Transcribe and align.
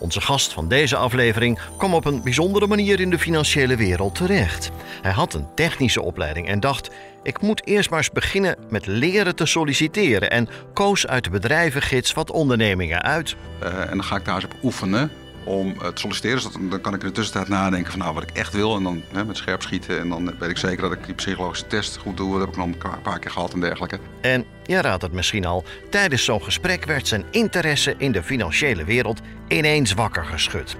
Onze 0.00 0.20
gast 0.20 0.52
van 0.52 0.68
deze 0.68 0.96
aflevering 0.96 1.58
kwam 1.76 1.94
op 1.94 2.04
een 2.04 2.22
bijzondere 2.22 2.66
manier 2.66 3.00
in 3.00 3.10
de 3.10 3.18
financiële 3.18 3.76
wereld 3.76 4.14
terecht. 4.14 4.70
Hij 5.02 5.12
had 5.12 5.34
een 5.34 5.46
technische 5.54 6.02
opleiding 6.02 6.48
en 6.48 6.60
dacht: 6.60 6.90
ik 7.22 7.40
moet 7.40 7.66
eerst 7.66 7.90
maar 7.90 7.98
eens 7.98 8.10
beginnen 8.10 8.56
met 8.68 8.86
leren 8.86 9.36
te 9.36 9.46
solliciteren 9.46 10.30
en 10.30 10.48
koos 10.72 11.06
uit 11.06 11.24
de 11.24 11.30
bedrijvengids 11.30 12.12
wat 12.12 12.30
ondernemingen 12.30 13.02
uit. 13.02 13.36
Uh, 13.62 13.80
en 13.80 13.90
dan 13.90 14.04
ga 14.04 14.16
ik 14.16 14.24
daar 14.24 14.34
eens 14.34 14.44
op 14.44 14.54
oefenen 14.62 15.10
om 15.44 15.78
te 15.78 15.90
solliciteren. 15.94 16.42
Dus 16.42 16.52
dan 16.70 16.80
kan 16.80 16.94
ik 16.94 17.00
in 17.00 17.06
de 17.06 17.14
tussentijd 17.14 17.48
nadenken 17.48 17.90
van 17.90 18.00
nou, 18.00 18.14
wat 18.14 18.22
ik 18.22 18.30
echt 18.30 18.52
wil. 18.52 18.76
En 18.76 18.82
dan 18.82 19.02
hè, 19.12 19.24
met 19.24 19.36
scherp 19.36 19.62
schieten. 19.62 20.00
En 20.00 20.08
dan 20.08 20.34
weet 20.38 20.50
ik 20.50 20.56
zeker 20.56 20.82
dat 20.82 20.92
ik 20.92 21.04
die 21.04 21.14
psychologische 21.14 21.66
test 21.66 21.96
goed 21.96 22.16
doe. 22.16 22.30
Dat 22.30 22.40
heb 22.40 22.48
ik 22.48 22.56
nog 22.56 22.66
een 22.66 23.02
paar 23.02 23.18
keer 23.18 23.30
gehad 23.30 23.52
en 23.52 23.60
dergelijke. 23.60 23.98
En 24.20 24.44
je 24.64 24.80
raadt 24.80 25.02
het 25.02 25.12
misschien 25.12 25.44
al. 25.44 25.64
Tijdens 25.90 26.24
zo'n 26.24 26.42
gesprek 26.42 26.84
werd 26.84 27.08
zijn 27.08 27.24
interesse 27.30 27.94
in 27.98 28.12
de 28.12 28.22
financiële 28.22 28.84
wereld 28.84 29.20
ineens 29.48 29.92
wakker 29.92 30.24
geschud. 30.24 30.76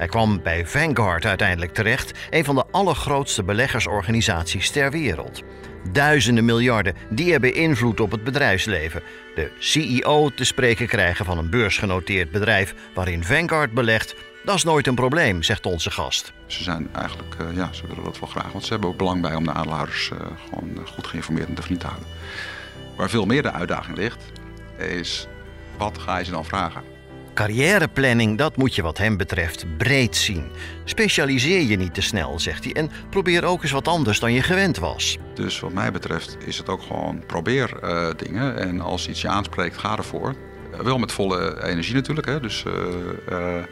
Hij 0.00 0.08
kwam 0.08 0.42
bij 0.42 0.66
Vanguard 0.66 1.26
uiteindelijk 1.26 1.74
terecht, 1.74 2.18
een 2.30 2.44
van 2.44 2.54
de 2.54 2.64
allergrootste 2.70 3.42
beleggersorganisaties 3.42 4.70
ter 4.70 4.90
wereld. 4.90 5.42
Duizenden 5.92 6.44
miljarden 6.44 6.94
die 7.10 7.32
hebben 7.32 7.54
invloed 7.54 8.00
op 8.00 8.10
het 8.10 8.24
bedrijfsleven. 8.24 9.02
De 9.34 9.50
CEO 9.58 10.30
te 10.34 10.44
spreken 10.44 10.86
krijgen 10.86 11.24
van 11.24 11.38
een 11.38 11.50
beursgenoteerd 11.50 12.30
bedrijf 12.30 12.74
waarin 12.94 13.24
Vanguard 13.24 13.72
belegt, 13.72 14.14
dat 14.44 14.54
is 14.54 14.64
nooit 14.64 14.86
een 14.86 14.94
probleem, 14.94 15.42
zegt 15.42 15.66
onze 15.66 15.90
gast. 15.90 16.32
Ze 16.46 16.62
zijn 16.62 16.88
eigenlijk, 16.92 17.34
uh, 17.40 17.56
ja, 17.56 17.72
ze 17.72 17.86
willen 17.86 18.04
dat 18.04 18.18
wel 18.18 18.28
graag, 18.28 18.52
want 18.52 18.64
ze 18.64 18.72
hebben 18.72 18.90
ook 18.90 18.96
belang 18.96 19.22
bij 19.22 19.34
om 19.34 19.44
de 19.44 19.52
aandeelhouders 19.52 20.10
uh, 20.12 20.18
gewoon 20.48 20.70
uh, 20.76 20.86
goed 20.86 21.06
geïnformeerd 21.06 21.48
en 21.48 21.54
te 21.54 21.62
vriend 21.62 21.80
te 21.80 21.86
houden. 21.86 22.08
Waar 22.96 23.10
veel 23.10 23.26
meer 23.26 23.42
de 23.42 23.52
uitdaging 23.52 23.96
ligt, 23.96 24.24
is 24.78 25.26
wat 25.76 25.98
ga 25.98 26.18
je 26.18 26.24
ze 26.24 26.30
dan 26.30 26.44
vragen? 26.44 26.99
Carrièreplanning, 27.34 28.38
dat 28.38 28.56
moet 28.56 28.74
je 28.74 28.82
wat 28.82 28.98
hem 28.98 29.16
betreft 29.16 29.76
breed 29.76 30.16
zien. 30.16 30.50
Specialiseer 30.84 31.62
je 31.62 31.76
niet 31.76 31.94
te 31.94 32.00
snel, 32.00 32.40
zegt 32.40 32.64
hij, 32.64 32.72
en 32.72 32.90
probeer 33.10 33.44
ook 33.44 33.62
eens 33.62 33.70
wat 33.70 33.88
anders 33.88 34.20
dan 34.20 34.32
je 34.32 34.42
gewend 34.42 34.78
was. 34.78 35.18
Dus 35.34 35.60
wat 35.60 35.72
mij 35.72 35.92
betreft 35.92 36.36
is 36.46 36.58
het 36.58 36.68
ook 36.68 36.82
gewoon 36.82 37.26
probeer 37.26 37.70
uh, 37.82 38.08
dingen. 38.16 38.58
En 38.58 38.80
als 38.80 39.08
iets 39.08 39.20
je 39.20 39.28
aanspreekt, 39.28 39.78
ga 39.78 39.96
ervoor. 39.96 40.34
Uh, 40.72 40.80
wel 40.80 40.98
met 40.98 41.12
volle 41.12 41.64
energie 41.64 41.94
natuurlijk, 41.94 42.26
hè? 42.26 42.40
dus 42.40 42.64
uh, 43.28 43.62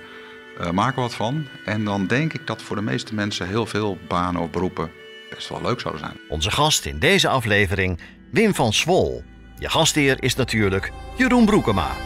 maak 0.73 0.95
er 0.95 1.01
wat 1.01 1.15
van. 1.15 1.47
En 1.65 1.85
dan 1.85 2.07
denk 2.07 2.33
ik 2.33 2.47
dat 2.47 2.63
voor 2.63 2.77
de 2.77 2.83
meeste 2.83 3.15
mensen 3.15 3.49
heel 3.49 3.67
veel 3.67 3.99
banen 4.09 4.43
of 4.43 4.51
beroepen 4.51 4.91
best 5.31 5.49
wel 5.49 5.63
leuk 5.63 5.81
zouden 5.81 6.05
zijn. 6.05 6.21
Onze 6.29 6.51
gast 6.51 6.85
in 6.85 6.99
deze 6.99 7.29
aflevering, 7.29 8.01
Wim 8.31 8.55
van 8.55 8.73
Swol. 8.73 9.23
Je 9.59 9.71
gastheer 9.71 10.23
is 10.23 10.35
natuurlijk 10.35 10.93
Jeroen 11.17 11.45
Broekema. 11.45 11.97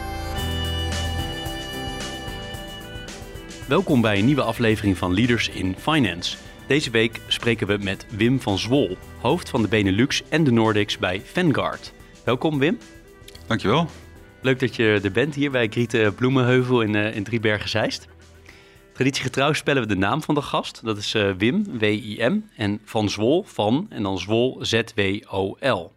Welkom 3.72 4.00
bij 4.00 4.18
een 4.18 4.24
nieuwe 4.24 4.42
aflevering 4.42 4.98
van 4.98 5.14
Leaders 5.14 5.48
in 5.48 5.74
Finance. 5.78 6.36
Deze 6.66 6.90
week 6.90 7.20
spreken 7.26 7.66
we 7.66 7.78
met 7.80 8.06
Wim 8.10 8.40
van 8.40 8.58
Zwol, 8.58 8.96
hoofd 9.20 9.48
van 9.48 9.62
de 9.62 9.68
Benelux 9.68 10.22
en 10.28 10.44
de 10.44 10.50
Nordics 10.50 10.98
bij 10.98 11.20
Vanguard. 11.24 11.92
Welkom 12.24 12.58
Wim. 12.58 12.78
Dankjewel. 13.46 13.86
Leuk 14.42 14.60
dat 14.60 14.76
je 14.76 15.00
er 15.02 15.12
bent 15.12 15.34
hier 15.34 15.50
bij 15.50 15.68
Grieten 15.68 16.14
Bloemenheuvel 16.14 16.82
in, 16.82 16.94
uh, 16.94 17.16
in 17.16 17.24
Driebergen-Zeist. 17.24 18.08
Traditiegetrouw 18.92 19.52
spellen 19.52 19.82
we 19.82 19.88
de 19.88 19.96
naam 19.96 20.22
van 20.22 20.34
de 20.34 20.42
gast. 20.42 20.80
Dat 20.84 20.96
is 20.96 21.14
uh, 21.14 21.30
Wim, 21.38 21.78
W-I-M, 21.78 22.40
en 22.56 22.80
Van 22.84 23.10
Zwol, 23.10 23.44
van, 23.46 23.86
en 23.88 24.02
dan 24.02 24.18
Zwol, 24.18 24.58
Z-W-O-L. 24.60 25.92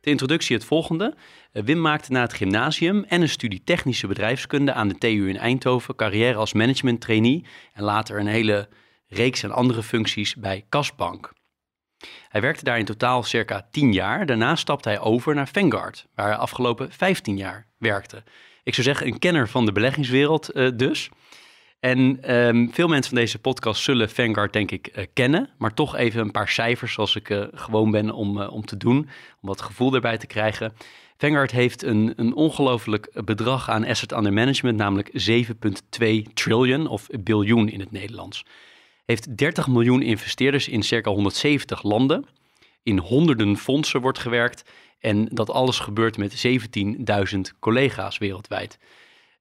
De 0.00 0.10
introductie 0.10 0.56
het 0.56 0.64
volgende. 0.64 1.14
Eh, 1.52 1.62
Wim 1.62 1.80
maakte 1.80 2.12
na 2.12 2.20
het 2.20 2.32
gymnasium 2.32 3.04
en 3.04 3.22
een 3.22 3.28
studie 3.28 3.62
technische 3.64 4.06
bedrijfskunde 4.06 4.72
aan 4.72 4.88
de 4.88 4.98
TU 4.98 5.28
in 5.28 5.36
Eindhoven 5.36 5.94
carrière 5.94 6.34
als 6.34 6.52
management 6.52 7.00
trainee 7.00 7.44
en 7.72 7.82
later 7.82 8.18
een 8.18 8.26
hele 8.26 8.68
reeks 9.06 9.44
aan 9.44 9.52
andere 9.52 9.82
functies 9.82 10.34
bij 10.36 10.64
Kasbank. 10.68 11.32
Hij 12.28 12.40
werkte 12.40 12.64
daar 12.64 12.78
in 12.78 12.84
totaal 12.84 13.22
circa 13.22 13.68
10 13.70 13.92
jaar. 13.92 14.26
Daarna 14.26 14.56
stapte 14.56 14.88
hij 14.88 15.00
over 15.00 15.34
naar 15.34 15.48
Vanguard, 15.52 16.06
waar 16.14 16.26
hij 16.26 16.36
afgelopen 16.36 16.92
15 16.92 17.36
jaar 17.36 17.66
werkte. 17.78 18.22
Ik 18.62 18.74
zou 18.74 18.86
zeggen 18.86 19.06
een 19.06 19.18
kenner 19.18 19.48
van 19.48 19.66
de 19.66 19.72
beleggingswereld 19.72 20.56
uh, 20.56 20.70
dus. 20.74 21.10
En 21.80 22.34
um, 22.34 22.72
veel 22.72 22.88
mensen 22.88 23.12
van 23.12 23.20
deze 23.20 23.38
podcast 23.38 23.82
zullen 23.82 24.10
Vanguard 24.10 24.52
denk 24.52 24.70
ik 24.70 24.96
uh, 24.96 25.04
kennen, 25.12 25.50
maar 25.58 25.74
toch 25.74 25.96
even 25.96 26.20
een 26.20 26.30
paar 26.30 26.48
cijfers 26.48 26.92
zoals 26.92 27.16
ik 27.16 27.28
uh, 27.28 27.44
gewoon 27.52 27.90
ben 27.90 28.10
om, 28.10 28.40
om 28.40 28.64
te 28.64 28.76
doen, 28.76 28.96
om 29.40 29.48
wat 29.48 29.60
gevoel 29.60 29.94
erbij 29.94 30.18
te 30.18 30.26
krijgen. 30.26 30.74
Vanguard 31.22 31.50
heeft 31.50 31.82
een, 31.82 32.12
een 32.16 32.34
ongelooflijk 32.34 33.10
bedrag 33.24 33.68
aan 33.68 33.86
asset 33.86 34.12
under 34.12 34.32
management, 34.32 34.78
namelijk 34.78 35.10
7,2 35.98 36.32
triljoen 36.34 36.86
of 36.86 37.06
biljoen 37.20 37.68
in 37.68 37.80
het 37.80 37.92
Nederlands. 37.92 38.44
Heeft 39.04 39.36
30 39.36 39.68
miljoen 39.68 40.02
investeerders 40.02 40.68
in 40.68 40.82
circa 40.82 41.10
170 41.10 41.82
landen. 41.82 42.26
In 42.82 42.98
honderden 42.98 43.56
fondsen 43.56 44.00
wordt 44.00 44.18
gewerkt 44.18 44.70
en 44.98 45.24
dat 45.24 45.50
alles 45.50 45.78
gebeurt 45.78 46.16
met 46.16 46.46
17.000 47.34 47.40
collega's 47.60 48.18
wereldwijd. 48.18 48.78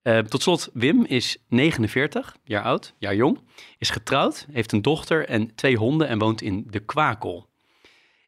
Uh, 0.04 0.20
tot 0.20 0.42
slot, 0.42 0.70
Wim 0.74 1.06
is 1.06 1.38
49 1.48 2.36
jaar 2.44 2.64
oud, 2.64 2.94
jaar 2.98 3.16
jong, 3.16 3.40
is 3.78 3.90
getrouwd, 3.90 4.48
heeft 4.52 4.72
een 4.72 4.82
dochter 4.82 5.28
en 5.28 5.56
twee 5.56 5.78
honden 5.78 6.08
en 6.08 6.20
woont 6.20 6.42
in 6.42 6.68
de 6.70 6.80
Kwakel. 6.80 7.50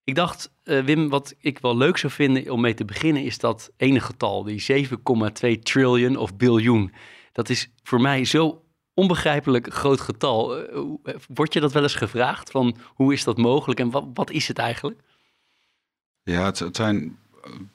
Ik 0.03 0.15
dacht, 0.15 0.53
uh, 0.63 0.83
Wim, 0.83 1.09
wat 1.09 1.33
ik 1.39 1.59
wel 1.59 1.77
leuk 1.77 1.97
zou 1.97 2.13
vinden 2.13 2.51
om 2.51 2.61
mee 2.61 2.73
te 2.73 2.85
beginnen, 2.85 3.23
is 3.23 3.37
dat 3.37 3.71
ene 3.77 3.99
getal, 3.99 4.43
die 4.43 4.87
7,2 4.87 5.59
triljoen 5.63 6.17
of 6.17 6.35
biljoen. 6.35 6.93
Dat 7.31 7.49
is 7.49 7.69
voor 7.83 8.01
mij 8.01 8.25
zo 8.25 8.63
onbegrijpelijk 8.93 9.73
groot 9.73 10.01
getal. 10.01 10.59
Uh, 10.59 11.15
word 11.27 11.53
je 11.53 11.59
dat 11.59 11.71
wel 11.71 11.83
eens 11.83 11.95
gevraagd 11.95 12.51
van 12.51 12.77
hoe 12.85 13.13
is 13.13 13.23
dat 13.23 13.37
mogelijk 13.37 13.79
en 13.79 13.91
wat, 13.91 14.05
wat 14.13 14.31
is 14.31 14.47
het 14.47 14.57
eigenlijk? 14.57 14.99
Ja, 16.23 16.45
het, 16.45 16.59
het 16.59 16.75
zijn 16.75 17.17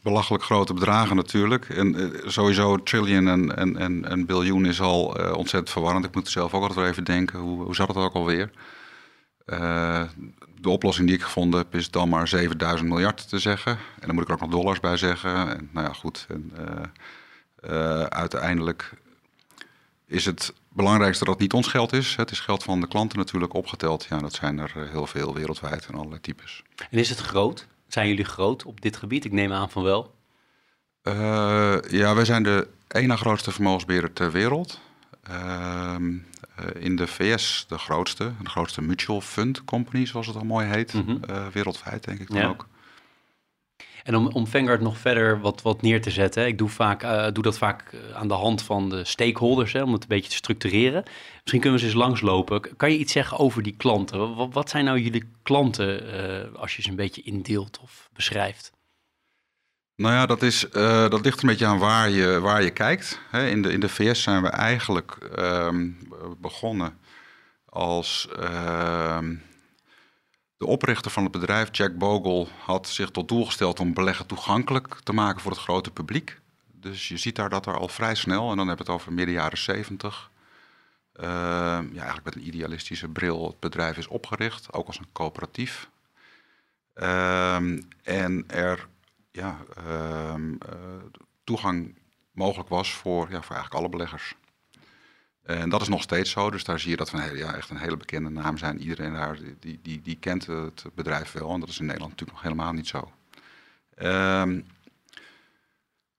belachelijk 0.03 0.45
grote 0.45 0.75
bedragen 0.75 1.17
natuurlijk. 1.17 1.69
En 1.69 2.13
sowieso 2.25 2.83
trillion 2.83 3.29
en, 3.29 3.57
en, 3.57 3.77
en, 3.77 4.05
en 4.05 4.27
biljoen 4.27 4.67
is 4.67 4.81
al 4.81 5.05
ontzettend 5.35 5.71
verwarrend. 5.71 6.05
Ik 6.05 6.15
moet 6.15 6.27
er 6.27 6.33
zelf 6.33 6.55
ook 6.55 6.61
altijd 6.61 6.79
wel 6.79 6.89
even 6.89 7.05
denken, 7.05 7.39
hoe, 7.39 7.63
hoe 7.65 7.75
zat 7.75 7.89
het 7.89 7.97
ook 7.97 8.15
alweer? 8.15 8.51
Uh, 9.53 10.03
de 10.61 10.69
oplossing 10.69 11.07
die 11.07 11.17
ik 11.17 11.23
gevonden 11.23 11.61
heb 11.61 11.75
is 11.75 11.91
dan 11.91 12.09
maar 12.09 12.29
7000 12.29 12.89
miljard 12.89 13.29
te 13.29 13.39
zeggen. 13.39 13.73
En 13.73 14.07
dan 14.07 14.15
moet 14.15 14.23
ik 14.23 14.29
er 14.29 14.35
ook 14.35 14.41
nog 14.41 14.51
dollars 14.51 14.81
bij 14.81 14.97
zeggen. 14.97 15.49
En, 15.49 15.69
nou 15.73 15.87
ja, 15.87 15.93
goed. 15.93 16.27
En, 16.29 16.53
uiteindelijk 18.09 18.93
is 20.07 20.25
het 20.25 20.53
belangrijkste 20.69 21.25
dat 21.25 21.33
het 21.33 21.43
niet 21.43 21.53
ons 21.53 21.67
geld 21.67 21.93
is. 21.93 22.17
Het 22.17 22.31
is 22.31 22.41
geld 22.41 22.63
van 22.63 22.81
de 22.81 22.89
klanten 22.89 23.19
natuurlijk 23.19 23.55
opgeteld. 23.55 24.07
Ja, 24.11 24.19
dat 24.19 24.33
zijn 24.33 24.59
er 24.59 24.89
heel 24.91 25.07
veel 25.07 25.35
wereldwijd 25.35 25.87
en 25.87 25.95
allerlei 25.95 26.21
types. 26.21 26.63
En 26.91 26.99
is 26.99 27.09
het 27.09 27.19
groot? 27.19 27.67
Zijn 27.89 28.09
jullie 28.09 28.25
groot 28.25 28.65
op 28.65 28.81
dit 28.81 28.97
gebied? 28.97 29.25
Ik 29.25 29.33
neem 29.33 29.53
aan 29.53 29.71
van 29.71 29.83
wel. 29.83 30.15
Ja, 31.89 32.15
wij 32.15 32.25
zijn 32.25 32.43
de 32.43 32.69
ene 32.89 33.17
grootste 33.17 33.53
vermogensbeheerder 33.53 34.13
ter 34.13 34.33
wereld. 34.33 34.81
Uh, 35.31 35.97
uh, 36.01 36.83
in 36.85 36.97
de 36.97 37.07
VS 37.07 37.65
de 37.69 37.79
grootste, 37.79 38.33
de 38.43 38.49
grootste 38.49 38.83
mutual 38.83 39.21
fund 39.21 39.65
company, 39.65 40.07
zoals 40.07 40.27
het 40.27 40.37
al 40.37 40.45
mooi 40.45 40.67
heet. 40.67 40.93
Mm 40.93 41.05
-hmm. 41.07 41.21
wereldwijd 41.53 42.05
denk 42.05 42.21
ik 42.21 42.29
dan 42.29 42.37
ja. 42.37 42.49
ook. 42.49 42.67
En 44.09 44.17
om, 44.17 44.27
om 44.27 44.47
Vanguard 44.47 44.81
nog 44.81 44.99
verder 44.99 45.41
wat, 45.41 45.63
wat 45.63 45.83
neer 45.83 46.03
te 46.03 46.11
zetten, 46.11 46.47
ik 46.47 46.59
doe, 46.59 46.69
vaak, 46.69 47.05
uh, 47.05 47.27
doe 47.33 47.43
dat 47.43 47.59
vaak 47.59 47.95
aan 48.15 48.29
de 48.29 48.35
hand 48.35 48.63
van 48.63 48.89
de 48.89 49.05
stakeholders, 49.05 49.73
hè, 49.73 49.83
om 49.83 49.93
het 49.93 50.03
een 50.03 50.09
beetje 50.09 50.31
te 50.31 50.37
structureren. 50.37 51.03
Misschien 51.33 51.61
kunnen 51.61 51.79
we 51.79 51.85
eens 51.85 51.95
eens 51.95 52.03
langslopen. 52.03 52.77
Kan 52.77 52.93
je 52.93 52.99
iets 52.99 53.13
zeggen 53.13 53.39
over 53.39 53.63
die 53.63 53.75
klanten? 53.77 54.35
Wat, 54.35 54.53
wat 54.53 54.71
zijn 54.71 54.85
nou 54.85 55.01
jullie 55.01 55.25
klanten, 55.43 56.15
uh, 56.15 56.61
als 56.61 56.77
je 56.77 56.83
ze 56.83 56.89
een 56.89 56.97
beetje 56.97 57.23
indeelt 57.23 57.79
of 57.83 58.09
beschrijft? 58.13 58.73
Nou 59.99 60.15
ja, 60.15 60.27
dat, 60.27 60.43
is, 60.43 60.65
uh, 60.73 61.09
dat 61.09 61.25
ligt 61.25 61.43
een 61.43 61.49
beetje 61.49 61.67
aan 61.67 61.79
waar 61.79 62.11
je, 62.11 62.41
waar 62.41 62.63
je 62.63 62.71
kijkt. 62.71 63.21
In, 63.33 63.63
de, 63.63 63.73
in 63.73 63.81
de 63.81 63.89
VS 63.89 64.23
zijn 64.23 64.43
we 64.43 64.49
eigenlijk 64.49 65.19
begonnen 66.41 66.99
als 67.65 68.29
de 70.57 70.67
oprichter 70.67 71.11
van 71.11 71.23
het 71.23 71.33
bedrijf, 71.33 71.69
Jack 71.73 71.97
Bogle, 71.97 72.47
had 72.65 72.89
zich 72.89 73.11
tot 73.11 73.29
doel 73.29 73.45
gesteld 73.45 73.81
om 73.81 73.95
beleggen 73.95 74.27
toegankelijk 74.27 74.95
te 75.03 75.13
maken 75.13 75.41
voor 75.41 75.51
het 75.51 75.61
grote 75.61 75.91
publiek. 75.91 76.41
Dus 76.73 77.09
je 77.09 77.17
ziet 77.17 77.37
daar 77.37 77.51
dat 77.51 77.67
er 77.67 77.79
al 77.79 77.89
vrij 77.89 78.15
snel, 78.15 78.51
en 78.51 78.57
dan 78.57 78.69
hebben 78.69 78.87
we 78.87 78.93
het 78.93 79.01
over 79.01 79.13
midden 79.13 79.35
jaren 79.35 79.59
70, 79.59 80.31
ja, 81.13 81.83
eigenlijk 81.93 82.25
met 82.25 82.35
een 82.35 82.47
idealistische 82.47 83.09
bril 83.09 83.47
het 83.47 83.61
bedrijf 83.61 83.97
is 83.97 84.07
opgericht, 84.07 84.73
ook 84.73 84.87
als 84.87 84.99
een 84.99 85.13
coöperatief. 85.13 85.89
Ehm, 86.95 87.81
en 88.03 88.45
er 88.47 88.89
ja, 89.39 89.59
ehm, 89.77 90.55
toegang 91.45 91.99
mogelijk 92.33 92.69
was 92.69 92.95
voor, 92.95 93.31
ja, 93.31 93.43
voor 93.43 93.57
eigenlijk 93.57 93.75
alle 93.75 93.89
beleggers. 93.89 94.35
En 95.43 95.69
dat 95.69 95.81
is 95.81 95.89
nog 95.89 96.03
steeds 96.03 96.31
zo. 96.31 96.51
Dus 96.51 96.65
daar 96.65 96.81
zie 96.81 96.91
je 96.91 96.97
dat 96.97 97.11
we 97.11 97.37
ja, 97.37 97.55
echt 97.55 97.71
een 97.71 97.77
hele 97.77 97.97
bekende 97.97 98.29
naam 98.29 98.59
zijn. 98.59 98.81
Iedereen 98.81 99.13
daar 99.13 99.39
die, 99.61 99.79
die, 99.83 100.03
die 100.03 100.17
kent 100.17 100.47
het 100.47 100.85
bedrijf 100.95 101.33
wel. 101.33 101.51
En 101.51 101.61
dat 101.61 101.69
is 101.69 101.79
in 101.79 101.87
Nederland 101.87 102.11
natuurlijk 102.11 102.39
nog 102.39 102.49
helemaal 102.49 102.73
niet 102.73 102.89
zo. 102.89 103.13
Um, 104.03 104.67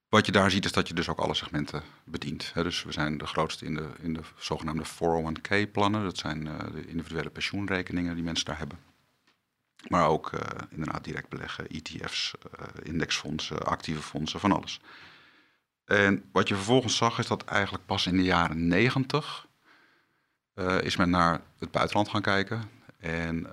wat 0.09 0.25
je 0.25 0.31
daar 0.31 0.51
ziet 0.51 0.65
is 0.65 0.71
dat 0.71 0.87
je 0.87 0.93
dus 0.93 1.09
ook 1.09 1.19
alle 1.19 1.33
segmenten 1.33 1.83
bedient. 2.03 2.51
dus 2.53 2.83
we 2.83 2.91
zijn 2.91 3.17
de 3.17 3.25
grootste 3.25 3.65
in 3.65 3.73
de, 3.73 3.89
in 4.01 4.13
de 4.13 4.21
zogenaamde 4.37 4.85
401k-plannen. 4.85 6.03
Dat 6.03 6.17
zijn 6.17 6.45
uh, 6.45 6.57
de 6.73 6.87
individuele 6.87 7.29
pensioenrekeningen 7.29 8.15
die 8.15 8.23
mensen 8.23 8.45
daar 8.45 8.57
hebben. 8.57 8.77
Maar 9.87 10.07
ook 10.07 10.31
uh, 10.33 10.39
inderdaad 10.69 11.03
direct 11.03 11.29
beleggen, 11.29 11.67
ETF's, 11.67 12.33
uh, 12.33 12.65
eh, 12.65 12.67
indexfondsen, 12.83 13.65
actieve 13.65 14.01
fondsen, 14.01 14.39
van 14.39 14.51
alles. 14.51 14.79
En 15.85 16.23
wat 16.31 16.47
je 16.47 16.55
vervolgens 16.55 16.97
zag 16.97 17.19
is 17.19 17.27
dat 17.27 17.43
eigenlijk 17.43 17.85
pas 17.85 18.07
in 18.07 18.17
de 18.17 18.23
jaren 18.23 18.67
negentig 18.67 19.47
is 20.81 20.95
men 20.95 21.09
naar 21.09 21.41
het 21.59 21.71
buitenland 21.71 22.09
gaan 22.09 22.21
kijken. 22.21 22.69
En 22.99 23.47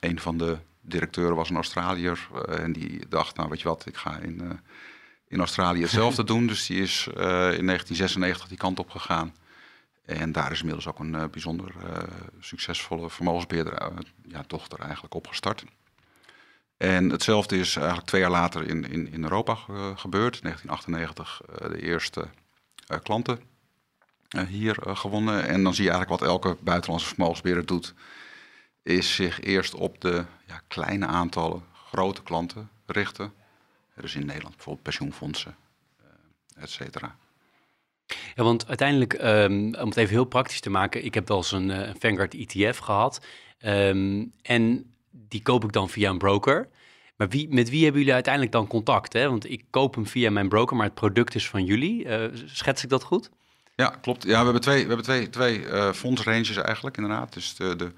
een 0.00 0.20
van 0.20 0.38
de 0.38 0.58
directeuren 0.80 1.36
was 1.36 1.50
een 1.50 1.56
Australiër 1.56 2.28
en 2.48 2.72
die 2.72 3.08
dacht, 3.08 3.36
nou 3.36 3.48
weet 3.48 3.60
je 3.60 3.68
wat, 3.68 3.86
ik 3.86 3.96
ga 3.96 4.18
in 4.18 4.60
in 5.28 5.38
Australië 5.38 5.80
hetzelfde 5.82 6.24
doen. 6.32 6.46
Dus 6.46 6.66
die 6.66 6.80
is 6.80 7.06
uh, 7.08 7.14
in 7.14 7.66
1996 7.66 8.48
die 8.48 8.56
kant 8.56 8.78
op 8.78 8.90
gegaan. 8.90 9.34
En 10.06 10.32
daar 10.32 10.52
is 10.52 10.58
inmiddels 10.58 10.86
ook 10.86 10.98
een 10.98 11.14
uh, 11.14 11.24
bijzonder 11.30 11.74
uh, 11.84 11.98
succesvolle 12.40 13.10
vermogensbeheerder, 13.10 13.92
ja, 14.28 14.44
dochter 14.46 14.80
eigenlijk 14.80 15.14
opgestart. 15.14 15.64
En 16.76 17.10
hetzelfde 17.10 17.58
is 17.58 17.76
eigenlijk 17.76 18.06
twee 18.06 18.20
jaar 18.20 18.30
later 18.30 18.68
in, 18.68 18.90
in, 18.90 19.12
in 19.12 19.22
Europa 19.22 19.54
gebeurd. 19.94 20.42
1998 20.42 21.40
de 21.68 21.82
eerste 21.82 22.28
klanten 23.02 23.40
hier 24.48 24.76
gewonnen. 24.82 25.46
En 25.46 25.62
dan 25.62 25.74
zie 25.74 25.84
je 25.84 25.90
eigenlijk 25.90 26.20
wat 26.20 26.30
elke 26.30 26.56
buitenlandse 26.60 27.08
vermogensbeheerder 27.08 27.66
doet. 27.66 27.94
Is 28.82 29.14
zich 29.14 29.40
eerst 29.40 29.74
op 29.74 30.00
de 30.00 30.24
ja, 30.46 30.60
kleine 30.68 31.06
aantallen 31.06 31.64
grote 31.72 32.22
klanten 32.22 32.70
richten. 32.86 33.32
Dus 33.94 34.14
in 34.14 34.26
Nederland 34.26 34.54
bijvoorbeeld 34.54 34.84
pensioenfondsen, 34.84 35.56
et 36.56 36.70
cetera. 36.70 37.16
Ja, 38.34 38.42
want 38.42 38.68
uiteindelijk, 38.68 39.12
um, 39.22 39.74
om 39.74 39.88
het 39.88 39.96
even 39.96 40.14
heel 40.14 40.24
praktisch 40.24 40.60
te 40.60 40.70
maken, 40.70 41.04
ik 41.04 41.14
heb 41.14 41.28
wel 41.28 41.36
eens 41.36 41.52
een 41.52 41.70
uh, 41.70 41.90
Vanguard 41.98 42.34
ETF 42.34 42.78
gehad. 42.78 43.26
Um, 43.64 44.32
en 44.42 44.94
die 45.10 45.42
koop 45.42 45.64
ik 45.64 45.72
dan 45.72 45.88
via 45.88 46.10
een 46.10 46.18
broker. 46.18 46.68
Maar 47.16 47.28
wie, 47.28 47.48
met 47.48 47.70
wie 47.70 47.82
hebben 47.82 48.00
jullie 48.00 48.14
uiteindelijk 48.14 48.52
dan 48.52 48.66
contact? 48.66 49.12
Hè? 49.12 49.28
Want 49.28 49.50
ik 49.50 49.64
koop 49.70 49.94
hem 49.94 50.06
via 50.06 50.30
mijn 50.30 50.48
broker, 50.48 50.76
maar 50.76 50.86
het 50.86 50.94
product 50.94 51.34
is 51.34 51.48
van 51.48 51.64
jullie. 51.64 52.04
Uh, 52.04 52.24
schets 52.44 52.82
ik 52.82 52.88
dat 52.88 53.02
goed? 53.02 53.30
Ja, 53.74 53.88
klopt. 54.00 54.22
Ja, 54.22 54.38
we 54.38 54.44
hebben 54.44 54.60
twee, 54.60 54.82
we 54.82 54.86
hebben 54.86 55.04
twee, 55.04 55.28
twee 55.28 55.60
uh, 55.60 55.92
fondsranges 55.92 56.56
eigenlijk, 56.56 56.96
inderdaad. 56.96 57.32
Dus 57.32 57.54
de, 57.54 57.76
de 57.76 57.92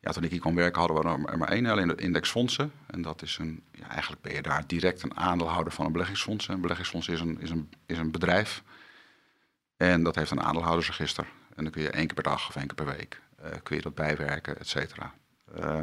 ja, 0.00 0.10
toen 0.10 0.24
ik 0.24 0.30
hier 0.30 0.40
kwam 0.40 0.54
werken 0.54 0.80
hadden 0.80 1.02
we 1.02 1.28
er 1.28 1.38
maar 1.38 1.48
één, 1.48 1.66
alleen 1.66 1.88
de 1.88 1.94
indexfondsen. 1.94 2.72
En 2.86 3.02
dat 3.02 3.22
is 3.22 3.38
een, 3.40 3.62
ja, 3.72 3.88
eigenlijk 3.88 4.22
ben 4.22 4.34
je 4.34 4.42
daar 4.42 4.64
direct 4.66 5.02
een 5.02 5.16
aandeelhouder 5.16 5.72
van 5.72 5.86
een 5.86 5.92
beleggingsfonds. 5.92 6.48
Een 6.48 6.60
beleggingsfonds 6.60 7.08
is 7.08 7.20
een, 7.20 7.40
is 7.40 7.50
een, 7.50 7.68
is 7.86 7.98
een 7.98 8.10
bedrijf 8.10 8.62
en 9.78 10.02
dat 10.02 10.14
heeft 10.14 10.30
een 10.30 10.42
aandeelhoudersregister. 10.42 11.26
En 11.54 11.62
dan 11.64 11.72
kun 11.72 11.82
je 11.82 11.90
één 11.90 12.06
keer 12.06 12.14
per 12.14 12.22
dag 12.22 12.48
of 12.48 12.56
één 12.56 12.66
keer 12.66 12.84
per 12.84 12.96
week 12.96 13.20
uh, 13.44 13.50
kun 13.62 13.76
je 13.76 13.82
dat 13.82 13.94
bijwerken, 13.94 14.58
et 14.58 14.68
cetera. 14.68 15.14
Uh, 15.58 15.80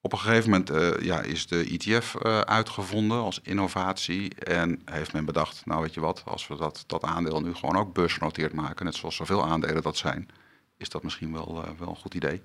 op 0.00 0.12
een 0.12 0.18
gegeven 0.18 0.50
moment 0.50 0.70
uh, 0.70 1.04
ja, 1.04 1.20
is 1.20 1.46
de 1.46 1.64
ETF 1.64 2.16
uitgevonden 2.44 3.18
als 3.18 3.40
innovatie. 3.42 4.34
En 4.34 4.82
heeft 4.84 5.12
men 5.12 5.24
bedacht, 5.24 5.66
nou 5.66 5.82
weet 5.82 5.94
je 5.94 6.00
wat, 6.00 6.22
als 6.24 6.46
we 6.46 6.56
dat, 6.56 6.84
dat 6.86 7.02
aandeel 7.02 7.40
nu 7.40 7.54
gewoon 7.54 7.76
ook 7.76 7.92
beursgenoteerd 7.92 8.52
maken, 8.52 8.84
net 8.84 8.94
zoals 8.94 9.16
zoveel 9.16 9.44
aandelen 9.44 9.82
dat 9.82 9.96
zijn, 9.96 10.28
is 10.76 10.88
dat 10.88 11.02
misschien 11.02 11.32
wel, 11.32 11.64
wel 11.78 11.88
een 11.88 11.96
goed 11.96 12.14
idee. 12.14 12.42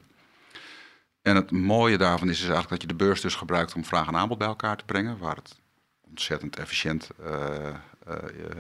En 1.21 1.35
het 1.35 1.51
mooie 1.51 1.97
daarvan 1.97 2.29
is, 2.29 2.37
is 2.37 2.41
eigenlijk 2.41 2.69
dat 2.69 2.81
je 2.81 2.87
de 2.87 3.03
beurs 3.03 3.21
dus 3.21 3.35
gebruikt 3.35 3.73
om 3.73 3.85
vraag 3.85 4.07
en 4.07 4.15
aanbod 4.15 4.37
bij 4.37 4.47
elkaar 4.47 4.77
te 4.77 4.85
brengen, 4.85 5.17
waar 5.17 5.35
het 5.35 5.55
ontzettend 6.01 6.55
efficiënt 6.55 7.09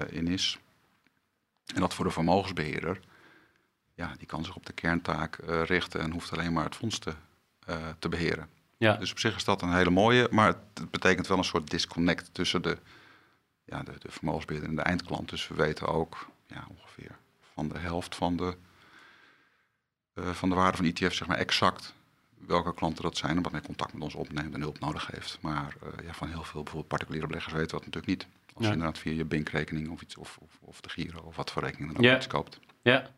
in 0.09 0.27
is. 0.27 0.59
En 1.65 1.81
dat 1.81 1.93
voor 1.93 2.05
de 2.05 2.11
vermogensbeheerder, 2.11 2.99
ja, 3.95 4.13
die 4.17 4.27
kan 4.27 4.45
zich 4.45 4.55
op 4.55 4.65
de 4.65 4.73
kerntaak 4.73 5.37
uh, 5.37 5.63
richten 5.63 6.01
en 6.01 6.11
hoeft 6.11 6.31
alleen 6.31 6.53
maar 6.53 6.63
het 6.63 6.75
fonds 6.75 6.99
te, 6.99 7.13
te 7.99 8.09
beheren. 8.09 8.49
Ja. 8.77 8.95
Dus 8.95 9.11
op 9.11 9.19
zich 9.19 9.35
is 9.35 9.43
dat 9.43 9.61
een 9.61 9.73
hele 9.73 9.89
mooie, 9.89 10.27
maar 10.31 10.47
het, 10.47 10.91
betekent 10.91 11.27
wel 11.27 11.37
een 11.37 11.43
soort 11.43 11.69
disconnect 11.69 12.33
tussen 12.33 12.61
de, 12.61 12.77
ja, 13.65 13.83
de, 13.83 13.91
de 13.99 14.11
vermogensbeheerder 14.11 14.69
en 14.69 14.75
de 14.75 14.81
eindklant. 14.81 15.29
Dus 15.29 15.47
we 15.47 15.55
weten 15.55 15.87
ook 15.87 16.27
ja, 16.47 16.67
ongeveer 16.69 17.15
van 17.53 17.69
de 17.69 17.79
helft 17.79 18.15
van 18.15 18.37
de, 18.37 18.57
van 20.15 20.49
de 20.49 20.55
waarde 20.55 20.77
van 20.77 20.85
ETF, 20.85 21.13
zeg 21.13 21.27
maar 21.27 21.37
exact 21.37 21.93
welke 22.47 22.73
klanten 22.73 23.03
dat 23.03 23.17
zijn 23.17 23.37
en 23.37 23.43
wat 23.43 23.51
men 23.51 23.65
contact 23.65 23.93
met 23.93 24.03
ons 24.03 24.15
opneemt 24.15 24.53
en 24.53 24.61
hulp 24.61 24.79
nodig 24.79 25.07
heeft. 25.07 25.37
Maar 25.41 25.75
uh, 25.83 26.05
ja, 26.05 26.13
van 26.13 26.27
heel 26.27 26.43
veel 26.43 26.61
bijvoorbeeld 26.63 26.87
particuliere 26.87 27.27
beleggers 27.27 27.53
weten 27.53 27.77
we 27.77 27.83
dat 27.83 27.93
natuurlijk 27.93 28.25
niet. 28.25 28.27
Als 28.53 28.65
je 28.65 28.71
inderdaad 28.71 28.97
via 28.97 29.11
je 29.11 29.25
bankrekening 29.25 29.89
of 29.89 30.01
iets 30.01 30.17
of, 30.17 30.37
of, 30.41 30.59
of 30.61 30.81
de 30.81 30.89
Giro 30.89 31.19
of 31.19 31.35
wat 31.35 31.51
voor 31.51 31.63
rekening 31.63 31.93
dan 31.93 32.05
ook 32.05 32.15
iets 32.15 32.27
koopt. 32.27 32.59
Ja. 32.81 33.09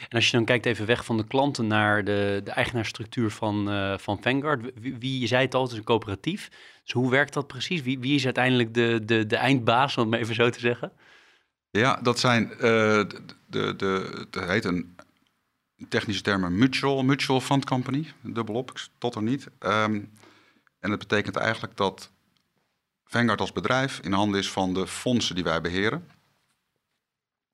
En 0.00 0.08
als 0.08 0.26
je 0.26 0.36
dan 0.36 0.44
kijkt 0.44 0.66
even 0.66 0.86
weg 0.86 1.04
van 1.04 1.16
de 1.16 1.26
klanten 1.26 1.66
naar 1.66 2.04
de, 2.04 2.40
de 2.44 2.50
eigenaarstructuur 2.50 3.30
van, 3.30 3.72
uh, 3.72 3.98
van 3.98 4.22
Vanguard. 4.22 4.72
Wie, 4.80 4.96
wie, 4.96 5.20
je 5.20 5.26
zei 5.26 5.44
het 5.44 5.54
al, 5.54 5.62
het 5.62 5.72
is 5.72 5.78
een 5.78 5.84
coöperatief. 5.84 6.48
Dus 6.82 6.92
hoe 6.92 7.10
werkt 7.10 7.32
dat 7.32 7.46
precies? 7.46 7.82
Wie, 7.82 7.98
wie 7.98 8.14
is 8.14 8.24
uiteindelijk 8.24 8.74
de, 8.74 9.00
de, 9.04 9.26
de 9.26 9.36
eindbaas, 9.36 9.96
om 9.96 10.02
het 10.02 10.10
maar 10.10 10.20
even 10.20 10.34
zo 10.34 10.50
te 10.50 10.60
zeggen? 10.60 10.92
Ja, 11.70 12.00
dat 12.02 12.18
zijn, 12.18 12.50
uh, 12.52 12.58
de, 12.58 13.24
de, 13.46 14.26
de, 14.30 14.44
heet 14.44 14.64
een 14.64 14.96
technische 15.88 16.22
termen 16.22 16.58
mutual, 16.58 17.02
mutual 17.02 17.40
fund 17.40 17.64
company, 17.64 18.12
dubbelop, 18.22 18.72
tot 18.98 19.14
er 19.14 19.22
niet. 19.22 19.48
Ehm, 19.58 20.00
en 20.80 20.90
dat 20.90 20.98
betekent 20.98 21.36
eigenlijk 21.36 21.76
dat 21.76 22.12
Vanguard 23.08 23.40
als 23.40 23.52
bedrijf 23.52 23.98
in 23.98 24.12
handen 24.12 24.40
is 24.40 24.50
van 24.50 24.74
de 24.74 24.86
fondsen 24.86 25.34
die 25.34 25.44
wij 25.44 25.60
beheren. 25.60 26.10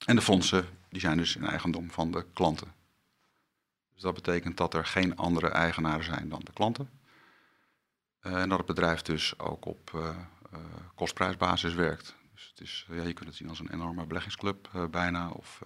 En 0.07 0.17
de 0.17 0.23
fondsen 0.23 0.67
die 0.89 1.01
zijn 1.01 1.17
dus 1.17 1.37
in 1.37 1.45
eigendom 1.45 1.91
van 1.91 2.11
de 2.11 2.27
klanten. 2.33 2.73
Dus 3.93 4.03
dat 4.03 4.15
betekent 4.15 4.57
dat 4.57 4.75
er 4.75 4.87
geen 4.87 5.17
andere 5.17 5.49
eigenaren 5.49 6.05
zijn 6.05 6.29
dan 6.29 6.41
de 6.45 6.53
klanten. 6.53 6.91
Uh, 8.23 8.41
en 8.41 8.49
dat 8.49 8.59
het 8.59 8.67
bedrijf 8.67 9.03
dus 9.03 9.39
ook 9.39 9.65
op 9.65 9.91
uh, 9.95 10.03
uh, 10.53 10.59
kostprijsbasis 10.95 11.75
werkt. 11.75 12.15
Dus 12.35 12.49
het 12.51 12.61
is, 12.61 12.87
ja, 12.89 13.03
je 13.03 13.13
kunt 13.13 13.29
het 13.29 13.37
zien 13.37 13.49
als 13.49 13.59
een 13.59 13.73
enorme 13.73 14.07
beleggingsclub 14.07 14.71
bijna. 14.91 15.31
Of 15.31 15.61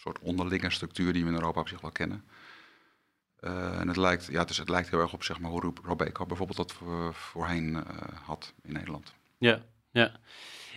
soort 0.00 0.18
onderlinge 0.18 0.70
structuur 0.70 1.12
die 1.12 1.22
we 1.22 1.28
in 1.28 1.34
Europa 1.34 1.60
op 1.60 1.68
zich 1.68 1.80
wel 1.80 1.90
kennen. 1.90 2.24
Uh, 3.40 3.80
en 3.80 3.88
het 3.88 3.96
lijkt, 3.96 4.26
ja, 4.26 4.38
het, 4.38 4.50
is, 4.50 4.58
het 4.58 4.68
lijkt 4.68 4.90
heel 4.90 5.00
erg 5.00 5.12
op 5.12 5.22
zeg 5.22 5.38
maar, 5.40 5.50
hoe 5.50 5.72
Robeco 5.84 6.26
bijvoorbeeld 6.26 6.56
dat 6.56 6.74
voorheen 7.12 7.72
uh, 7.72 7.82
had 8.22 8.54
in 8.62 8.72
Nederland. 8.72 9.14
Ja, 9.38 9.62
ja. 9.90 10.12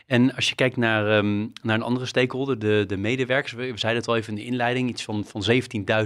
En 0.05 0.36
als 0.36 0.50
je 0.50 0.55
kijkt 0.55 0.77
naar, 0.77 1.17
um, 1.17 1.51
naar 1.62 1.75
een 1.75 1.82
andere 1.82 2.05
stakeholder, 2.05 2.60
de, 2.60 2.84
de 2.88 2.98
medewerkers, 2.98 3.51
we, 3.51 3.72
we 3.72 3.77
zeiden 3.77 4.01
het 4.01 4.12
al 4.12 4.17
even 4.17 4.38
in 4.38 4.39
de 4.39 4.46
inleiding, 4.46 4.89
iets 4.89 5.03
van, 5.03 5.25
van 5.25 5.43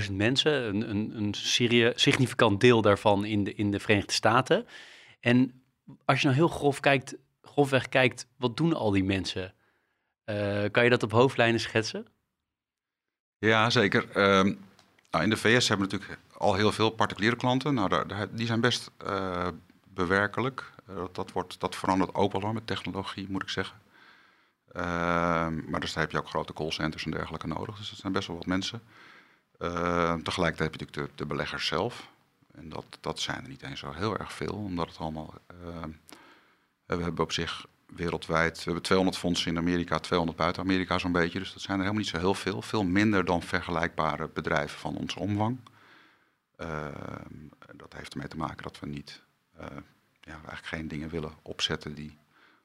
17.000 0.08 0.12
mensen, 0.12 0.68
een, 0.68 0.90
een, 0.90 1.12
een 1.18 1.34
serie, 1.34 1.92
significant 1.96 2.62
deel 2.62 2.82
daarvan 2.82 3.26
in 3.26 3.44
de, 3.44 3.54
in 3.54 3.72
de 3.72 3.80
Verenigde 3.80 4.14
Staten. 4.14 4.68
En 5.20 5.62
als 6.06 6.20
je 6.20 6.26
nou 6.26 6.38
heel 6.38 6.48
grof 6.48 6.80
kijkt, 6.80 7.16
grofweg 7.42 7.90
kijkt, 7.90 8.28
wat 8.38 8.58
doen 8.58 8.74
al 8.74 8.92
die 8.92 9.04
mensen? 9.04 9.54
Uh, 10.26 10.64
kan 10.72 10.84
je 10.84 10.90
dat 10.90 11.04
op 11.04 11.12
hoofdlijnen 11.12 11.60
schetsen? 11.60 12.06
Ja, 13.40 13.70
zeker. 13.70 14.10
Ehm, 14.10 14.54
nou, 15.12 15.24
in 15.24 15.30
de 15.30 15.38
VS 15.38 15.68
hebben 15.68 15.90
we 15.90 15.94
natuurlijk 15.94 16.20
al 16.38 16.54
heel 16.54 16.72
veel 16.72 16.90
particuliere 16.90 17.36
klanten. 17.36 17.74
Nou, 17.74 18.08
daar, 18.08 18.28
die 18.36 18.46
zijn 18.46 18.62
best 18.62 18.92
uh, 19.08 19.48
bewerkelijk. 19.88 20.72
Uh, 20.90 21.04
dat, 21.12 21.32
wordt, 21.32 21.60
dat 21.60 21.76
verandert 21.76 22.14
ook 22.14 22.32
wel 22.32 22.42
hoor, 22.42 22.54
met 22.54 22.68
technologie, 22.68 23.28
moet 23.30 23.44
ik 23.44 23.50
zeggen. 23.50 23.78
Ehm, 24.72 25.70
maar 25.70 25.80
dus 25.80 25.94
daar 25.94 26.04
heb 26.04 26.12
je 26.12 26.18
ook 26.18 26.30
grote 26.30 26.54
callcenters 26.54 27.06
en 27.06 27.12
dergelijke 27.12 27.48
nodig. 27.48 27.78
Dus 27.78 27.90
dat 27.90 28.00
zijn 28.00 28.14
best 28.14 28.28
wel 28.28 28.38
wat 28.38 28.46
mensen. 28.46 28.82
Ehm, 29.58 30.22
tegelijkertijd 30.22 30.72
heb 30.72 30.80
je 30.80 30.86
natuurlijk 30.86 31.18
de, 31.18 31.24
de, 31.24 31.26
beleggers 31.26 31.68
zelf. 31.68 32.10
En 32.54 32.70
dat, 32.70 32.86
dat 33.02 33.20
zijn 33.20 33.44
er 33.44 33.50
niet 33.50 33.64
eens 33.64 33.80
zo 33.80 33.92
heel 33.92 34.18
erg 34.18 34.34
veel, 34.34 34.54
omdat 34.54 34.88
het 34.88 34.98
allemaal... 34.98 35.34
we 36.86 37.04
hebben 37.04 37.24
op 37.24 37.32
zich 37.32 37.66
wereldwijd. 37.86 38.58
We 38.58 38.64
hebben 38.64 38.82
200 38.82 39.18
fondsen 39.18 39.52
in 39.52 39.58
Amerika, 39.58 40.00
200 40.00 40.38
buiten 40.38 40.64
Amerika 40.64 40.98
zo'n 40.98 41.12
beetje. 41.12 41.40
Dus 41.40 41.54
dat 41.54 41.62
zijn 41.62 41.78
er 41.78 41.84
helemaal 41.84 42.04
niet 42.04 42.12
zo 42.12 42.18
heel 42.18 42.34
veel. 42.34 42.62
Veel 42.62 42.84
minder 42.84 43.26
dan 43.26 43.42
vergelijkbare 43.42 44.30
bedrijven 44.34 44.80
van 44.80 44.96
onze 44.96 45.20
omvang. 45.20 45.60
Uh, 46.58 46.88
dat 47.76 47.94
heeft 47.94 48.14
ermee 48.14 48.28
te 48.28 48.38
maken 48.38 48.64
dat 48.64 48.80
we 48.80 48.88
niet, 48.88 49.22
uh, 49.60 49.66
ja, 50.22 50.34
eigenlijk 50.34 50.66
geen 50.66 50.88
dingen 50.88 51.10
willen 51.10 51.34
opzetten 51.42 51.94
die 51.94 52.18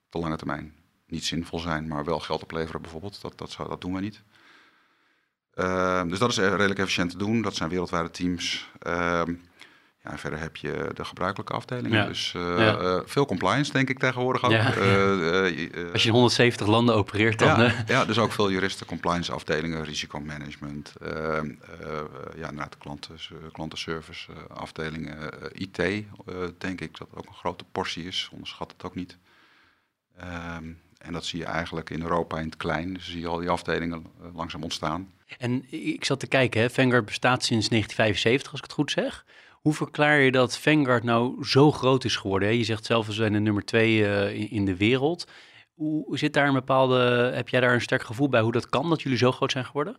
op 0.05 0.13
de 0.13 0.19
lange 0.19 0.37
termijn 0.37 0.75
niet 1.07 1.25
zinvol 1.25 1.59
zijn, 1.59 1.89
maar 1.89 2.05
wel 2.05 2.21
geld 2.21 2.43
opleveren 2.43 2.83
bijvoorbeeld. 2.83 3.21
Dat, 3.21 3.39
dat, 3.39 3.57
dat 3.57 3.81
doen 3.81 3.95
we 3.95 4.01
niet. 4.01 4.23
Ehm, 5.55 6.09
dus 6.09 6.19
dat 6.19 6.31
is 6.31 6.37
redelijk 6.37 6.79
efficiënt 6.79 7.11
te 7.11 7.17
doen. 7.17 7.43
Dat 7.43 7.55
zijn 7.55 7.69
wereldwijde 7.69 8.11
teams. 8.11 8.71
Ja, 10.05 10.11
en 10.11 10.19
verder 10.19 10.39
heb 10.39 10.57
je 10.57 10.91
de 10.95 11.05
gebruikelijke 11.05 11.53
afdelingen. 11.53 11.99
Ja. 11.99 12.07
Dus 12.07 12.35
eh, 12.35 12.59
Ja. 12.59 12.77
eh, 12.79 13.01
veel 13.05 13.27
compliance, 13.27 13.73
denk 13.73 13.89
ik 13.89 13.99
tegenwoordig 13.99 14.45
ook. 14.45 14.51
Ja. 14.51 14.75
Eh, 14.75 15.93
Als 15.93 16.03
je 16.03 16.09
in 16.09 16.15
170 16.15 16.67
landen 16.67 16.95
opereert, 16.95 17.39
dan... 17.39 17.73
ja, 17.87 18.05
dus 18.05 18.19
ook 18.19 18.33
veel 18.33 18.51
juristen, 18.51 18.87
compliance 18.87 19.33
afdelingen, 19.33 19.85
risicomanagement. 19.85 20.93
ehm, 21.01 21.15
eh, 21.15 21.99
eh, 21.99 22.05
ja, 22.37 22.49
inderdaad, 22.49 22.79
klanten, 22.79 23.17
klantenservice 23.53 24.33
afdelingen. 24.49 25.31
IT, 25.53 25.77
denk 26.59 26.81
ik 26.81 26.99
dat 26.99 27.09
ook 27.15 27.27
een 27.27 27.35
grote 27.35 27.65
portie 27.73 28.05
is. 28.05 28.29
Onderschat 28.33 28.73
het 28.73 28.85
ook 28.85 28.95
niet. 28.95 29.19
Ehm, 30.19 30.65
en 30.99 31.13
dat 31.13 31.25
zie 31.25 31.39
je 31.39 31.45
eigenlijk 31.45 31.91
in 31.91 32.03
Europa 32.03 32.39
in 32.39 32.45
het 32.45 32.57
klein. 32.57 32.95
Dus 32.95 33.11
zie 33.11 33.21
je 33.21 33.27
al 33.29 33.39
die 33.39 33.51
afdelingen 33.51 34.07
langzaam 34.35 34.63
ontstaan. 34.63 35.13
En 35.39 35.65
ik 35.73 36.05
zat 36.05 36.21
te 36.21 36.27
kijken, 36.27 36.61
hè, 36.61 36.71
Vanguard 36.71 37.05
bestaat 37.05 37.45
sinds 37.45 37.69
1975, 37.69 38.51
als 38.51 38.61
ik 38.61 38.67
het 38.67 38.75
goed 38.75 38.91
zeg. 38.91 39.25
Hoe 39.63 39.75
verklaar 39.75 40.19
je 40.19 40.31
dat 40.31 40.59
Vanguard 40.59 41.05
nou 41.05 41.45
zo 41.45 41.73
groot 41.73 42.05
is 42.05 42.17
geworden? 42.17 42.57
Je 42.57 42.65
zegt 42.65 42.85
zelf, 42.85 43.07
we 43.07 43.13
zijn 43.13 43.33
de 43.33 43.39
nummer 43.39 43.65
twee 43.65 44.07
eh, 44.07 44.53
in, 44.53 44.65
de 44.65 44.77
wereld. 44.77 45.27
Hoe 45.75 46.19
zit 46.19 46.33
daar 46.33 46.47
een 46.47 46.55
bepaalde, 46.55 47.31
heb 47.35 47.49
jij 47.49 47.61
daar 47.61 47.75
een 47.75 47.81
sterk 47.81 48.03
gevoel 48.03 48.29
bij 48.29 48.41
hoe 48.41 48.53
dat 48.53 48.69
kan, 48.69 48.89
dat 48.89 49.03
jullie 49.03 49.19
zo 49.19 49.33
groot 49.33 49.53
zijn 49.53 49.65
geworden? 49.65 49.97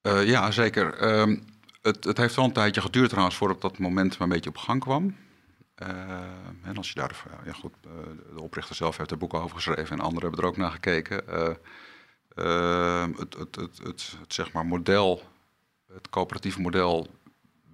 Eh, 0.00 0.28
ja, 0.28 0.50
zeker. 0.50 0.94
Ehm, 0.94 1.36
het, 1.82 2.04
het 2.04 2.16
heeft 2.16 2.34
wel 2.34 2.44
een 2.44 2.52
tijdje 2.52 2.80
geduurd 2.80 3.08
trouwens 3.08 3.36
voordat 3.36 3.60
dat 3.60 3.78
moment 3.78 4.16
een 4.18 4.28
beetje 4.28 4.50
op 4.50 4.56
gang 4.56 4.80
kwam. 4.80 5.16
Eh, 5.74 5.88
en 6.62 6.76
als 6.76 6.88
je 6.88 6.94
daar, 6.94 7.24
ja 7.44 7.52
goed, 7.52 7.72
de 8.34 8.40
oprichter 8.40 8.74
zelf 8.74 8.96
heeft 8.96 9.10
er 9.10 9.18
boeken 9.18 9.40
over 9.40 9.56
geschreven 9.56 9.98
en 9.98 10.04
anderen 10.04 10.28
hebben 10.28 10.40
er 10.40 10.50
ook 10.50 10.56
naar 10.56 10.70
gekeken. 10.70 11.28
Eh, 11.28 11.54
ehm, 12.34 13.12
het, 13.12 13.34
het, 13.34 13.56
het, 13.56 13.78
het, 13.78 14.16
het, 14.20 14.32
zeg 14.34 14.52
maar 14.52 14.66
model, 14.66 15.22
het 15.92 16.08
coöperatieve 16.10 16.60
model 16.60 17.06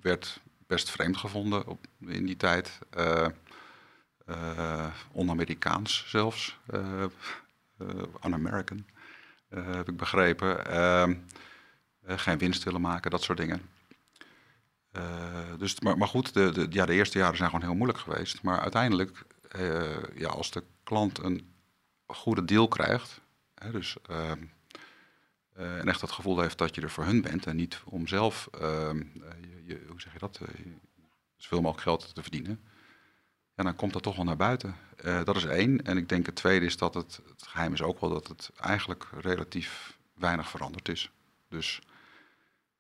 werd 0.02 0.40
best 0.66 0.90
vreemd 0.90 1.16
gevonden 1.16 1.66
op, 1.66 1.87
in 2.06 2.26
die 2.26 2.37
tijd. 2.37 2.78
Eh, 2.90 3.26
eh, 4.26 4.87
On-Amerikaans 5.12 6.04
zelfs, 6.06 6.59
eh, 6.66 7.04
Un-American, 8.25 8.87
heb 9.49 9.88
ik 9.88 9.97
begrepen. 9.97 10.66
Ehm, 10.66 11.14
eh, 12.02 12.18
geen 12.18 12.38
winst 12.38 12.62
willen 12.62 12.80
maken, 12.80 13.11
dat 13.11 13.23
soort 13.23 13.38
dingen. 13.38 13.71
Dus, 15.59 15.80
maar, 15.80 15.99
maar 15.99 16.09
goed, 16.09 16.35
de, 16.35 16.52
de, 16.52 16.66
ja, 16.71 16.87
de 16.87 16.92
eerste 16.92 17.18
jaren 17.18 17.37
zijn 17.37 17.50
gewoon 17.50 17.64
heel 17.64 17.75
moeilijk 17.75 17.99
geweest. 17.99 18.42
Maar 18.42 18.61
uiteindelijk, 18.61 19.25
ja, 20.14 20.28
als 20.28 20.50
de 20.50 20.64
klant 20.82 21.18
een 21.18 21.54
goede 22.06 22.44
deal 22.44 22.68
krijgt, 22.68 23.21
hè, 23.54 23.71
dus, 23.71 23.97
ehm, 24.06 24.42
eh, 25.52 25.78
en 25.78 25.88
echt 25.88 26.00
het 26.00 26.11
gevoel 26.11 26.40
heeft 26.40 26.59
dat 26.59 26.75
je 26.75 26.80
er 26.80 26.90
voor 26.90 27.04
hun 27.04 27.23
bent 27.23 27.47
en 27.47 27.56
niet 27.56 27.80
om 27.85 28.06
zelf, 28.06 28.49
eh, 28.61 28.90
je, 29.73 29.85
hoe 29.88 30.00
zeg 30.00 30.12
je 30.12 30.19
dat, 30.19 30.38
eh, 30.43 30.49
zoveel 31.37 31.61
mogelijk 31.61 31.83
geld 31.83 32.14
te 32.14 32.23
verdienen, 32.23 32.61
ja, 33.57 33.62
dan 33.64 33.76
komt 33.76 33.93
dat 33.93 34.02
toch 34.02 34.17
wel 34.17 34.25
naar 34.25 34.37
buiten. 34.37 34.75
Eh, 34.97 35.25
dat 35.25 35.37
is 35.37 35.45
één. 35.45 35.85
En 35.85 35.97
ik 35.97 36.09
denk 36.09 36.26
het 36.26 36.35
tweede 36.35 36.67
is 36.67 36.76
dat 36.76 36.95
het, 36.95 37.21
het 37.29 37.43
geheim 37.47 37.73
is 37.73 37.83
ook 37.83 38.00
wel 38.00 38.11
dat 38.11 38.29
het 38.29 38.50
eigenlijk 38.61 39.07
relatief 39.21 39.99
weinig 40.14 40.49
veranderd 40.50 40.88
is. 40.88 41.11
Dus 41.49 41.81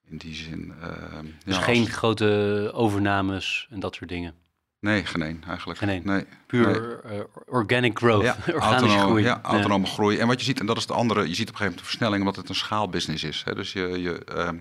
in 0.04 0.16
die 0.16 0.34
zin. 0.34 0.74
ehm, 0.80 1.26
Dus 1.44 1.56
ja, 1.56 1.62
geen 1.62 1.86
grote 1.86 2.70
overnames 2.74 3.66
en 3.70 3.80
dat 3.80 3.94
soort 3.94 4.08
dingen. 4.10 4.34
nee, 4.78 5.04
geen 5.06 5.22
één 5.22 5.44
eigenlijk. 5.48 5.78
Geen 5.78 5.88
één. 5.88 6.02
Nee. 6.06 6.24
Puur 6.46 7.00
organic 7.46 7.98
growth, 7.98 8.22
Ja, 8.22 8.34
organische 8.46 8.60
autonome, 8.68 8.98
groei. 9.00 9.22
Ja, 9.24 9.40
autonome 9.42 9.86
groei. 9.86 10.18
En 10.18 10.26
wat 10.26 10.38
je 10.38 10.44
ziet, 10.44 10.60
en 10.60 10.66
dat 10.66 10.76
is 10.76 10.82
het 10.82 10.92
andere, 10.92 11.28
je 11.28 11.34
ziet 11.34 11.48
op 11.48 11.54
een 11.54 11.60
gegeven 11.60 11.64
moment 11.64 11.78
de 11.78 11.84
versnelling, 11.84 12.18
omdat 12.20 12.36
het 12.36 12.48
een 12.48 12.54
schaalbusiness 12.54 13.24
is. 13.24 13.42
Hè. 13.44 13.54
Dus 13.54 13.72
je, 13.72 13.80
je, 14.00 14.24
ehm, 14.24 14.58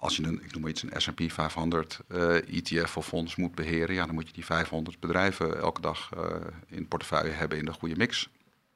als 0.00 0.16
je 0.16 0.22
een, 0.22 0.42
ik 0.44 0.52
noem 0.52 0.60
maar 0.60 0.70
iets, 0.70 0.82
een 0.82 1.00
S&P 1.00 1.32
500 1.32 2.00
eh, 2.08 2.36
ETF 2.36 2.96
of 2.96 3.06
fonds 3.06 3.36
moet 3.36 3.54
beheren, 3.54 3.94
ja, 3.94 4.06
dan 4.06 4.14
moet 4.14 4.26
je 4.26 4.32
die 4.32 4.44
500 4.44 5.00
bedrijven 5.00 5.60
elke 5.60 5.80
dag 5.80 6.10
eh, 6.16 6.36
in 6.66 6.88
portefeuille 6.88 7.30
hebben 7.30 7.58
in 7.58 7.64
de 7.64 7.72
goede 7.72 7.96
mix. 7.96 8.28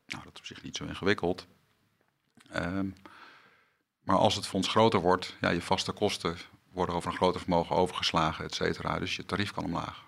Nou, 0.06 0.24
dat 0.24 0.32
is 0.34 0.40
op 0.40 0.46
zich 0.46 0.62
niet 0.62 0.76
zo 0.76 0.84
ingewikkeld. 0.84 1.46
Ehm, 2.50 2.88
maar 4.02 4.16
als 4.16 4.34
het 4.34 4.46
fonds 4.46 4.68
groter 4.68 5.00
wordt, 5.00 5.36
ja, 5.40 5.50
je 5.50 5.62
vaste 5.62 5.92
kosten 5.92 6.36
worden 6.72 6.94
over 6.94 7.10
een 7.10 7.16
groter 7.16 7.40
vermogen 7.40 7.76
overgeslagen, 7.76 8.44
et 8.44 8.54
cetera. 8.54 8.98
Dus 8.98 9.16
je 9.16 9.26
tarief 9.26 9.52
kan 9.52 9.64
omlaag. 9.64 10.03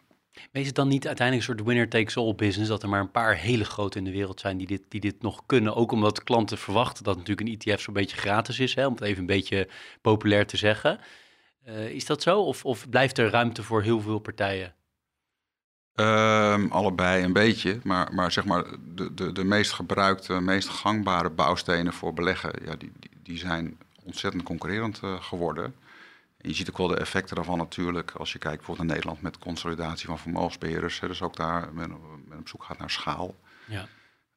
Is 0.52 0.66
het 0.66 0.74
dan 0.74 0.88
niet 0.88 1.06
uiteindelijk 1.06 1.48
een 1.48 1.54
soort 1.54 1.68
winner-takes-all 1.68 2.34
business, 2.34 2.68
dat 2.70 2.82
er 2.82 2.88
maar 2.88 3.00
een 3.00 3.10
paar 3.10 3.36
hele 3.36 3.64
grote 3.64 3.98
in 3.98 4.04
de 4.04 4.10
wereld 4.10 4.40
zijn 4.40 4.56
die 4.56 4.66
dit, 4.66 4.82
die 4.88 5.00
dit 5.00 5.22
nog 5.22 5.42
kunnen? 5.46 5.74
Ook 5.74 5.92
omdat 5.92 6.22
klanten 6.22 6.58
verwachten 6.58 7.04
dat 7.04 7.16
natuurlijk 7.16 7.48
een 7.48 7.72
ETF 7.72 7.80
zo'n 7.80 7.94
beetje 7.94 8.16
gratis 8.16 8.58
is, 8.58 8.74
hè, 8.74 8.86
om 8.86 8.92
het 8.92 9.02
even 9.02 9.20
een 9.20 9.26
beetje 9.26 9.68
populair 10.00 10.46
te 10.46 10.56
zeggen. 10.56 11.00
Eh, 11.64 11.88
is 11.88 12.06
dat 12.06 12.22
zo? 12.22 12.40
Of, 12.40 12.64
of 12.64 12.88
blijft 12.88 13.18
er 13.18 13.30
ruimte 13.30 13.62
voor 13.62 13.82
heel 13.82 14.00
veel 14.00 14.18
partijen? 14.18 14.74
Ehm, 15.94 16.66
allebei 16.68 17.24
een 17.24 17.32
beetje, 17.32 17.80
maar, 17.82 18.14
maar 18.14 18.32
zeg 18.32 18.44
maar 18.44 18.64
de, 18.94 19.14
de, 19.14 19.32
de 19.32 19.44
meest 19.44 19.72
gebruikte, 19.72 20.40
meest 20.40 20.68
gangbare 20.68 21.30
bouwstenen 21.30 21.92
voor 21.92 22.14
beleggen, 22.14 22.52
ja, 22.64 22.76
die, 22.76 22.92
die, 22.98 23.10
die 23.22 23.38
zijn 23.38 23.78
ontzettend 24.04 24.42
concurrerend 24.42 25.00
eh, 25.02 25.22
geworden. 25.22 25.74
En 26.36 26.48
je 26.48 26.54
ziet 26.54 26.70
ook 26.70 26.78
wel 26.78 26.88
de 26.88 26.96
effecten 26.96 27.36
daarvan 27.36 27.58
natuurlijk 27.58 28.10
als 28.10 28.32
je 28.32 28.38
kijkt 28.38 28.56
bijvoorbeeld 28.56 28.86
naar 28.86 28.96
Nederland 28.96 29.22
met 29.22 29.38
consolidatie 29.38 30.06
van 30.06 30.18
vermogensbeheerders. 30.18 31.00
Hè, 31.00 31.08
dus 31.08 31.22
ook 31.22 31.36
daar 31.36 31.72
men, 31.72 31.96
men 32.28 32.38
op 32.38 32.48
zoek 32.48 32.64
gaat 32.64 32.78
naar 32.78 32.90
schaal. 32.90 33.34
Ja. 33.66 33.86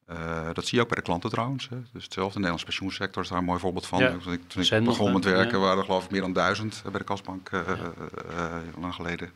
Eh, 0.06 0.50
dat 0.54 0.66
zie 0.66 0.78
je 0.78 0.84
ook 0.84 0.90
bij 0.90 0.98
de 0.98 1.04
klanten 1.04 1.30
trouwens. 1.30 1.70
Hè. 1.70 1.78
Dus 1.94 2.04
hetzelfde, 2.04 2.34
de 2.34 2.40
Nederlandse 2.40 2.66
pensioensector 2.66 3.24
is 3.24 3.30
daar 3.30 3.38
een 3.38 3.44
mooi 3.44 3.60
voorbeeld 3.60 3.86
van. 3.86 4.00
Ja. 4.00 4.18
Toen 4.18 4.34
ik, 4.34 4.50
toen 4.50 4.62
ik 4.64 4.84
begon 4.84 5.14
met 5.14 5.24
werken 5.24 5.58
Ja. 5.58 5.64
waren 5.64 5.78
er 5.78 5.86
geloof 5.86 6.04
ik 6.06 6.12
meer 6.12 6.22
dan 6.22 6.34
duizend 6.34 6.82
bij 6.84 7.00
de 7.00 7.04
kasbank 7.04 7.50
eh, 7.50 7.62
Ja. 7.68 7.74
eh, 7.76 8.56
eh, 8.58 8.64
lang 8.80 8.94
geleden. 8.94 9.32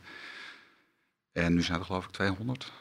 En 1.32 1.54
nu 1.54 1.62
zijn 1.62 1.78
er 1.78 1.84
geloof 1.84 2.04
ik 2.04 2.10
200. 2.10 2.72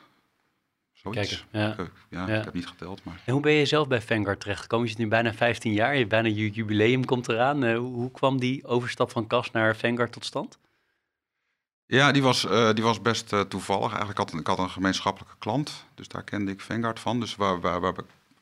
Zoiets. 1.03 1.29
Kijk, 1.29 1.43
ja. 1.77 1.83
Ik, 1.83 1.91
ja, 2.09 2.27
Ja. 2.27 2.37
ik 2.37 2.43
heb 2.43 2.53
niet 2.53 2.67
geteld, 2.67 3.03
maar... 3.03 3.21
En 3.25 3.33
hoe 3.33 3.41
ben 3.41 3.51
je 3.51 3.65
zelf 3.65 3.87
bij 3.87 4.01
Vanguard 4.01 4.39
terechtgekomen? 4.39 4.85
Je 4.85 4.91
zit 4.91 5.01
nu 5.01 5.07
bijna 5.07 5.33
15 5.33 5.73
jaar, 5.73 5.95
je 5.97 6.07
bijna 6.07 6.27
je 6.27 6.49
jubileum 6.49 7.05
komt 7.05 7.29
eraan. 7.29 7.63
Eh, 7.63 7.77
hoe, 7.77 7.93
hoe 7.93 8.11
kwam 8.11 8.39
die 8.39 8.65
overstap 8.65 9.11
van 9.11 9.27
Kas 9.27 9.51
naar 9.51 9.75
Vanguard 9.75 10.11
tot 10.11 10.25
stand? 10.25 10.57
Ja, 11.85 12.11
die 12.11 12.21
was, 12.21 12.45
eh, 12.45 12.73
die 12.73 12.83
was 12.83 13.01
best 13.01 13.33
eh, 13.33 13.39
toevallig. 13.41 13.87
Eigenlijk 13.89 14.17
had 14.17 14.33
ik 14.33 14.47
had 14.47 14.59
een 14.59 14.69
gemeenschappelijke 14.69 15.35
klant, 15.39 15.85
dus 15.95 16.07
daar 16.07 16.23
kende 16.23 16.51
ik 16.51 16.61
Vanguard 16.61 16.99
van. 16.99 17.19
Dus 17.19 17.35
waar, 17.35 17.59
waar, 17.61 17.81
waar 17.81 17.93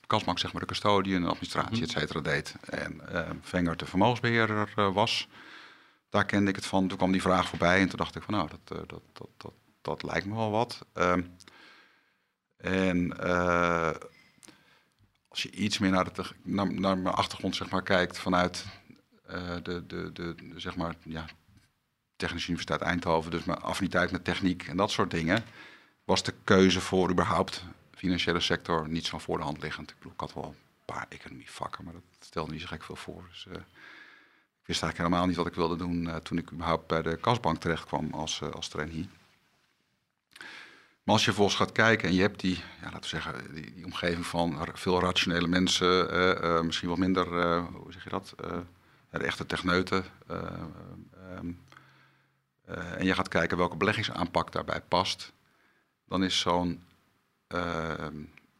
Kasbank 0.07 0.39
zeg 0.39 0.51
maar 0.53 0.61
de 0.61 0.67
custodie 0.67 1.15
en 1.15 1.21
de 1.21 1.27
administratie, 1.27 1.73
Mhm. 1.75 1.83
et 1.83 1.89
cetera, 1.89 2.19
deed. 2.21 2.55
En 2.69 3.01
Vanguard 3.41 3.79
de 3.79 3.85
vermogensbeheerder 3.85 4.71
eh, 4.75 4.93
was. 4.93 5.27
Daar 6.09 6.25
kende 6.25 6.49
ik 6.49 6.55
het 6.55 6.65
van. 6.65 6.87
Toen 6.87 6.97
kwam 6.97 7.11
die 7.11 7.21
vraag 7.21 7.47
voorbij 7.47 7.79
en 7.79 7.87
toen 7.89 7.97
dacht 7.97 8.15
ik 8.15 8.23
van 8.23 8.33
nou, 8.33 8.49
dat, 8.49 8.87
dat, 8.89 9.01
dat, 9.13 9.27
dat, 9.37 9.53
dat 9.81 10.03
lijkt 10.03 10.25
me 10.25 10.35
wel 10.35 10.51
wat. 10.51 10.85
Ehm, 10.93 11.21
en 12.61 13.17
eh, 13.19 13.91
als 15.27 15.43
je 15.43 15.51
iets 15.51 15.77
meer 15.77 15.91
naar, 15.91 16.13
de, 16.13 16.23
naar, 16.43 16.73
naar 16.73 16.97
mijn 16.97 17.15
achtergrond 17.15 17.55
zeg 17.55 17.69
maar, 17.69 17.83
kijkt 17.83 18.19
vanuit 18.19 18.65
eh, 19.25 19.55
de, 19.63 19.85
de, 19.87 20.11
de, 20.13 20.35
zeg 20.55 20.75
maar, 20.75 20.95
ja, 21.03 21.25
Technische 22.15 22.49
Universiteit 22.49 22.81
Eindhoven, 22.81 23.31
dus 23.31 23.43
mijn 23.43 23.61
affiniteit 23.61 24.11
met 24.11 24.23
techniek 24.23 24.67
en 24.67 24.77
dat 24.77 24.91
soort 24.91 25.11
dingen, 25.11 25.43
was 26.03 26.23
de 26.23 26.33
keuze 26.43 26.81
voor 26.81 27.09
überhaupt 27.09 27.63
financiële 27.95 28.39
sector 28.39 28.89
niet 28.89 29.05
zo 29.05 29.17
voor 29.17 29.37
de 29.37 29.43
hand 29.43 29.61
liggend. 29.61 29.89
Ik 29.89 29.95
bedoel, 29.97 30.11
ik 30.11 30.19
had 30.19 30.33
wel 30.33 30.43
een 30.43 30.55
paar 30.85 31.05
economievakken, 31.09 31.83
maar 31.83 31.93
dat 31.93 32.03
stelde 32.19 32.51
niet 32.51 32.61
zo 32.61 32.67
gek 32.67 32.83
veel 32.83 32.95
voor. 32.95 33.23
Dus, 33.29 33.45
eh, 33.47 33.53
ik 34.61 34.67
wist 34.67 34.83
eigenlijk 34.83 34.97
helemaal 34.97 35.27
niet 35.27 35.35
wat 35.35 35.47
ik 35.47 35.53
wilde 35.53 35.75
doen 35.75 36.21
toen 36.23 36.37
ik 36.37 36.51
überhaupt 36.51 36.87
bij 36.87 37.01
de 37.01 37.15
kasbank 37.15 37.57
terecht 37.57 37.85
kwam 37.85 38.13
als, 38.13 38.41
eh, 38.41 38.49
als 38.49 38.67
trainee. 38.67 39.09
Maar 41.03 41.13
als 41.15 41.25
je 41.25 41.31
vervolgens 41.31 41.57
gaat 41.57 41.71
kijken 41.71 42.07
en 42.09 42.15
je 42.15 42.21
hebt 42.21 42.39
die, 42.39 42.55
ja, 42.55 42.83
laten 42.83 43.01
we 43.01 43.07
zeggen, 43.07 43.53
die, 43.53 43.85
omgeving 43.85 44.25
van 44.25 44.67
veel 44.73 44.99
rationele 45.01 45.47
mensen, 45.47 46.09
eh, 46.11 46.57
eh, 46.57 46.63
misschien 46.63 46.89
wat 46.89 46.97
minder, 46.97 47.39
eh, 47.39 47.65
hoe 47.73 47.91
zeg 47.93 48.03
je 48.03 48.09
dat, 48.09 48.33
de 49.09 49.17
echte 49.17 49.45
techneuten. 49.45 50.05
eh, 50.27 50.37
ehm, 51.35 51.51
eh, 52.65 52.99
en 52.99 53.05
je 53.05 53.13
gaat 53.13 53.27
kijken 53.27 53.57
welke 53.57 53.75
beleggingsaanpak 53.77 54.51
daarbij 54.51 54.81
past, 54.81 55.33
dan 56.05 56.23
is 56.23 56.39
zo'n 56.39 56.83
eh, 57.47 58.07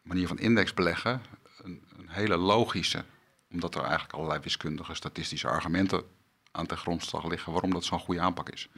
manier 0.01 0.27
van 0.27 0.39
indexbeleggen 0.39 1.21
een, 1.63 1.83
een 1.97 2.09
hele 2.09 2.37
logische. 2.37 3.03
Omdat 3.51 3.75
er 3.75 3.81
eigenlijk 3.81 4.13
allerlei 4.13 4.39
wiskundige, 4.39 4.93
statistische 4.95 5.47
argumenten 5.47 6.03
aan 6.51 6.65
ten 6.65 6.77
grondslag 6.77 7.25
liggen 7.25 7.51
waarom 7.51 7.73
dat 7.73 7.83
zo'n 7.83 7.99
goede 7.99 8.21
aanpak 8.21 8.49
is. 8.49 8.69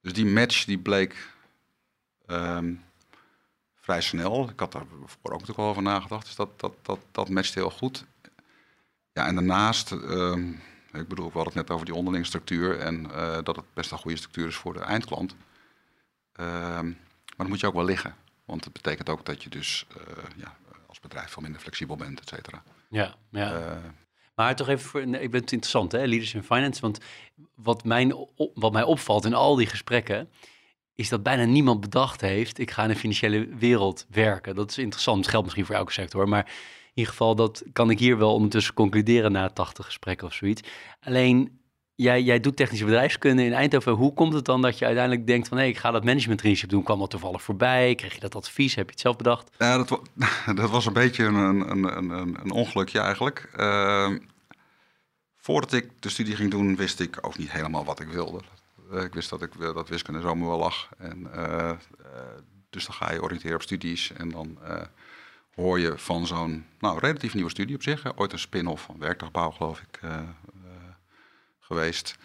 Dus 0.00 0.12
die 0.12 0.26
match 0.26 0.64
die 0.64 0.78
bleek 0.78 1.36
ehm, 2.28 2.74
vrij 3.74 4.00
snel. 4.00 4.48
Ik 4.48 4.60
had 4.60 4.72
daar 4.72 4.84
voor 5.04 5.16
ook 5.24 5.30
natuurlijk 5.30 5.56
wel 5.58 5.68
over 5.68 5.82
nagedacht. 5.82 6.26
Dus 6.26 6.34
dat, 6.36 6.60
dat, 6.60 6.72
dat, 6.82 6.98
dat 7.12 7.28
matcht 7.28 7.54
heel 7.54 7.70
goed. 7.70 8.04
Ja, 9.12 9.26
en 9.26 9.34
daarnaast, 9.34 9.92
ehm, 9.92 10.48
ik 10.92 11.08
bedoel, 11.08 11.26
we 11.26 11.32
hadden 11.38 11.44
het 11.44 11.54
net 11.54 11.70
over 11.70 11.86
die 11.86 11.94
onderlinge 11.94 12.24
structuur 12.26 12.78
en 12.78 13.10
eh, 13.10 13.38
dat 13.42 13.56
het 13.56 13.64
best 13.74 13.90
een 13.90 13.98
goede 13.98 14.16
structuur 14.16 14.46
is 14.46 14.56
voor 14.56 14.72
de 14.72 14.80
eindklant. 14.80 15.36
Ehm, 16.32 16.86
maar 16.86 17.36
dat 17.36 17.48
moet 17.48 17.60
je 17.60 17.66
ook 17.66 17.74
wel 17.74 17.84
liggen. 17.84 18.14
Want 18.44 18.64
het 18.64 18.72
betekent 18.72 19.08
ook 19.08 19.24
dat 19.24 19.42
je 19.42 19.50
dus 19.50 19.86
eh, 19.96 20.24
ja, 20.36 20.56
als 20.86 21.00
bedrijf 21.00 21.30
veel 21.30 21.42
minder 21.42 21.60
flexibel 21.60 21.96
bent, 21.96 22.20
et 22.20 22.28
cetera. 22.28 22.62
Ja, 22.90 23.14
ja. 23.30 23.52
Eh, 23.60 23.76
Maar 24.34 24.56
toch 24.56 24.68
even, 24.68 24.88
voor, 24.88 25.06
nee, 25.06 25.20
ik 25.22 25.30
ben 25.30 25.40
het 25.40 25.52
interessant, 25.52 25.92
hè, 25.92 26.04
Leaders 26.06 26.34
in 26.34 26.42
Finance. 26.42 26.80
Want 26.80 26.98
wat, 27.54 27.84
mijn, 27.84 28.12
op- 28.14 28.50
wat 28.54 28.72
mij 28.72 28.82
opvalt 28.82 29.24
in 29.24 29.34
al 29.34 29.54
die 29.56 29.66
gesprekken, 29.66 30.30
is 30.98 31.08
dat 31.08 31.22
bijna 31.22 31.44
niemand 31.44 31.80
bedacht 31.80 32.20
heeft, 32.20 32.58
ik 32.58 32.70
ga 32.70 32.82
in 32.82 32.88
de 32.88 32.96
financiële 32.96 33.48
wereld 33.58 34.06
werken. 34.10 34.54
Dat 34.54 34.70
is 34.70 34.78
interessant, 34.78 35.18
het 35.18 35.28
geldt 35.28 35.44
misschien 35.44 35.66
voor 35.66 35.74
elke 35.74 35.92
sector, 35.92 36.28
maar 36.28 36.44
in 36.44 36.92
ieder 36.94 37.12
geval, 37.12 37.34
dat 37.34 37.62
kan 37.72 37.90
ik 37.90 37.98
hier 37.98 38.18
wel 38.18 38.34
ondertussen 38.34 38.74
concluderen 38.74 39.32
na 39.32 39.48
80 39.48 39.84
gesprekken 39.84 40.26
of 40.26 40.32
zoiets. 40.32 40.62
Alleen, 41.00 41.60
jij, 41.94 42.22
jij 42.22 42.40
doet 42.40 42.56
technische 42.56 42.84
bedrijfskunde 42.84 43.44
in 43.44 43.52
Eindhoven. 43.52 43.92
Hoe 43.92 44.14
komt 44.14 44.32
het 44.32 44.44
dan 44.44 44.62
dat 44.62 44.78
je 44.78 44.84
uiteindelijk 44.84 45.26
denkt 45.26 45.48
van, 45.48 45.58
hé, 45.58 45.64
ik 45.64 45.78
ga 45.78 45.90
dat 45.90 46.04
management 46.04 46.38
traineeship 46.38 46.70
doen? 46.70 46.82
Kwam 46.82 46.98
dat 46.98 47.10
toevallig 47.10 47.42
voorbij? 47.42 47.94
Kreeg 47.94 48.14
je 48.14 48.20
dat 48.20 48.34
advies? 48.34 48.74
Heb 48.74 48.84
je 48.84 48.92
het 48.92 49.00
zelf 49.00 49.16
bedacht? 49.16 49.50
Ja, 49.58 49.76
dat, 49.76 50.00
dat 50.60 50.70
was 50.70 50.86
een 50.86 50.92
beetje 50.92 51.24
een, 51.24 51.34
een, 51.34 51.70
een, 51.70 52.10
een, 52.10 52.38
een 52.42 52.50
ongelukje 52.50 53.00
eigenlijk. 53.00 53.50
Ehm, 53.56 54.18
voordat 55.36 55.72
ik 55.72 56.02
de 56.02 56.08
studie 56.08 56.36
ging 56.36 56.50
doen, 56.50 56.76
wist 56.76 57.00
ik 57.00 57.26
ook 57.26 57.38
niet 57.38 57.52
helemaal 57.52 57.84
wat 57.84 58.00
ik 58.00 58.08
wilde. 58.08 58.40
Eh, 58.90 59.02
ik 59.02 59.14
wist 59.14 59.30
dat, 59.30 59.42
ik, 59.42 59.54
eh, 59.54 59.74
dat 59.74 59.88
wiskunde 59.88 60.20
zomaar 60.20 60.48
wel 60.48 60.58
lag. 60.58 60.88
En, 60.98 61.32
eh, 61.32 61.72
dus 62.70 62.86
dan 62.86 62.94
ga 62.94 63.12
je 63.12 63.22
oriënteren 63.22 63.56
op 63.56 63.62
studies 63.62 64.12
en 64.12 64.30
dan 64.30 64.58
hoor 65.54 65.78
je 65.78 65.98
van 65.98 66.26
zo'n 66.26 66.66
nou, 66.78 66.98
relatief 66.98 67.34
nieuwe 67.34 67.50
studie 67.50 67.74
op 67.74 67.82
zich. 67.82 68.16
Ooit 68.16 68.32
een 68.32 68.38
spin-off 68.38 68.84
van 68.84 68.98
werkdagbouw, 68.98 69.50
geloof 69.50 69.80
ik, 69.80 70.00
geweest. 71.60 72.16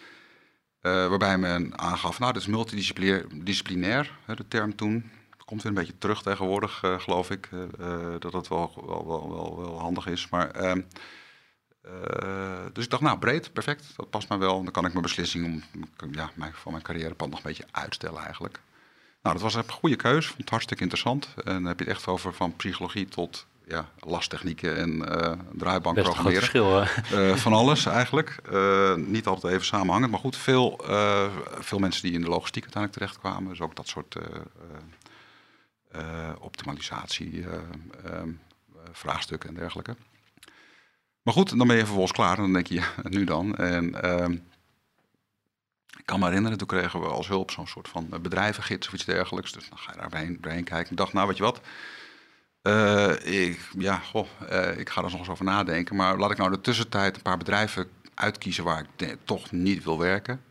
Waarbij 0.80 1.38
men 1.38 1.78
aangaf, 1.78 2.18
nou, 2.18 2.32
dat 2.32 2.42
is 2.42 2.48
multidisciplinair, 2.48 4.18
de 4.26 4.48
term 4.48 4.76
toen. 4.76 5.10
Komt 5.44 5.62
weer 5.62 5.72
een 5.72 5.78
beetje 5.78 5.98
terug 5.98 6.22
tegenwoordig, 6.22 6.82
geloof 6.98 7.30
ik, 7.30 7.48
dat 8.18 8.32
dat 8.32 8.48
wel, 8.48 8.72
wel, 8.86 9.06
wel, 9.06 9.30
wel, 9.30 9.56
wel 9.56 9.80
handig 9.80 10.06
is. 10.06 10.28
Maar, 10.28 10.76
eh, 11.84 12.64
dus 12.72 12.84
ik 12.84 12.90
dacht, 12.90 13.02
nou, 13.02 13.18
breed, 13.18 13.52
perfect, 13.52 13.92
dat 13.96 14.10
past 14.10 14.28
mij 14.28 14.38
wel. 14.38 14.62
Dan 14.62 14.72
kan 14.72 14.84
ik 14.84 14.90
mijn 14.90 15.02
beslissing 15.02 15.44
om, 15.46 16.12
ja, 16.12 16.30
mijn, 16.34 16.52
van 16.54 16.72
mijn 16.72 16.84
carrièrepad 16.84 17.28
nog 17.28 17.38
een 17.38 17.44
beetje 17.44 17.66
uitstellen 17.70 18.22
eigenlijk. 18.22 18.60
Nou, 19.22 19.34
dat 19.34 19.44
was 19.44 19.54
een 19.54 19.70
goede 19.70 19.96
keus, 19.96 20.26
vond 20.26 20.40
het 20.40 20.50
hartstikke 20.50 20.82
interessant. 20.82 21.28
En 21.36 21.52
dan 21.52 21.64
heb 21.64 21.78
je 21.78 21.84
het 21.84 21.94
echt 21.94 22.06
over 22.06 22.34
van 22.34 22.56
psychologie 22.56 23.08
tot 23.08 23.46
ja, 23.66 23.88
lastechnieken 23.98 24.76
en 24.76 25.08
eh 25.20 25.32
draaibank 25.52 25.94
Best 25.94 26.06
programmeren. 26.06 26.38
verschil. 26.38 26.80
hè? 26.80 27.30
Eh, 27.30 27.36
van 27.36 27.52
alles 27.52 27.86
eigenlijk. 27.86 28.40
Niet 28.96 29.26
altijd 29.26 29.52
even 29.52 29.66
samenhangend, 29.66 30.10
maar 30.10 30.20
goed, 30.20 30.36
veel, 30.36 30.80
veel 31.58 31.78
mensen 31.78 32.02
die 32.02 32.12
in 32.12 32.20
de 32.20 32.28
logistiek 32.28 32.62
uiteindelijk 32.62 33.02
terechtkwamen. 33.02 33.48
Dus 33.48 33.60
ook 33.60 33.76
dat 33.76 33.88
soort 33.88 34.16
optimalisatie, 36.38 37.44
vraagstukken 38.92 39.48
en 39.48 39.54
dergelijke. 39.54 39.96
Maar 41.24 41.34
goed, 41.34 41.58
dan 41.58 41.66
ben 41.66 41.76
je 41.76 41.84
vervolgens 41.84 42.12
klaar 42.12 42.36
en 42.36 42.42
dan 42.42 42.52
denk 42.52 42.66
je, 42.66 42.74
ja, 42.74 42.86
nu 43.02 43.24
dan. 43.24 43.56
En 43.56 44.02
ehm, 44.02 44.32
ik 45.98 46.06
kan 46.06 46.18
me 46.18 46.26
herinneren, 46.26 46.58
toen 46.58 46.66
kregen 46.66 47.00
we 47.00 47.06
als 47.06 47.28
hulp 47.28 47.50
zo'n 47.50 47.66
soort 47.66 47.88
van 47.88 48.06
eh, 48.10 48.20
bedrijvengids 48.20 48.86
of 48.86 48.92
iets 48.92 49.04
dergelijks. 49.04 49.52
Dus 49.52 49.68
dan 49.68 49.78
ga 49.78 49.92
je 49.92 49.98
daar 49.98 50.40
doorheen, 50.40 50.64
kijken. 50.64 50.90
Ik 50.90 50.96
dacht, 50.96 51.12
nou 51.12 51.26
weet 51.26 51.36
je 51.36 51.42
wat, 51.42 51.60
eh, 52.62 53.48
ik, 53.48 53.60
ja, 53.78 54.02
eh, 54.48 54.78
ik 54.78 54.88
ga 54.88 55.02
er 55.02 55.10
nog 55.10 55.18
eens 55.18 55.28
over 55.28 55.44
nadenken. 55.44 55.96
Maar 55.96 56.18
laat 56.18 56.30
ik 56.30 56.38
nou 56.38 56.50
de 56.50 56.60
tussentijd 56.60 57.16
een 57.16 57.22
paar 57.22 57.38
bedrijven 57.38 57.88
uitkiezen 58.14 58.64
waar 58.64 58.86
ik 58.96 59.16
toch 59.24 59.50
niet 59.50 59.84
wil 59.84 59.98
werken. 59.98 60.42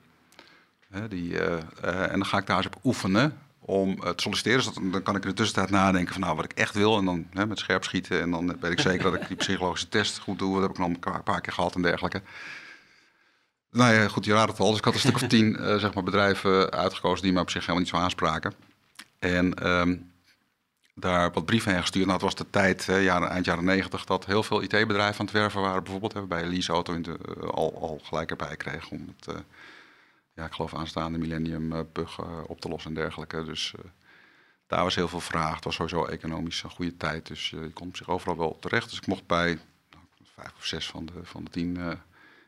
Die, 1.09 1.39
en 1.81 2.11
dan 2.11 2.25
ga 2.25 2.37
ik 2.37 2.45
daar 2.45 2.57
eens 2.57 2.65
op 2.65 2.79
oefenen 2.83 3.42
om 3.65 3.89
eh, 4.03 4.09
te 4.09 4.21
solliciteren. 4.23 4.57
Dus 4.57 4.65
dat- 4.73 4.91
dan 4.91 5.03
kan 5.03 5.15
ik 5.15 5.23
in 5.23 5.29
de 5.29 5.35
tussentijd 5.35 5.69
nadenken 5.69 6.13
van 6.13 6.21
nou, 6.21 6.35
wat 6.35 6.45
ik 6.45 6.53
echt 6.53 6.73
wil. 6.73 6.97
En 6.97 7.05
dan 7.05 7.27
hè, 7.33 7.45
met 7.45 7.59
scherp 7.59 7.83
schieten. 7.83 8.21
En 8.21 8.31
dan 8.31 8.59
weet 8.59 8.71
ik 8.71 8.79
zeker 8.89 9.11
dat 9.11 9.21
ik 9.21 9.27
die 9.27 9.37
psychologische 9.37 9.89
test 9.89 10.19
goed 10.19 10.39
doe. 10.39 10.53
Dat 10.53 10.61
heb 10.61 10.71
ik 10.71 10.77
nog 10.77 10.87
een 10.87 11.23
paar- 11.23 11.41
keer 11.41 11.53
gehad 11.53 11.75
en 11.75 11.81
dergelijke. 11.81 12.21
Nou 13.71 13.93
ja, 13.93 14.07
goed, 14.07 14.25
je 14.25 14.33
raadt 14.33 14.51
het 14.51 14.59
al. 14.59 14.69
Dus 14.69 14.77
ik 14.77 14.83
had 14.85 14.93
een 14.93 14.99
stuk 14.99 15.15
of 15.15 15.27
tien 15.27 15.55
eh, 15.57 15.75
zeg 15.77 15.93
maar 15.93 16.03
bedrijven 16.03 16.71
uitgekozen 16.71 17.23
die 17.23 17.33
me 17.33 17.39
op 17.39 17.49
zich 17.49 17.61
helemaal 17.61 17.81
niet 17.81 17.89
zo 17.89 17.97
aanspraken. 17.97 18.53
En 19.19 19.53
ehm, 19.53 19.95
daar 20.95 21.31
wat 21.31 21.45
brieven 21.45 21.71
heen 21.71 21.81
gestuurd. 21.81 22.05
Nou, 22.05 22.17
het 22.17 22.25
was 22.25 22.35
de 22.35 22.49
tijd, 22.49 22.85
hè, 22.85 22.95
jaren, 22.97 23.29
eind 23.29 23.45
jaren 23.45 23.63
negentig, 23.63 24.03
dat 24.05 24.25
heel 24.25 24.43
veel 24.43 24.61
IT-bedrijven 24.61 25.19
aan 25.19 25.25
het 25.25 25.31
werven 25.35 25.61
waren. 25.61 25.81
Bijvoorbeeld 25.83 26.13
hebben 26.13 26.37
bij 26.39 26.47
Lease 26.49 26.71
Auto 26.71 26.93
in 26.93 27.01
de, 27.01 27.17
eh, 27.41 27.47
al, 27.49 27.77
al 27.81 27.99
gelijk 28.03 28.29
erbij 28.29 28.55
kregen 28.55 28.91
om 28.91 29.13
het, 29.17 29.35
ja, 30.33 30.45
ik 30.45 30.53
geloof 30.53 30.73
aanstaande 30.73 31.17
millennium 31.17 31.73
eh, 31.73 31.79
bug 31.93 32.19
eh, 32.19 32.39
op 32.47 32.61
te 32.61 32.69
lossen 32.69 32.89
en 32.89 33.01
dergelijke. 33.01 33.43
Dus 33.43 33.73
eh, 33.75 33.85
daar 34.73 34.83
was 34.83 34.95
heel 34.95 35.07
veel 35.07 35.19
vraag. 35.19 35.55
Het 35.55 35.63
was 35.63 35.75
sowieso 35.75 36.05
economisch 36.05 36.63
een 36.63 36.69
goede 36.69 36.97
tijd, 36.97 37.27
dus 37.27 37.53
eh, 37.53 37.61
je 37.61 37.69
kon 37.69 37.87
op 37.87 37.95
zich 37.95 38.09
overal 38.09 38.37
wel 38.37 38.59
terecht. 38.59 38.89
Dus 38.89 38.97
ik 38.97 39.07
mocht 39.07 39.27
bij 39.27 39.59
nou, 39.91 40.03
vijf 40.23 40.53
of 40.57 40.65
zes 40.65 40.87
van 40.87 41.05
de, 41.05 41.13
van 41.23 41.43
de 41.43 41.49
tien 41.49 41.77
eh, 41.77 41.91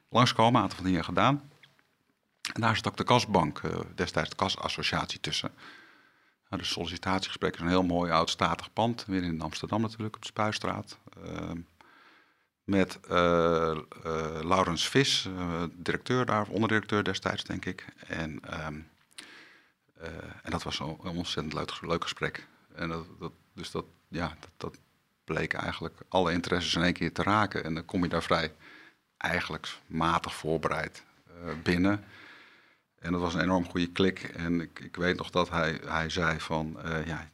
langskomen, 0.09 0.55
een 0.55 0.61
aantal 0.61 0.77
van 0.77 0.87
die 0.87 1.03
gedaan. 1.03 1.49
En 2.53 2.61
daar 2.61 2.75
zat 2.75 2.87
ook 2.87 2.97
de 2.97 3.03
kasbank, 3.03 3.59
eh, 3.59 3.79
destijds 3.95 4.29
de 4.29 4.35
kasassociatie 4.35 5.19
tussen. 5.19 5.51
Nou, 6.49 6.61
de 6.61 6.67
sollicitatiegesprek 6.67 7.53
is 7.53 7.61
een 7.61 7.67
heel 7.67 7.83
mooi 7.83 8.11
oud 8.11 8.29
statig 8.29 8.73
pand, 8.73 9.05
weer 9.05 9.23
in 9.23 9.41
Amsterdam 9.41 9.81
natuurlijk, 9.81 10.15
op 10.15 10.21
de 10.21 10.27
Spuistraat. 10.27 10.99
Ehm, 11.23 11.59
met 12.65 12.99
eh, 13.09 13.71
eh, 13.71 13.77
Laurens 14.43 14.89
Vis, 14.89 15.25
eh, 15.37 15.63
directeur 15.73 16.25
daar, 16.25 16.47
onderdirecteur 16.47 17.03
destijds, 17.03 17.43
denk 17.43 17.65
ik. 17.65 17.85
En, 18.07 18.39
ehm, 18.49 18.79
eh, 19.97 20.07
en 20.43 20.51
dat 20.51 20.63
was 20.63 20.79
een 20.79 20.97
ontzettend 20.99 21.81
leuk, 21.81 22.01
gesprek. 22.03 22.47
En 22.75 22.89
dat, 22.89 23.05
dat, 23.19 23.31
dus 23.53 23.71
dat, 23.71 23.85
ja, 24.07 24.37
dat, 24.39 24.49
dat 24.57 24.77
bleek 25.23 25.53
eigenlijk 25.53 25.97
alle 26.09 26.31
interesses 26.31 26.75
in 26.75 26.81
één 26.81 26.93
keer 26.93 27.13
te 27.13 27.23
raken. 27.23 27.63
En 27.63 27.73
dan 27.73 27.85
kom 27.85 28.03
je 28.03 28.09
daar 28.09 28.23
vrij 28.23 28.53
eigenlijk 29.17 29.67
matig 29.87 30.35
voorbereid 30.35 31.03
binnen. 31.63 32.03
En 32.99 33.11
dat 33.11 33.21
was 33.21 33.33
een 33.33 33.41
enorm 33.41 33.69
goede 33.69 33.91
klik. 33.91 34.23
En 34.23 34.61
ik, 34.61 34.79
ik 34.79 34.95
weet 34.95 35.17
nog 35.17 35.29
dat 35.29 35.49
hij, 35.49 35.79
hij 35.85 36.09
zei 36.09 36.39
van... 36.39 36.77
ja, 37.05 37.29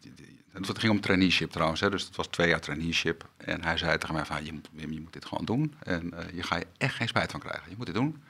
het 0.52 0.80
ging 0.80 0.92
om 0.92 1.02
traineeship 1.02 1.52
trouwens. 1.52 1.82
Hè, 1.82 1.90
dus 1.90 2.04
het 2.04 2.16
was 2.16 2.28
twee 2.28 2.48
jaar 2.50 2.60
traineeship. 2.60 3.28
En 3.38 3.64
hij 3.64 3.78
zei 3.78 3.98
tegen 3.98 4.16
mij 4.16 4.26
van... 4.26 4.46
Je 4.46 4.54
moet, 4.54 4.70
Wim, 4.72 4.92
je 4.92 5.02
moet 5.02 5.14
dit 5.14 5.26
gewoon 5.26 5.46
doen. 5.46 5.76
En 5.84 6.14
eh, 6.14 6.34
je 6.34 6.44
ga 6.44 6.56
je 6.58 6.66
echt 6.78 6.96
geen 6.96 7.08
spijt 7.08 7.32
van 7.32 7.40
krijgen. 7.40 7.70
Je 7.70 7.76
moet 7.78 7.86
dit 7.86 7.96
doen. 7.96 8.24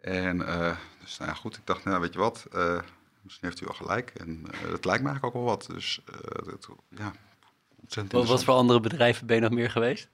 En 0.00 0.46
eh, 0.48 0.76
dus 1.02 1.18
nou 1.18 1.30
ja, 1.30 1.36
goed. 1.36 1.56
Ik 1.56 1.66
dacht, 1.66 1.84
nou 1.84 2.00
weet 2.00 2.12
je 2.12 2.18
wat... 2.18 2.46
eh, 2.52 2.78
misschien 3.22 3.48
heeft 3.48 3.60
u 3.60 3.64
wel 3.64 3.74
gelijk. 3.74 4.12
En 4.16 4.42
eh 4.52 4.72
het 4.72 4.84
lijkt 4.84 5.02
me 5.02 5.08
eigenlijk 5.08 5.24
ook 5.24 5.32
wel 5.32 5.42
wat. 5.42 5.66
Dus 5.72 6.00
eh, 6.06 6.44
dat, 6.44 6.68
ja, 6.88 7.12
ontzettend 7.80 8.28
Wat, 8.28 8.44
voor 8.44 8.54
andere 8.54 8.80
bedrijven 8.80 9.26
ben 9.26 9.36
je 9.36 9.42
nog 9.42 9.50
meer 9.50 9.70
geweest? 9.70 10.08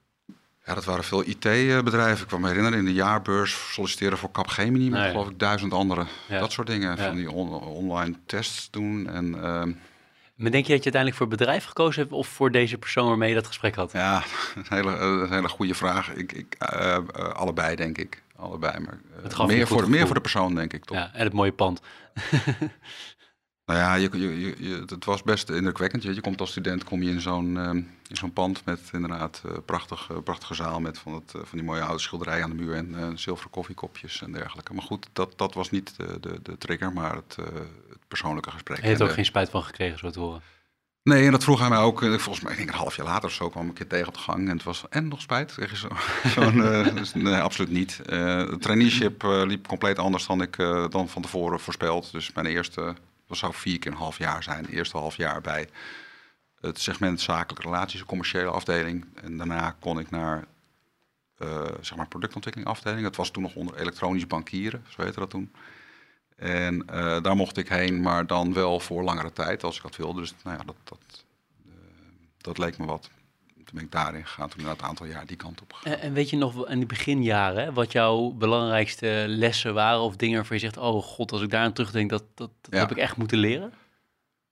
Ja, 0.64 0.74
dat 0.74 0.84
waren 0.84 1.04
veel 1.04 1.22
IT-bedrijven. 1.22 2.22
Ik 2.22 2.28
kan 2.28 2.40
me 2.40 2.48
herinneren, 2.48 2.78
in 2.78 2.84
de 2.84 2.92
jaarbeurs 2.92 3.72
solliciteren 3.72 4.18
voor 4.18 4.30
Capgemini 4.30 4.84
met 4.84 4.92
Nou 4.92 5.04
ja. 5.04 5.10
geloof 5.10 5.28
ik 5.28 5.38
duizend 5.38 5.72
andere. 5.72 6.06
Ja. 6.28 6.38
Dat 6.40 6.52
soort 6.52 6.66
dingen. 6.66 6.96
Ja. 6.96 7.04
Van 7.06 7.16
die 7.16 7.30
on- 7.30 7.60
online 7.60 8.16
tests 8.26 8.70
doen. 8.70 9.08
En 9.08 9.42
ehm, 9.42 9.72
Maar 10.42 10.50
denk 10.50 10.66
je 10.66 10.72
dat 10.72 10.85
je 10.85 10.92
uiteindelijk 10.92 11.16
voor 11.16 11.28
bedrijf 11.28 11.64
gekozen 11.64 12.02
hebt 12.02 12.14
of 12.14 12.26
voor 12.26 12.50
deze 12.50 12.78
persoon 12.78 13.09
waarmee 13.09 13.28
je 13.28 13.35
dat 13.35 13.46
gesprek 13.46 13.74
had? 13.74 13.92
ja, 13.92 14.22
een 14.57 14.64
hele, 14.68 14.90
een 14.96 15.33
hele 15.33 15.48
goede 15.48 15.74
vraag. 15.74 16.14
Ik, 16.14 16.33
ik, 16.33 16.55
eh, 16.59 16.94
eh, 16.94 17.02
allebei, 17.12 17.76
denk 17.76 17.98
ik. 17.98 18.22
Allebei. 18.37 18.78
Maar, 18.78 19.00
eh, 19.16 19.22
Het 19.22 19.35
gaf 19.35 19.46
meer, 19.46 19.66
voor, 19.66 19.90
meer 19.90 20.07
voor 20.07 20.14
de 20.14 20.20
persoon, 20.20 20.55
denk 20.55 20.72
ik. 20.72 20.85
Toch? 20.85 20.96
Ja, 20.96 21.11
en 21.12 21.24
het 21.24 21.33
mooie 21.33 21.52
pand. 21.52 21.81
Nou 23.66 23.79
ja, 23.79 23.94
je, 23.94 24.09
je, 24.12 24.40
je, 24.40 24.55
je- 24.59 24.83
het 24.87 25.05
was 25.05 25.22
best 25.22 25.51
indrukwekkend. 25.51 26.03
Je, 26.03 26.14
je 26.14 26.20
komt 26.20 26.40
als 26.40 26.51
student 26.51 26.85
kom 26.85 27.03
je 27.03 27.11
in 27.11 27.20
zo'n 27.20 27.57
ehm, 27.59 27.77
in 28.09 28.16
zo'n 28.16 28.33
pand 28.33 28.64
met 28.64 28.81
inderdaad 28.92 29.42
eh, 29.46 29.53
prachtig, 29.66 30.09
eh, 30.11 30.16
prachtige 30.25 30.55
zaal 30.55 30.81
met 30.81 30.98
van, 30.98 31.14
het, 31.14 31.35
eh, 31.35 31.40
van 31.44 31.59
die 31.59 31.62
mooie 31.66 31.83
oude 31.83 31.98
schilderijen 32.03 32.44
aan 32.44 32.51
de 32.51 32.57
muur 32.57 32.75
en 32.75 33.18
zilveren 33.18 33.51
koffiekopjes 33.51 34.22
en 34.22 34.33
dergelijke. 34.33 34.75
Maar 34.75 34.83
goed, 34.83 35.07
dat, 35.12 35.33
dat 35.38 35.55
was 35.55 35.70
niet 35.70 35.96
de, 35.96 36.18
de, 36.20 36.38
de 36.42 36.59
trigger, 36.59 36.92
maar 36.92 37.14
het, 37.14 37.37
het 37.88 37.98
persoonlijke 38.09 38.51
gesprek. 38.51 38.81
Je 38.81 38.87
hebt 38.87 39.03
ook 39.03 39.09
de- 39.09 39.14
geen 39.14 39.25
spijt 39.25 39.51
van 39.51 39.62
gekregen, 39.62 39.98
zo 39.98 40.11
te 40.11 40.20
horen. 40.20 40.42
Nee, 41.03 41.25
en 41.25 41.33
dat 41.33 41.44
vroeg 41.44 41.59
hij 41.61 41.68
mij 41.68 41.79
ook. 41.79 41.98
Volgens 42.01 42.40
mij, 42.40 42.53
ik 42.53 42.59
denk 42.59 42.68
een 42.70 42.75
half 42.77 42.96
jaar 42.96 43.07
later 43.07 43.25
of 43.29 43.35
zo, 43.35 43.48
kwam 43.48 43.62
ik 43.62 43.68
een 43.68 43.75
keer 43.75 43.87
tegen 43.87 44.09
op 44.09 44.14
de 44.14 44.20
gang. 44.20 44.48
En 44.48 44.55
het 44.57 44.62
was, 44.62 44.85
en 44.90 45.09
nog 45.09 45.20
spijt? 45.20 45.53
Zeg 45.53 45.70
je 45.70 45.77
zo. 45.77 45.88
Zo'n, 46.40 46.57
dus 46.94 47.14
nee, 47.14 47.35
absoluut 47.40 47.70
niet. 47.70 48.01
Eh 48.07 48.37
het 48.37 48.62
traineeship 48.62 49.22
liep 49.22 49.66
compleet 49.66 49.98
anders 49.98 50.27
dan 50.27 50.42
ik 50.42 50.57
dan 50.90 51.09
van 51.09 51.22
tevoren 51.22 51.61
voorspeld. 51.61 52.12
Dus 52.12 52.33
mijn 52.33 52.46
eerste, 52.46 52.94
dat 53.33 53.40
zou 53.40 53.55
vier 53.55 53.79
keer 53.79 53.90
een 53.90 53.97
half 53.97 54.18
jaar 54.18 54.42
zijn. 54.42 54.66
Eerste 54.66 54.97
half 54.97 55.16
jaar 55.16 55.40
bij 55.40 55.68
het 56.61 56.81
segment 56.81 57.21
zakelijke 57.21 57.62
relaties, 57.62 58.01
de 58.01 58.07
commerciële 58.07 58.51
afdeling. 58.51 59.07
En 59.14 59.37
daarna 59.37 59.77
kon 59.79 59.99
ik 59.99 60.11
naar, 60.11 60.45
eh, 61.38 61.64
zeg 61.81 61.97
maar, 61.97 62.09
productontwikkeling 62.09 62.71
afdeling. 62.71 63.03
Dat 63.03 63.16
was 63.16 63.31
toen 63.31 63.42
nog 63.42 63.55
onder 63.55 63.77
elektronisch 63.77 64.27
bankieren, 64.27 64.85
zo 64.88 65.03
heette 65.03 65.21
dat 65.21 65.31
toen. 65.31 65.53
En 66.37 66.87
eh, 66.87 67.23
daar 67.23 67.37
mocht 67.37 67.57
ik 67.57 67.68
heen, 67.68 68.01
maar 68.01 68.27
dan 68.27 68.53
wel 68.53 68.81
voor 68.81 69.03
langere 69.03 69.33
tijd 69.33 69.64
als 69.64 69.77
ik 69.77 69.83
dat 69.83 69.97
wilde. 69.97 70.21
Dus 70.21 70.35
nou 70.42 70.57
ja, 70.59 70.64
dat, 70.64 70.77
dat, 70.85 71.25
eh, 71.64 71.73
dat 72.38 72.59
leek 72.59 72.79
me 72.79 72.87
wat. 72.87 73.11
Toen 73.72 73.80
ben 73.80 73.90
ik 73.90 74.04
daarin 74.04 74.26
gegaan, 74.26 74.48
toen 74.48 74.58
inderdaad 74.58 74.82
een 74.82 74.88
aantal 74.88 75.06
jaar 75.06 75.26
die 75.26 75.37
kant 75.37 75.61
op 75.62 75.72
gegaan. 75.72 75.98
En, 75.98 76.12
weet 76.12 76.30
je 76.30 76.37
nog 76.37 76.68
in 76.68 76.76
die 76.78 76.87
beginjaren 76.87 77.74
wat 77.74 77.92
jouw 77.92 78.30
belangrijkste 78.30 79.24
lessen 79.28 79.74
waren 79.74 80.00
of 80.00 80.16
dingen 80.16 80.37
waarvan 80.37 80.56
je 80.56 80.62
zegt, 80.62 80.76
oh 80.76 81.02
god, 81.02 81.32
als 81.32 81.42
ik 81.42 81.50
daar 81.50 81.64
aan 81.64 81.72
terugdenk, 81.72 82.11
dat, 82.11 82.24
dat, 82.35 82.50
dat 82.61 82.72
Ja. 82.74 82.78
heb 82.78 82.90
ik 82.90 82.96
echt 82.96 83.16
moeten 83.16 83.38
leren? 83.38 83.72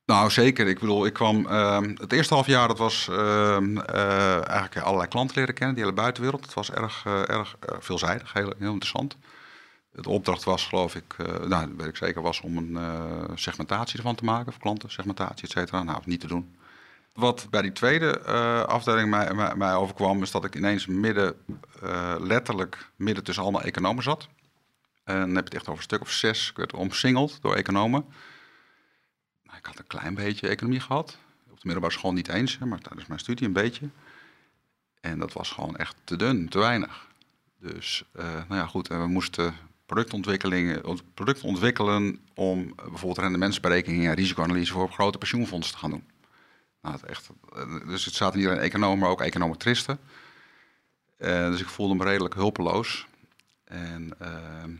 Nou, 0.06 0.30
zeker. 0.30 0.66
Ik 0.66 0.78
bedoel, 0.78 1.06
ik 1.06 1.12
kwam 1.12 1.46
ehm, 1.46 1.94
het 2.00 2.12
eerste 2.12 2.34
half 2.34 2.46
jaar, 2.46 2.68
dat 2.68 2.78
was 2.78 3.08
ehm, 3.08 3.78
eh, 3.78 4.48
eigenlijk 4.48 4.76
allerlei 4.86 5.08
klanten 5.08 5.36
leren 5.38 5.54
kennen, 5.54 5.74
die 5.74 5.84
hele 5.84 5.96
buitenwereld. 5.96 6.44
Het 6.44 6.54
was 6.54 6.70
erg, 6.70 7.02
eh, 7.06 7.28
erg 7.28 7.56
eh, 7.60 7.76
veelzijdig, 7.80 8.32
heel, 8.32 8.52
heel 8.58 8.72
interessant. 8.72 9.16
De 9.92 10.08
opdracht 10.08 10.44
was, 10.44 10.66
geloof 10.66 10.94
ik, 10.94 11.16
nou, 11.26 11.48
dat 11.48 11.68
weet 11.76 11.86
ik 11.86 11.96
zeker, 11.96 12.22
was 12.22 12.40
om 12.40 12.56
een 12.56 12.78
segmentatie 13.38 13.96
ervan 13.96 14.14
te 14.14 14.24
maken, 14.24 14.52
voor 14.52 14.62
klanten, 14.62 14.90
segmentatie, 14.90 15.44
et 15.44 15.50
cetera. 15.50 15.82
Nou, 15.82 16.02
niet 16.04 16.20
te 16.20 16.26
doen. 16.26 16.54
Wat 17.20 17.46
bij 17.50 17.62
die 17.62 17.72
tweede 17.72 18.18
eh, 18.20 18.62
afdeling 18.62 19.10
mij, 19.10 19.54
mij, 19.56 19.74
overkwam, 19.74 20.22
is 20.22 20.30
dat 20.30 20.44
ik 20.44 20.54
ineens 20.56 20.86
midden, 20.86 21.36
eh, 21.82 22.14
letterlijk 22.18 22.90
midden 22.96 23.24
tussen 23.24 23.42
allemaal 23.42 23.62
economen 23.62 24.02
zat. 24.02 24.28
En 25.04 25.18
dan 25.18 25.34
heb 25.34 25.36
je 25.36 25.42
het 25.44 25.54
echt 25.54 25.62
over 25.68 25.76
een 25.76 25.82
stuk 25.82 26.00
of 26.00 26.10
zes. 26.10 26.50
Ik 26.50 26.56
werd 26.56 26.72
omsingeld 26.72 27.42
door 27.42 27.54
economen. 27.54 28.04
Nou, 29.42 29.58
ik 29.58 29.66
had 29.66 29.78
een 29.78 29.86
klein 29.86 30.14
beetje 30.14 30.48
economie 30.48 30.80
gehad. 30.80 31.18
Op 31.50 31.56
de 31.56 31.62
middelbare 31.62 31.92
school 31.92 32.12
niet 32.12 32.28
eens, 32.28 32.58
maar 32.58 32.78
tijdens 32.80 33.06
mijn 33.06 33.20
studie 33.20 33.46
een 33.46 33.52
beetje. 33.52 33.88
En 35.00 35.18
dat 35.18 35.32
was 35.32 35.50
gewoon 35.50 35.76
echt 35.76 35.96
te 36.04 36.16
dun, 36.16 36.48
te 36.48 36.58
weinig. 36.58 37.06
Dus, 37.58 38.04
eh, 38.12 38.24
nou 38.24 38.54
ja, 38.60 38.66
goed. 38.66 38.88
En 38.88 39.00
we 39.00 39.06
moesten 39.06 39.54
productontwikkelingen, 39.86 40.84
ont- 40.84 41.14
product 41.14 41.42
ontwikkelen 41.42 42.20
om 42.34 42.74
bijvoorbeeld 42.74 43.18
rendementsberekeningen 43.18 44.10
en 44.10 44.16
risicoanalyse 44.16 44.72
voor 44.72 44.90
grote 44.92 45.18
pensioenfondsen 45.18 45.74
te 45.74 45.80
gaan 45.80 45.90
doen. 45.90 46.04
Nou, 46.82 46.94
het 46.94 47.04
echt, 47.04 47.30
eh, 47.54 47.86
dus 47.88 48.04
het 48.04 48.14
zaten 48.14 48.38
niet 48.38 48.48
alleen 48.48 48.60
economen, 48.60 48.98
maar 48.98 49.08
ook 49.10 49.20
econometristen. 49.20 49.98
Eh, 51.16 51.46
dus 51.50 51.60
ik 51.60 51.68
voelde 51.68 51.94
me 51.94 52.04
redelijk 52.04 52.34
hulpeloos. 52.34 53.06
En 53.64 54.14
ehm, 54.18 54.70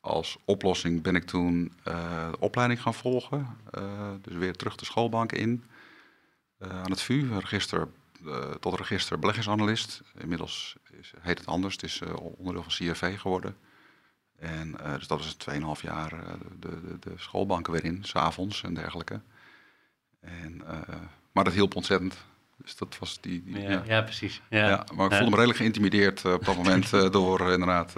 als 0.00 0.38
oplossing 0.44 1.02
ben 1.02 1.14
ik 1.14 1.24
toen 1.24 1.72
eh, 1.84 2.30
de 2.30 2.38
opleiding 2.40 2.82
gaan 2.82 2.94
volgen. 2.94 3.56
Eh, 3.70 4.10
dus 4.22 4.34
weer 4.34 4.56
terug 4.56 4.76
de 4.76 4.84
schoolbank 4.84 5.32
in. 5.32 5.64
eh, 6.58 6.68
aan 6.82 6.90
het 6.90 7.02
VU, 7.02 7.38
register, 7.38 7.88
eh, 8.26 8.50
tot 8.50 8.74
register 8.78 9.18
beleggingsanalist. 9.18 10.02
Inmiddels 10.18 10.76
is, 11.00 11.12
heet 11.20 11.38
het 11.38 11.46
anders. 11.46 11.74
Het 11.74 11.82
is 11.82 12.00
eh, 12.00 12.14
onderdeel 12.20 12.62
van 12.62 12.72
CFV 12.72 13.18
geworden. 13.20 13.56
En 14.38 14.80
eh, 14.80 14.94
dus 14.94 15.06
dat 15.06 15.24
het 15.24 15.44
2,5 15.50 15.82
jaar 15.82 16.12
eh, 16.12 16.32
de, 16.60 16.80
de, 16.80 16.98
de 17.00 17.12
schoolbanken 17.16 17.72
weer 17.72 17.84
in, 17.84 18.04
s'avonds 18.04 18.62
en 18.62 18.74
dergelijke. 18.74 19.20
En, 20.20 20.62
eh, 20.66 20.78
maar 21.32 21.44
dat 21.44 21.52
hielp 21.52 21.76
ontzettend. 21.76 22.16
Dus 22.62 22.76
dat 22.76 22.96
was 22.98 23.18
die. 23.20 23.42
die- 23.44 23.60
Ja, 23.62 23.70
ja. 23.70 23.82
ja, 23.86 24.02
precies. 24.02 24.40
Ja. 24.50 24.68
Ja, 24.68 24.84
maar 24.94 25.06
ik 25.06 25.12
voelde 25.12 25.24
me 25.30 25.36
redelijk 25.36 25.58
geïntimideerd 25.58 26.24
eh, 26.24 26.32
op 26.32 26.44
dat 26.44 26.56
moment 26.56 26.92
eh, 26.92 27.10
door 27.10 27.40
inderdaad 27.52 27.94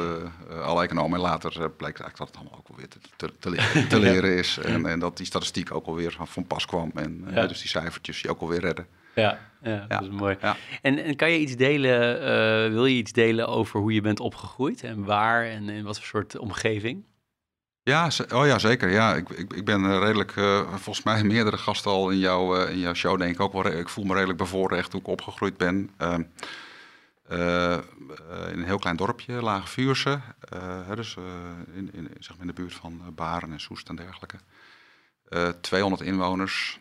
alle 0.63 0.83
economen. 0.83 1.19
En 1.19 1.25
later 1.25 1.51
bleek 1.71 1.99
eigenlijk 2.01 2.17
dat 2.17 2.27
het 2.27 2.37
allemaal 2.37 2.59
ook 2.59 2.69
alweer 2.69 2.89
te, 2.89 2.99
te, 3.17 3.33
te, 3.39 3.51
leren, 3.51 3.89
te 3.89 3.99
leren 4.09 4.37
is. 4.37 4.59
En, 4.59 4.87
en 4.87 4.99
dat 4.99 5.17
die 5.17 5.27
statistiek 5.27 5.75
ook 5.75 5.87
alweer 5.87 6.17
van, 6.25 6.47
pas 6.47 6.67
kwam. 6.67 6.91
En 6.95 7.25
dus 7.49 7.59
die 7.61 7.69
cijfertjes 7.69 8.23
die 8.23 8.31
ook 8.31 8.41
alweer 8.41 8.61
redden. 8.61 8.87
Ja, 9.15 9.39
ja, 9.63 9.85
dat 9.89 10.03
is 10.03 10.09
mooi. 10.09 10.37
En, 10.83 10.99
en 11.05 11.17
kan 11.17 11.31
je 11.31 11.39
iets 11.39 11.57
delen, 11.57 12.21
wil 12.73 12.87
je 12.87 12.97
iets 12.97 13.13
delen 13.13 13.49
over 13.49 13.81
hoe 13.81 13.93
je 13.93 14.01
bent 14.01 14.21
opgegroeid 14.21 14.83
en 14.83 15.05
waar 15.05 15.45
en 15.47 15.69
in 15.69 15.85
wat 15.85 15.97
voor 15.97 16.07
soort 16.07 16.39
omgeving? 16.39 17.05
Ja, 17.83 18.11
oh 18.35 18.47
ja, 18.47 18.59
zeker. 18.59 18.91
Ja, 18.91 19.15
ik, 19.15 19.29
ik, 19.29 19.53
ik 19.53 19.65
ben 19.65 19.85
eh, 19.85 19.99
redelijk, 19.99 20.37
eh, 20.37 20.75
volgens 20.75 21.03
mij 21.03 21.25
meerdere 21.35 21.59
gasten 21.59 21.91
al 21.91 22.11
in, 22.11 22.19
jouw 22.19 22.57
eh, 22.57 22.73
in 22.73 22.79
jouw 22.79 22.95
show, 22.95 23.19
denk 23.19 23.35
ik 23.35 23.41
ook 23.41 23.53
wel. 23.53 23.67
Ik 23.67 23.89
voel 23.89 24.05
me 24.05 24.15
redelijk 24.15 24.39
bevoorrecht 24.39 24.93
hoe 24.93 25.01
ik 25.01 25.07
opgegroeid 25.07 25.57
ben. 25.57 25.91
Ehm, 25.97 26.23
eh, 27.31 27.75
eh, 27.75 27.81
in 28.53 28.59
een 28.59 28.65
heel 28.65 28.79
klein 28.79 28.97
dorpje, 28.97 29.43
Lage 29.43 29.67
Vuurse. 29.67 30.21
dus 30.95 31.17
in, 31.75 31.91
in, 31.93 32.11
zeg 32.19 32.31
maar 32.31 32.41
in 32.41 32.47
de 32.47 32.63
buurt 32.63 32.75
van 32.75 33.03
Baren 33.15 33.53
en 33.53 33.61
Soest 33.61 33.89
en 33.89 33.97
dergelijke. 33.97 34.37
Eh 35.29 35.49
200 35.49 36.03
inwoners. 36.03 36.79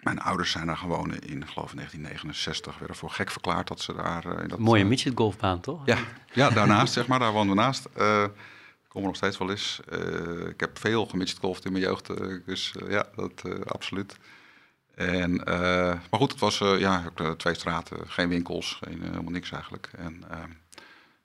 Mijn 0.00 0.20
ouders 0.20 0.50
zijn 0.50 0.66
daar 0.66 0.76
gewonnen 0.76 1.18
in, 1.18 1.46
geloof 1.46 1.70
ik, 1.70 1.76
1969. 1.76 2.78
Werden 2.78 2.96
voor 2.96 3.10
gek 3.10 3.30
verklaard 3.30 3.68
dat 3.68 3.80
ze 3.80 3.94
daar... 3.94 4.42
in 4.42 4.48
dat, 4.48 4.58
Mooie 4.58 4.84
midgetgolfbaan, 4.84 5.60
toch? 5.60 5.82
ja, 5.84 5.98
ja, 6.32 6.50
daarnaast, 6.50 6.92
zeg 6.92 7.06
maar, 7.06 7.18
daar 7.18 7.32
woonden 7.32 7.56
we 7.56 7.62
naast. 7.62 7.88
Kom 8.96 9.04
er 9.04 9.10
nog 9.10 9.20
steeds 9.20 9.38
wel 9.38 9.50
eens. 9.50 9.80
Eh, 9.88 10.48
ik 10.48 10.60
heb 10.60 10.78
veel 10.78 11.06
gemidget 11.06 11.38
golfd 11.38 11.64
in 11.64 11.72
mijn 11.72 11.84
jeugd, 11.84 12.08
eh, 12.08 12.36
dus 12.46 12.72
eh, 12.76 12.90
ja, 12.90 13.06
dat 13.16 13.42
absoluut. 13.66 14.16
En, 14.94 15.34
maar 16.10 16.20
goed, 16.20 16.30
het 16.30 16.40
was 16.40 16.58
ja, 16.58 17.04
twee 17.36 17.54
straten, 17.54 18.10
geen 18.10 18.28
winkels, 18.28 18.78
geen, 18.82 19.02
helemaal 19.02 19.32
niks 19.32 19.52
eigenlijk. 19.52 19.90
En, 19.96 20.24
ehm, 20.30 20.50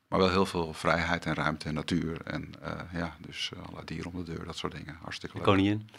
maar 0.08 0.20
wel 0.20 0.30
heel 0.30 0.46
veel 0.46 0.74
vrijheid 0.74 1.26
en 1.26 1.34
ruimte 1.34 1.68
en 1.68 1.74
natuur. 1.74 2.22
En 2.24 2.54
ja, 2.94 3.16
dus 3.20 3.52
allerlei 3.60 3.86
dieren 3.86 4.14
om 4.14 4.26
de 4.26 4.34
deur, 4.34 4.46
dat 4.46 4.58
soort 4.58 4.74
dingen. 4.74 4.98
Hartstikke 5.02 5.38
De 5.38 5.44
leuk. 5.44 5.56
koningin. 5.56 5.90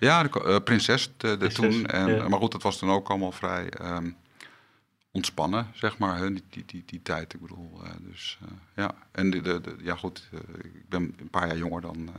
Ja, 0.00 0.22
de 0.22 0.60
prinses 0.64 1.10
de, 1.16 1.28
de 1.28 1.36
Prinses, 1.36 1.54
toen. 1.54 1.86
En, 1.86 2.14
ja. 2.14 2.28
Maar 2.28 2.38
goed, 2.38 2.52
het 2.52 2.62
was 2.62 2.78
dan 2.78 2.90
ook 2.90 3.08
allemaal 3.08 3.32
vrij 3.32 3.68
ehm, 3.68 4.10
ontspannen, 5.10 5.66
zeg 5.74 5.98
maar, 5.98 6.18
hè, 6.18 6.32
die, 6.32 6.44
die, 6.50 6.64
die, 6.66 6.82
die 6.86 7.02
tijd. 7.02 7.34
Ik 7.34 7.40
bedoel, 7.40 7.80
eh, 7.84 7.90
dus 8.00 8.38
eh, 8.42 8.48
ja. 8.76 8.94
En 9.12 9.30
de, 9.30 9.40
de, 9.40 9.60
de- 9.60 9.76
ja, 9.80 9.94
goed, 9.96 10.28
eh, 10.32 10.38
ik 10.64 10.88
ben 10.88 11.14
een 11.18 11.30
paar 11.30 11.46
jaar 11.46 11.56
jonger 11.56 11.80
dan, 11.80 12.10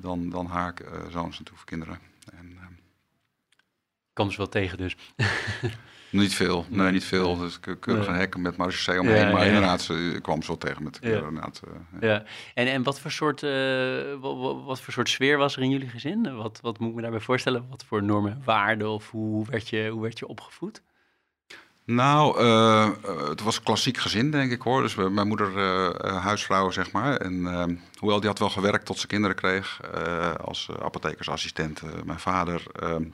dan, 0.00 0.30
dan 0.30 0.46
haar 0.46 0.74
zoons 1.10 1.38
en 1.38 1.44
toe 1.44 1.56
kinderen. 1.64 1.98
En, 2.32 2.58
Kwam 4.12 4.30
ze 4.30 4.36
wel 4.36 4.48
tegen 4.48 4.78
dus. 4.78 4.96
niet 6.10 6.34
veel, 6.34 6.66
nee, 6.68 6.92
niet 6.92 7.04
veel. 7.04 7.36
Dus 7.36 7.58
ik 7.62 7.76
keurig 7.80 8.06
een 8.06 8.14
hekken 8.14 8.40
met 8.42 8.56
Marseille 8.56 9.00
omheen. 9.00 9.16
Ja, 9.16 9.30
maar 9.32 9.40
ja. 9.40 9.46
inderdaad, 9.46 9.80
ze, 9.82 10.18
kwam 10.22 10.42
zo 10.42 10.58
tegen 10.58 10.82
met 10.82 10.94
de 10.94 11.00
kinderen. 11.00 11.28
Inderdaad, 11.28 11.60
ja. 12.00 12.08
Ja. 12.08 12.24
En, 12.54 12.66
en 12.66 12.82
wat, 12.82 13.00
voor 13.00 13.10
soort, 13.10 13.42
eh, 13.42 13.50
wa- 14.20 14.34
wa- 14.36 14.54
wat, 14.62 14.80
voor 14.80 14.92
soort 14.92 15.08
sfeer 15.08 15.38
was 15.38 15.56
er 15.56 15.62
in 15.62 15.70
jullie 15.70 15.88
gezin? 15.88 16.36
Wat, 16.36 16.58
wat 16.60 16.78
moet 16.78 16.88
ik 16.88 16.94
me 16.94 17.00
daarbij 17.02 17.20
voorstellen? 17.20 17.68
Wat 17.68 17.84
voor 17.84 18.02
normen 18.02 18.32
en 18.32 18.42
waarden 18.44 18.88
of 18.88 19.10
hoe 19.10 19.46
werd 19.46 19.68
je, 19.68 19.88
hoe 19.88 20.02
werd 20.02 20.18
je 20.18 20.26
opgevoed? 20.26 20.82
Nou, 21.86 22.38
eh, 22.38 22.84
eh, 22.84 23.28
het 23.28 23.42
was 23.42 23.62
klassiek 23.62 23.96
gezin, 23.96 24.30
denk 24.30 24.52
ik 24.52 24.62
hoor. 24.62 24.82
Dus 24.82 24.94
mijn 24.94 25.28
moeder 25.28 25.58
eh, 25.58 26.22
huisvrouw, 26.22 26.70
zeg 26.70 26.92
maar. 26.92 27.16
En 27.16 27.46
ehm, 27.46 27.74
hoewel 27.98 28.20
die 28.20 28.28
had 28.28 28.38
wel 28.38 28.50
gewerkt 28.50 28.86
tot 28.86 28.98
ze 28.98 29.06
kinderen 29.06 29.36
kreeg 29.36 29.80
als 30.44 30.68
apothekersassistent. 30.82 31.82
Mijn 32.04 32.18
vader 32.18 32.62
ehm, 32.72 33.04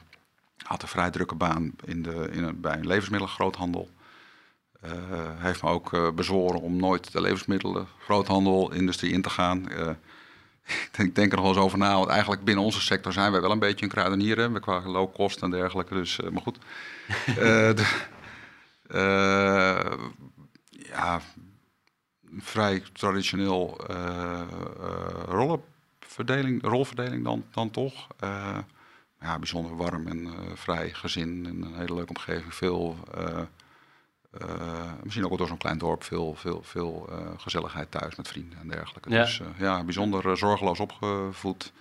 had 0.57 0.81
een 0.81 0.87
vrij 0.87 1.11
drukke 1.11 1.35
baan 1.35 1.71
in 1.85 2.01
de, 2.01 2.29
in 2.31 2.43
een, 2.43 2.61
bij 2.61 2.73
een 2.73 2.87
levensmiddelengroothandel. 2.87 3.89
Hij 4.81 5.35
heeft 5.37 5.63
me 5.63 5.69
ook 5.69 6.15
bezworen 6.15 6.61
om 6.61 6.75
nooit 6.75 7.11
de 7.11 7.21
levensmiddelengroothandelindustrie 7.21 9.11
in 9.11 9.21
te 9.21 9.29
gaan. 9.29 9.65
Ik 10.97 11.15
denk, 11.15 11.31
er 11.31 11.37
nog 11.37 11.45
wel 11.45 11.55
eens 11.55 11.63
over 11.63 11.77
na, 11.77 11.95
want 11.95 12.09
eigenlijk 12.09 12.43
binnen 12.43 12.63
onze 12.63 12.81
sector 12.81 13.13
zijn 13.13 13.31
wij 13.31 13.41
wel 13.41 13.51
een 13.51 13.59
beetje 13.59 13.85
een 13.85 13.91
kruidenier. 13.91 14.37
hè. 14.37 14.51
We 14.51 14.59
qua 14.59 14.81
low 14.85 15.13
cost 15.13 15.41
en 15.41 15.51
dergelijke, 15.51 15.93
dus, 15.93 16.19
maar 16.31 16.41
goed. 16.41 16.57
Eh, 18.91 19.93
ja, 20.69 21.21
vrij 22.37 22.83
traditioneel 22.93 23.77
eh, 23.87 24.41
eh, 24.41 24.47
rollenverdeling, 25.25 26.61
rolverdeling 26.61 27.23
dan, 27.23 27.43
dan 27.51 27.71
toch. 27.71 28.07
Ja, 29.19 29.39
bijzonder 29.39 29.75
warm 29.75 30.07
en 30.07 30.33
vrij 30.57 30.89
gezin 30.93 31.45
in 31.45 31.61
een 31.61 31.75
hele 31.75 31.93
leuke 31.93 32.13
omgeving. 32.13 32.55
Veel, 32.55 32.97
misschien 35.03 35.23
ook 35.23 35.29
wel 35.29 35.37
door 35.37 35.47
zo'n 35.47 35.57
klein 35.57 35.77
dorp, 35.77 36.03
veel, 36.03 36.35
veel, 36.35 36.61
veel 36.63 37.09
gezelligheid 37.37 37.91
thuis 37.91 38.15
met 38.15 38.27
vrienden 38.27 38.59
en 38.59 38.67
dergelijke. 38.67 39.09
Ja. 39.09 39.23
Dus 39.23 39.41
ja, 39.57 39.83
bijzonder 39.83 40.37
zorgeloos 40.37 40.79
opgevoed. 40.79 41.71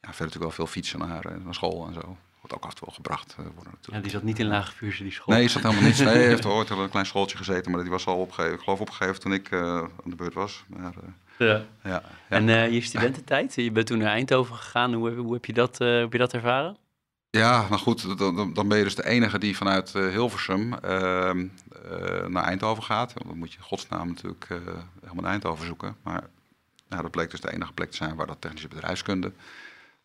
Ja, 0.00 0.08
verder 0.08 0.26
natuurlijk 0.26 0.38
wel 0.38 0.50
veel 0.50 0.66
fietsen 0.66 0.98
naar, 0.98 1.40
naar 1.44 1.54
school 1.54 1.86
en 1.86 1.94
zo. 1.94 2.16
Wordt 2.42 2.56
ook 2.56 2.62
af 2.64 2.70
en 2.70 2.76
toe 2.76 2.86
wel 2.86 2.94
gebracht 2.94 3.30
eh, 3.30 3.36
worden 3.36 3.54
natuurlijk. 3.72 3.92
Ja, 3.96 4.00
die 4.00 4.10
zat 4.10 4.22
niet 4.22 4.38
in 4.38 4.46
Lage 4.46 4.72
Vuurse, 4.76 5.02
die 5.02 5.12
school. 5.12 5.34
Nee, 5.34 5.44
is 5.44 5.52
dat 5.52 5.62
helemaal 5.62 5.82
niet. 5.84 5.98
Nee, 5.98 6.06
hij 6.08 6.26
heeft 6.26 6.44
ooit 6.56 6.70
een 6.70 6.90
klein 6.90 7.06
schooltje 7.06 7.36
gezeten, 7.36 7.70
maar 7.72 7.80
die 7.82 7.90
was 7.90 8.06
al 8.06 8.16
opgegeven, 8.18 8.54
ik 8.56 8.60
geloof 8.60 8.80
opgegeven 8.80 9.20
toen 9.20 9.32
ik 9.32 9.50
eh, 9.50 9.60
aan 9.78 9.90
de 10.04 10.16
beurt 10.16 10.34
was. 10.34 10.64
Maar, 10.68 10.92
eh, 10.96 11.08
Ja. 11.38 11.46
ja, 11.46 11.64
ja. 11.90 12.02
En 12.28 12.48
eh, 12.48 12.72
je 12.72 12.80
studententijd, 12.80 13.54
je 13.54 13.70
bent 13.72 13.86
toen 13.86 13.98
naar 13.98 14.08
Eindhoven 14.12 14.54
gegaan. 14.56 14.94
Hoe, 14.94 15.10
hoe 15.10 15.32
heb, 15.32 15.44
je 15.44 15.52
dat, 15.52 15.80
eh, 15.80 15.98
heb 15.98 16.12
je 16.12 16.18
dat 16.18 16.32
ervaren? 16.32 16.76
ja, 17.30 17.68
nou 17.68 17.80
goed, 17.80 18.18
dan, 18.18 18.54
dan- 18.54 18.68
ben 18.68 18.78
je 18.78 18.84
dus 18.84 18.94
de 18.94 19.06
enige 19.06 19.38
die 19.38 19.56
vanuit 19.56 19.92
Hilversum 19.92 20.72
ehm, 20.74 21.46
eh, 21.90 22.26
naar 22.26 22.44
Eindhoven 22.44 22.82
gaat. 22.82 23.12
Dan 23.26 23.38
moet 23.38 23.52
je 23.52 23.60
godsnaam 23.60 24.08
natuurlijk 24.08 24.46
eh, 24.48 24.56
helemaal 25.00 25.22
naar 25.22 25.30
Eindhoven 25.32 25.66
zoeken. 25.66 25.96
Maar 26.02 26.28
nou, 26.88 27.02
dat 27.02 27.10
bleek 27.10 27.30
dus 27.30 27.40
de 27.40 27.52
enige 27.52 27.72
plek 27.72 27.90
te 27.90 27.96
zijn 27.96 28.14
waar 28.16 28.26
dat 28.26 28.40
technische 28.40 28.68
bedrijfskunde 28.68 29.32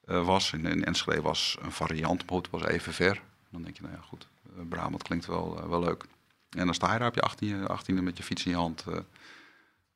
was. 0.08 0.54
In, 0.54 0.66
in 0.66 0.84
Enschede 0.86 1.22
was 1.22 1.58
een 1.62 1.72
variant, 1.72 2.30
maar 2.30 2.38
het 2.38 2.50
was 2.50 2.64
even 2.66 2.94
ver. 2.94 3.22
Dan 3.50 3.62
denk 3.64 3.76
je, 3.76 3.82
nou 3.84 3.96
ja, 3.96 4.02
goed, 4.02 4.28
eh, 4.58 4.62
Brabant 4.70 5.04
klinkt 5.04 5.26
wel, 5.26 5.58
eh, 5.62 5.70
wel 5.70 5.80
leuk. 5.80 6.04
En 6.50 6.66
dan 6.66 6.74
sta 6.74 6.94
je 6.94 7.00
daar 7.00 7.08
op 7.08 7.16
je 7.16 7.22
18e, 7.22 7.68
18e 7.72 7.94
met 8.04 8.18
je 8.18 8.24
fiets 8.24 8.46
in 8.46 8.52
je 8.52 8.58
hand 8.58 8.84
eh, 8.88 8.96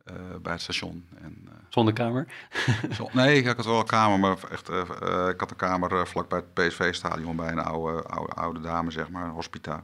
eh, 0.03 0.15
bij 0.41 0.51
het 0.51 0.61
station. 0.61 1.07
En, 1.21 1.41
eh, 1.47 1.53
Zonder 1.69 1.93
kamer? 1.93 2.27
zo- 2.95 3.09
nee, 3.13 3.37
ik 3.37 3.45
had 3.45 3.65
wel 3.65 3.79
een 3.79 3.85
kamer, 3.85 4.19
maar 4.19 4.37
echt, 4.51 4.69
eh, 4.69 4.79
eh, 5.01 5.29
ik 5.29 5.39
had 5.39 5.49
een 5.51 5.55
kamer 5.57 5.91
eh, 5.99 6.05
vlakbij 6.05 6.39
het 6.39 6.53
PSV-stadion 6.53 7.35
bij 7.35 7.51
een 7.51 7.59
oude, 7.59 8.03
oude, 8.03 8.33
oude 8.33 8.59
dame, 8.59 8.91
zeg 8.91 9.09
maar, 9.09 9.23
een 9.25 9.31
hospita. 9.31 9.83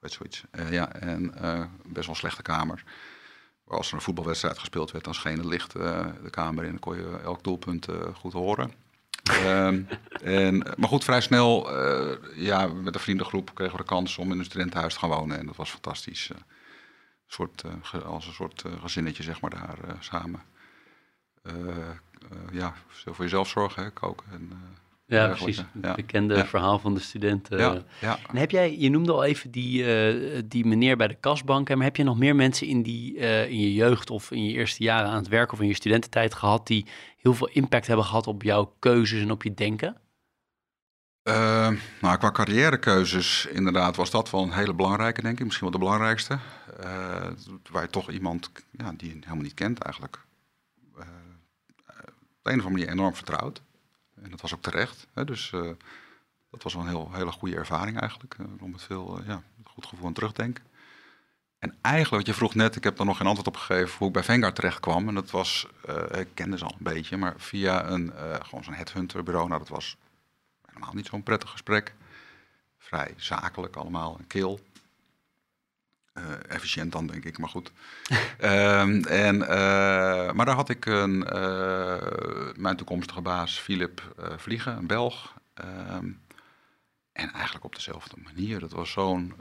Weet 0.00 0.12
zoiets. 0.12 0.44
Eh, 0.50 0.72
ja, 0.72 0.92
en 0.92 1.34
eh, 1.34 1.64
best 1.84 2.06
wel 2.06 2.08
een 2.08 2.14
slechte 2.20 2.42
kamer. 2.42 2.82
Als 3.66 3.88
er 3.88 3.94
een 3.94 4.00
voetbalwedstrijd 4.00 4.58
gespeeld 4.58 4.90
werd, 4.90 5.04
dan 5.04 5.14
scheen 5.14 5.36
het 5.36 5.46
licht 5.46 5.74
eh, 5.74 6.06
de 6.22 6.30
kamer 6.30 6.64
in. 6.64 6.70
Dan 6.70 6.78
kon 6.78 6.96
je 6.96 7.18
elk 7.22 7.44
doelpunt 7.44 7.88
eh, 7.88 7.96
goed 8.14 8.32
horen. 8.32 8.72
Ehm, 9.28 9.82
en, 10.22 10.58
maar 10.76 10.88
goed, 10.88 11.04
vrij 11.04 11.20
snel, 11.20 11.76
uh, 11.76 12.16
ja, 12.34 12.66
met 12.66 12.94
een 12.94 13.00
vriendengroep 13.00 13.54
kregen 13.54 13.76
we 13.76 13.82
de 13.82 13.88
kans 13.88 14.18
om 14.18 14.32
in 14.32 14.38
een 14.38 14.44
studentenhuis 14.44 14.92
te 14.92 14.98
gaan 14.98 15.08
wonen. 15.08 15.38
En 15.38 15.46
dat 15.46 15.56
was 15.56 15.70
fantastisch. 15.70 16.30
Uh, 16.32 16.38
soort, 17.26 17.62
uh, 17.94 18.04
als 18.04 18.26
een 18.26 18.32
soort 18.32 18.64
gezinnetje, 18.80 19.22
zeg 19.22 19.40
maar, 19.40 19.50
daar 19.50 19.78
samen. 20.00 20.42
ja, 22.52 22.74
voor 23.04 23.24
jezelf 23.24 23.48
zorgen, 23.48 23.92
koken 23.92 24.26
en 24.32 24.52
ja, 25.08 25.28
precies. 25.28 25.64
Het 25.80 25.96
bekende 25.96 26.44
verhaal 26.44 26.78
van 26.78 26.94
de 26.94 27.00
studenten. 27.00 27.84
Ja. 28.00 28.18
En 28.28 28.36
heb 28.36 28.50
jij, 28.50 28.78
je 28.78 28.90
noemde 28.90 29.12
al 29.12 29.24
even 29.24 29.50
die, 29.50 29.82
uh, 30.12 30.42
die 30.44 30.66
meneer 30.66 30.96
bij 30.96 31.08
de 31.08 31.16
kasbank, 31.20 31.68
maar 31.68 31.84
heb 31.84 31.96
je 31.96 32.04
nog 32.04 32.18
meer 32.18 32.36
mensen 32.36 32.66
in, 32.66 32.82
die, 32.82 33.16
uh, 33.16 33.48
in 33.48 33.60
je 33.60 33.74
jeugd 33.74 34.10
of 34.10 34.30
in 34.30 34.44
je 34.44 34.52
eerste 34.52 34.82
jaren 34.82 35.10
aan 35.10 35.16
het 35.16 35.28
werk 35.28 35.52
of 35.52 35.60
in 35.60 35.66
je 35.66 35.74
studententijd 35.74 36.34
gehad 36.34 36.66
die 36.66 36.86
heel 37.16 37.34
veel 37.34 37.48
impact 37.48 37.86
hebben 37.86 38.04
gehad 38.04 38.26
op 38.26 38.42
jouw 38.42 38.74
keuzes 38.78 39.22
en 39.22 39.30
op 39.30 39.42
je 39.42 39.54
denken? 39.54 39.96
Uh, 41.22 41.70
nou, 42.00 42.18
qua 42.18 42.30
carrièrekeuzes 42.30 43.46
inderdaad 43.52 43.96
was 43.96 44.10
dat 44.10 44.30
wel 44.30 44.42
een 44.42 44.52
hele 44.52 44.74
belangrijke, 44.74 45.22
denk 45.22 45.38
ik. 45.38 45.44
Misschien 45.44 45.70
wel 45.70 45.78
de 45.78 45.84
belangrijkste. 45.84 46.38
waar 47.70 47.82
je 47.82 47.90
toch 47.90 48.10
iemand 48.10 48.50
ja, 48.70 48.92
die 48.96 49.08
je 49.08 49.14
helemaal 49.20 49.42
niet 49.42 49.54
kent 49.54 49.78
eigenlijk 49.78 50.26
op 52.38 52.44
de 52.44 52.50
een 52.52 52.58
of 52.58 52.64
andere 52.64 52.70
manier 52.70 52.88
enorm 52.88 53.14
vertrouwt. 53.14 53.62
En 54.22 54.30
dat 54.30 54.40
was 54.40 54.54
ook 54.54 54.62
terecht. 54.62 55.06
Hè? 55.14 55.24
Dus 55.24 55.52
uh, 55.52 55.70
dat 56.50 56.62
was 56.62 56.74
wel 56.74 56.82
een 56.82 56.88
heel, 56.88 57.10
hele 57.12 57.32
goede 57.32 57.56
ervaring 57.56 58.00
eigenlijk. 58.00 58.36
Uh, 58.40 58.46
om 58.60 58.72
het 58.72 58.82
veel, 58.82 59.20
uh, 59.20 59.26
ja, 59.26 59.42
goed 59.64 59.86
gevoel 59.86 60.06
aan 60.06 60.12
terugdenken. 60.12 60.64
En 61.58 61.76
eigenlijk, 61.80 62.24
wat 62.24 62.34
je 62.34 62.40
vroeg 62.40 62.54
net, 62.54 62.76
ik 62.76 62.84
heb 62.84 62.98
er 62.98 63.04
nog 63.04 63.16
geen 63.16 63.26
antwoord 63.26 63.48
op 63.48 63.56
gegeven 63.56 63.98
hoe 63.98 64.06
ik 64.06 64.12
bij 64.12 64.24
Vanguard 64.24 64.54
terecht 64.54 64.80
kwam. 64.80 65.08
En 65.08 65.14
dat 65.14 65.30
was, 65.30 65.66
ik 66.18 66.28
kende 66.34 66.58
ze 66.58 66.64
al 66.64 66.74
een 66.78 66.92
beetje, 66.94 67.16
maar 67.16 67.34
via 67.36 67.88
een, 67.88 68.12
gewoon 68.42 68.64
zo'n 68.64 68.74
headhunter 68.74 69.22
bureau. 69.22 69.48
Nou, 69.48 69.60
dat 69.60 69.68
was 69.68 69.96
helemaal 70.66 70.94
niet 70.94 71.06
zo'n 71.06 71.22
prettig 71.22 71.50
gesprek. 71.50 71.94
Vrij 72.78 73.14
zakelijk 73.16 73.76
allemaal, 73.76 74.16
een 74.18 74.26
kil. 74.26 74.60
Uh, 76.18 76.54
efficiënt 76.54 76.92
dan, 76.92 77.06
denk 77.06 77.24
ik, 77.24 77.38
maar 77.38 77.48
goed. 77.48 77.72
um, 78.40 79.04
en, 79.26 79.34
uh, 79.36 80.32
maar 80.32 80.46
daar 80.46 80.54
had 80.54 80.68
ik 80.68 80.86
een, 80.86 81.26
uh, 81.34 82.52
mijn 82.56 82.76
toekomstige 82.76 83.20
baas, 83.20 83.58
Philip 83.58 84.02
Vliegen, 84.36 84.76
een 84.76 84.86
Belg. 84.86 85.34
Um, 85.94 86.20
en 87.12 87.32
eigenlijk 87.32 87.64
op 87.64 87.74
dezelfde 87.74 88.16
manier. 88.24 88.60
Dat 88.60 88.72
was 88.72 88.90
zo'n 88.90 89.34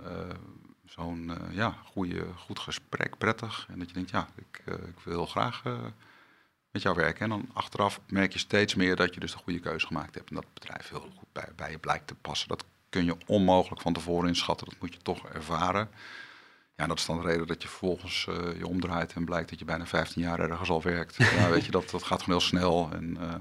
zo'n 0.86 1.32
ja, 1.52 1.78
goede, 1.84 2.26
goed 2.36 2.60
gesprek, 2.60 3.18
prettig. 3.18 3.66
En 3.70 3.80
dat 3.80 3.88
je 3.88 3.94
denkt, 3.94 4.10
ja, 4.10 4.28
ik, 4.36 4.62
ik 4.66 5.00
wil 5.04 5.26
graag 5.26 5.64
met 6.72 6.82
jou 6.82 6.96
werken. 6.96 7.22
En 7.22 7.30
dan 7.30 7.50
achteraf 7.54 8.00
merk 8.08 8.34
je 8.34 8.40
steeds 8.40 8.76
meer 8.76 8.96
dat 8.96 9.14
je 9.14 9.20
dus 9.20 9.32
de 9.32 9.38
goede 9.38 9.60
keuze 9.60 9.88
gemaakt 9.88 10.16
hebt. 10.16 10.30
En 10.30 10.36
dat 10.36 10.44
het 10.44 10.54
bedrijf 10.54 10.90
heel 10.90 11.00
goed 11.00 11.32
bij, 11.32 11.50
bij 11.56 11.72
je 11.72 11.78
blijkt 11.78 12.08
te 12.08 12.16
passen. 12.16 12.48
Dat 12.48 12.66
kun 12.90 13.06
je 13.06 13.18
onmogelijk 13.26 13.82
van 13.82 13.94
tevoren 13.94 14.28
inschatten. 14.28 14.70
Dat 14.70 14.80
moet 14.80 14.94
je 14.94 15.02
toch 15.02 15.28
ervaren. 15.30 15.90
Ja, 16.78 16.88
dat 16.88 16.98
is 16.98 17.06
dan 17.06 17.22
de 17.22 17.28
reden 17.28 17.48
dat 17.48 17.62
je 17.62 17.68
vervolgens 17.68 18.28
uh, 18.30 18.58
je 18.58 18.68
omdraait 18.68 19.14
en 19.14 19.26
blijkt 19.26 19.50
dat 19.50 19.60
je 19.60 19.66
bijna 19.66 19.86
15 19.86 20.22
jaar 20.22 20.40
ergens 20.40 20.70
al 20.70 20.82
werkt. 20.82 21.16
ja, 21.38 21.50
weet 21.50 21.66
je, 21.66 21.72
dat, 21.72 21.90
dat 21.90 22.04
gaat 22.04 22.24
gewoon 22.24 22.40
heel 22.40 22.48
snel. 22.48 22.90
En, 22.92 23.18
uh, 23.22 23.34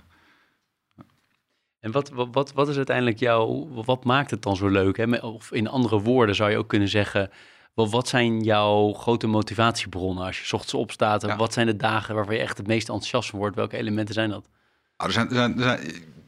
en 1.80 1.92
wat, 1.92 2.10
wat, 2.32 2.52
wat 2.52 2.68
is 2.68 2.76
uiteindelijk 2.76 3.18
jouw, 3.18 3.68
wat 3.68 4.04
maakt 4.04 4.30
het 4.30 4.42
dan 4.42 4.56
zo 4.56 4.68
leuk? 4.68 4.96
Hè? 4.96 5.16
Of 5.16 5.52
in 5.52 5.68
andere 5.68 6.00
woorden 6.00 6.34
zou 6.34 6.50
je 6.50 6.56
ook 6.56 6.68
kunnen 6.68 6.88
zeggen, 6.88 7.30
wat, 7.74 7.90
wat 7.90 8.08
zijn 8.08 8.40
jouw 8.40 8.92
grote 8.92 9.26
motivatiebronnen 9.26 10.24
als 10.24 10.38
je 10.38 10.54
ochtends 10.54 10.74
opstaat? 10.74 11.22
Ja. 11.22 11.36
Wat 11.36 11.52
zijn 11.52 11.66
de 11.66 11.76
dagen 11.76 12.14
waarvan 12.14 12.34
je 12.34 12.40
echt 12.40 12.58
het 12.58 12.66
meest 12.66 12.88
enthousiast 12.88 13.30
van 13.30 13.38
wordt? 13.38 13.56
Welke 13.56 13.76
elementen 13.76 14.14
zijn 14.14 14.30
dat? 14.30 14.48
Nou, 14.96 15.10
er, 15.10 15.12
zijn, 15.12 15.28
er, 15.28 15.34
zijn, 15.34 15.58
er, 15.58 15.62
zijn, 15.62 15.80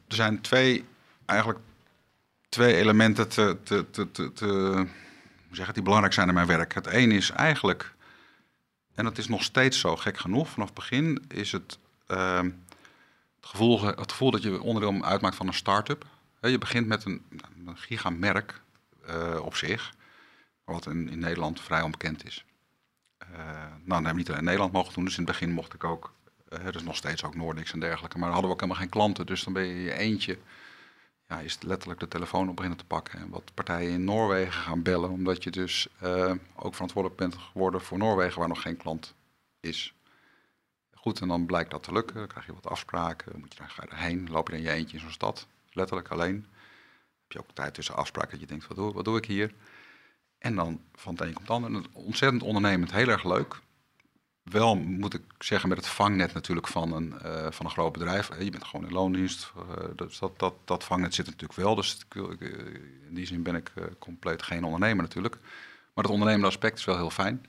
er 0.07 0.15
zijn 0.15 0.41
twee, 0.41 0.85
eigenlijk 1.25 1.59
twee 2.49 2.75
elementen 2.75 3.27
te, 3.27 3.57
te, 3.63 3.89
te, 3.89 4.31
te, 4.33 4.87
te 5.49 5.55
hoe 5.55 5.65
zeg 5.65 5.65
het, 5.65 5.75
die 5.75 5.83
belangrijk 5.83 6.13
zijn 6.13 6.27
in 6.27 6.33
mijn 6.33 6.47
werk. 6.47 6.73
Het 6.73 6.87
een 6.87 7.11
is 7.11 7.29
eigenlijk, 7.31 7.95
en 8.95 9.03
dat 9.03 9.17
is 9.17 9.27
nog 9.27 9.43
steeds 9.43 9.79
zo 9.79 9.95
gek 9.95 10.17
genoeg, 10.17 10.49
vanaf 10.49 10.67
het 10.67 10.75
begin 10.75 11.25
is 11.27 11.51
het, 11.51 11.77
uh, 12.07 12.41
het, 13.35 13.49
gevoel, 13.49 13.83
het 13.83 14.11
gevoel 14.11 14.31
dat 14.31 14.41
je 14.41 14.61
onderdeel 14.61 15.03
uitmaakt 15.03 15.35
van 15.35 15.47
een 15.47 15.53
start-up. 15.53 16.05
Je 16.41 16.57
begint 16.57 16.87
met 16.87 17.05
een, 17.05 17.25
gigamerk 17.73 18.61
uh, 19.09 19.39
op 19.41 19.55
zich, 19.55 19.93
wat 20.63 20.85
in, 20.85 21.09
in, 21.09 21.19
Nederland 21.19 21.61
vrij 21.61 21.81
onbekend 21.81 22.25
is. 22.25 22.45
Uh, 23.21 23.37
nou, 23.37 23.71
dat 23.85 23.93
hebben 23.93 24.11
we 24.11 24.17
niet 24.17 24.29
in 24.29 24.43
Nederland 24.43 24.71
mogen 24.71 24.93
doen, 24.93 25.05
dus 25.05 25.17
in 25.17 25.23
het 25.23 25.31
begin 25.31 25.51
mocht 25.51 25.73
ik 25.73 25.83
ook, 25.83 26.13
uh, 26.49 26.65
er 26.65 26.75
is 26.75 26.83
nog 26.83 26.95
steeds 26.95 27.23
ook 27.23 27.35
Noordix 27.35 27.73
en 27.73 27.79
dergelijke, 27.79 28.17
maar 28.17 28.29
hadden 28.29 28.47
we 28.47 28.53
ook 28.53 28.61
helemaal 28.61 28.81
geen 28.81 28.91
klanten, 28.91 29.25
dus 29.25 29.43
dan 29.43 29.53
ben 29.53 29.65
je 29.65 29.81
je 29.81 29.93
eentje 29.93 30.37
ja, 31.29 31.39
is 31.39 31.61
letterlijk 31.61 31.99
de 31.99 32.07
telefoon 32.07 32.49
op 32.49 32.55
beginnen 32.55 32.79
te 32.79 32.85
pakken. 32.85 33.19
En 33.19 33.29
wat 33.29 33.51
partijen 33.53 33.91
in 33.91 34.03
Noorwegen 34.03 34.53
gaan 34.53 34.81
bellen, 34.81 35.09
omdat 35.09 35.43
je 35.43 35.51
dus 35.51 35.87
uh, 36.03 36.33
ook 36.55 36.73
verantwoordelijk 36.73 37.19
bent 37.19 37.35
geworden 37.35 37.81
voor 37.81 37.97
Noorwegen, 37.97 38.39
waar 38.39 38.47
nog 38.47 38.61
geen 38.61 38.77
klant 38.77 39.15
is. 39.59 39.93
Goed, 40.93 41.21
en 41.21 41.27
dan 41.27 41.45
blijkt 41.45 41.71
dat 41.71 41.83
te 41.83 41.91
lukken. 41.91 42.15
Dan 42.15 42.27
krijg 42.27 42.45
je 42.45 42.53
wat 42.53 42.67
afspraken. 42.67 43.39
Moet 43.39 43.53
je 43.53 43.59
daar, 43.59 43.69
ga 43.69 43.83
je 43.83 43.89
erheen, 43.89 44.29
loop 44.31 44.49
je 44.49 44.55
in 44.55 44.61
je 44.61 44.71
eentje 44.71 44.97
in 44.97 45.03
zo'n 45.03 45.11
stad, 45.11 45.47
letterlijk 45.71 46.09
alleen. 46.09 46.47
Heb 47.21 47.31
je 47.31 47.39
ook 47.39 47.51
tijd 47.53 47.73
tussen 47.73 47.95
afspraken 47.95 48.31
dat 48.31 48.39
je 48.39 48.45
denkt, 48.45 48.67
wat 48.67 48.77
doe, 48.77 48.93
wat 48.93 49.05
doe 49.05 49.17
ik 49.17 49.25
hier? 49.25 49.53
En 50.37 50.55
dan 50.55 50.81
van 50.95 51.13
het 51.13 51.21
een 51.21 51.33
komt 51.33 51.47
het 51.47 51.63
ander. 51.63 51.85
Ontzettend 51.91 52.43
ondernemend, 52.43 52.91
heel 52.91 53.07
erg 53.07 53.23
leuk 53.23 53.61
wel, 54.43 54.75
moet 54.75 55.13
ik 55.13 55.23
zeggen, 55.39 55.69
met 55.69 55.77
het 55.77 55.87
vangnet 55.87 56.33
natuurlijk 56.33 56.67
van 56.67 56.93
een, 56.93 57.13
uh, 57.25 57.47
van 57.49 57.65
een 57.65 57.71
groot 57.71 57.93
bedrijf. 57.93 58.29
Je 58.39 58.49
bent 58.49 58.63
gewoon 58.63 58.85
in 58.85 58.93
loondienst. 58.93 59.51
Uh, 59.57 59.85
dus 59.95 60.19
dat, 60.19 60.39
dat, 60.39 60.53
dat 60.65 60.83
vangnet 60.83 61.13
zit 61.13 61.25
natuurlijk 61.25 61.59
wel. 61.59 61.75
Dus 61.75 62.05
ik, 62.09 62.39
in 63.07 63.13
die 63.13 63.25
zin 63.25 63.43
ben 63.43 63.55
ik 63.55 63.71
compleet 63.99 64.43
geen 64.43 64.63
ondernemer 64.63 65.03
natuurlijk. 65.03 65.37
Maar 65.93 66.03
het 66.03 66.13
ondernemende 66.13 66.47
aspect 66.47 66.77
is 66.77 66.85
wel 66.85 66.97
heel 66.97 67.09
fijn. 67.09 67.45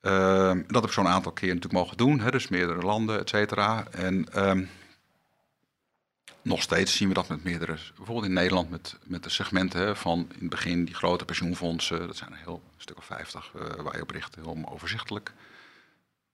Ehm, 0.00 0.62
dat 0.66 0.74
heb 0.74 0.84
ik 0.84 0.92
zo'n 0.92 1.08
aantal 1.08 1.32
keer 1.32 1.54
natuurlijk 1.54 1.74
mogen 1.74 1.96
doen. 1.96 2.20
Hè, 2.20 2.30
dus 2.30 2.48
meerdere 2.48 2.82
landen, 2.82 3.18
et 3.18 3.28
cetera. 3.28 3.86
En 3.90 4.48
um, 4.48 4.68
nog 6.42 6.62
steeds 6.62 6.96
zien 6.96 7.08
we 7.08 7.14
dat 7.14 7.28
met 7.28 7.44
meerdere, 7.44 7.78
bijvoorbeeld 7.96 8.26
in 8.26 8.32
Nederland 8.32 8.70
met, 8.70 8.98
met 9.04 9.22
de 9.22 9.28
segmenten 9.28 9.96
van 9.96 10.18
in 10.18 10.40
het 10.40 10.50
begin 10.50 10.84
die 10.84 10.94
grote 10.94 11.24
pensioenfondsen, 11.24 12.06
dat 12.06 12.16
zijn 12.16 12.32
er 12.32 12.38
heel 12.38 12.62
een 12.74 12.80
stuk 12.80 12.98
of 12.98 13.04
vijftig 13.04 13.52
uh, 13.56 13.62
waar 13.62 13.96
je 13.96 14.02
op 14.02 14.10
richt, 14.10 14.34
heel 14.34 14.58
overzichtelijk 14.64 15.32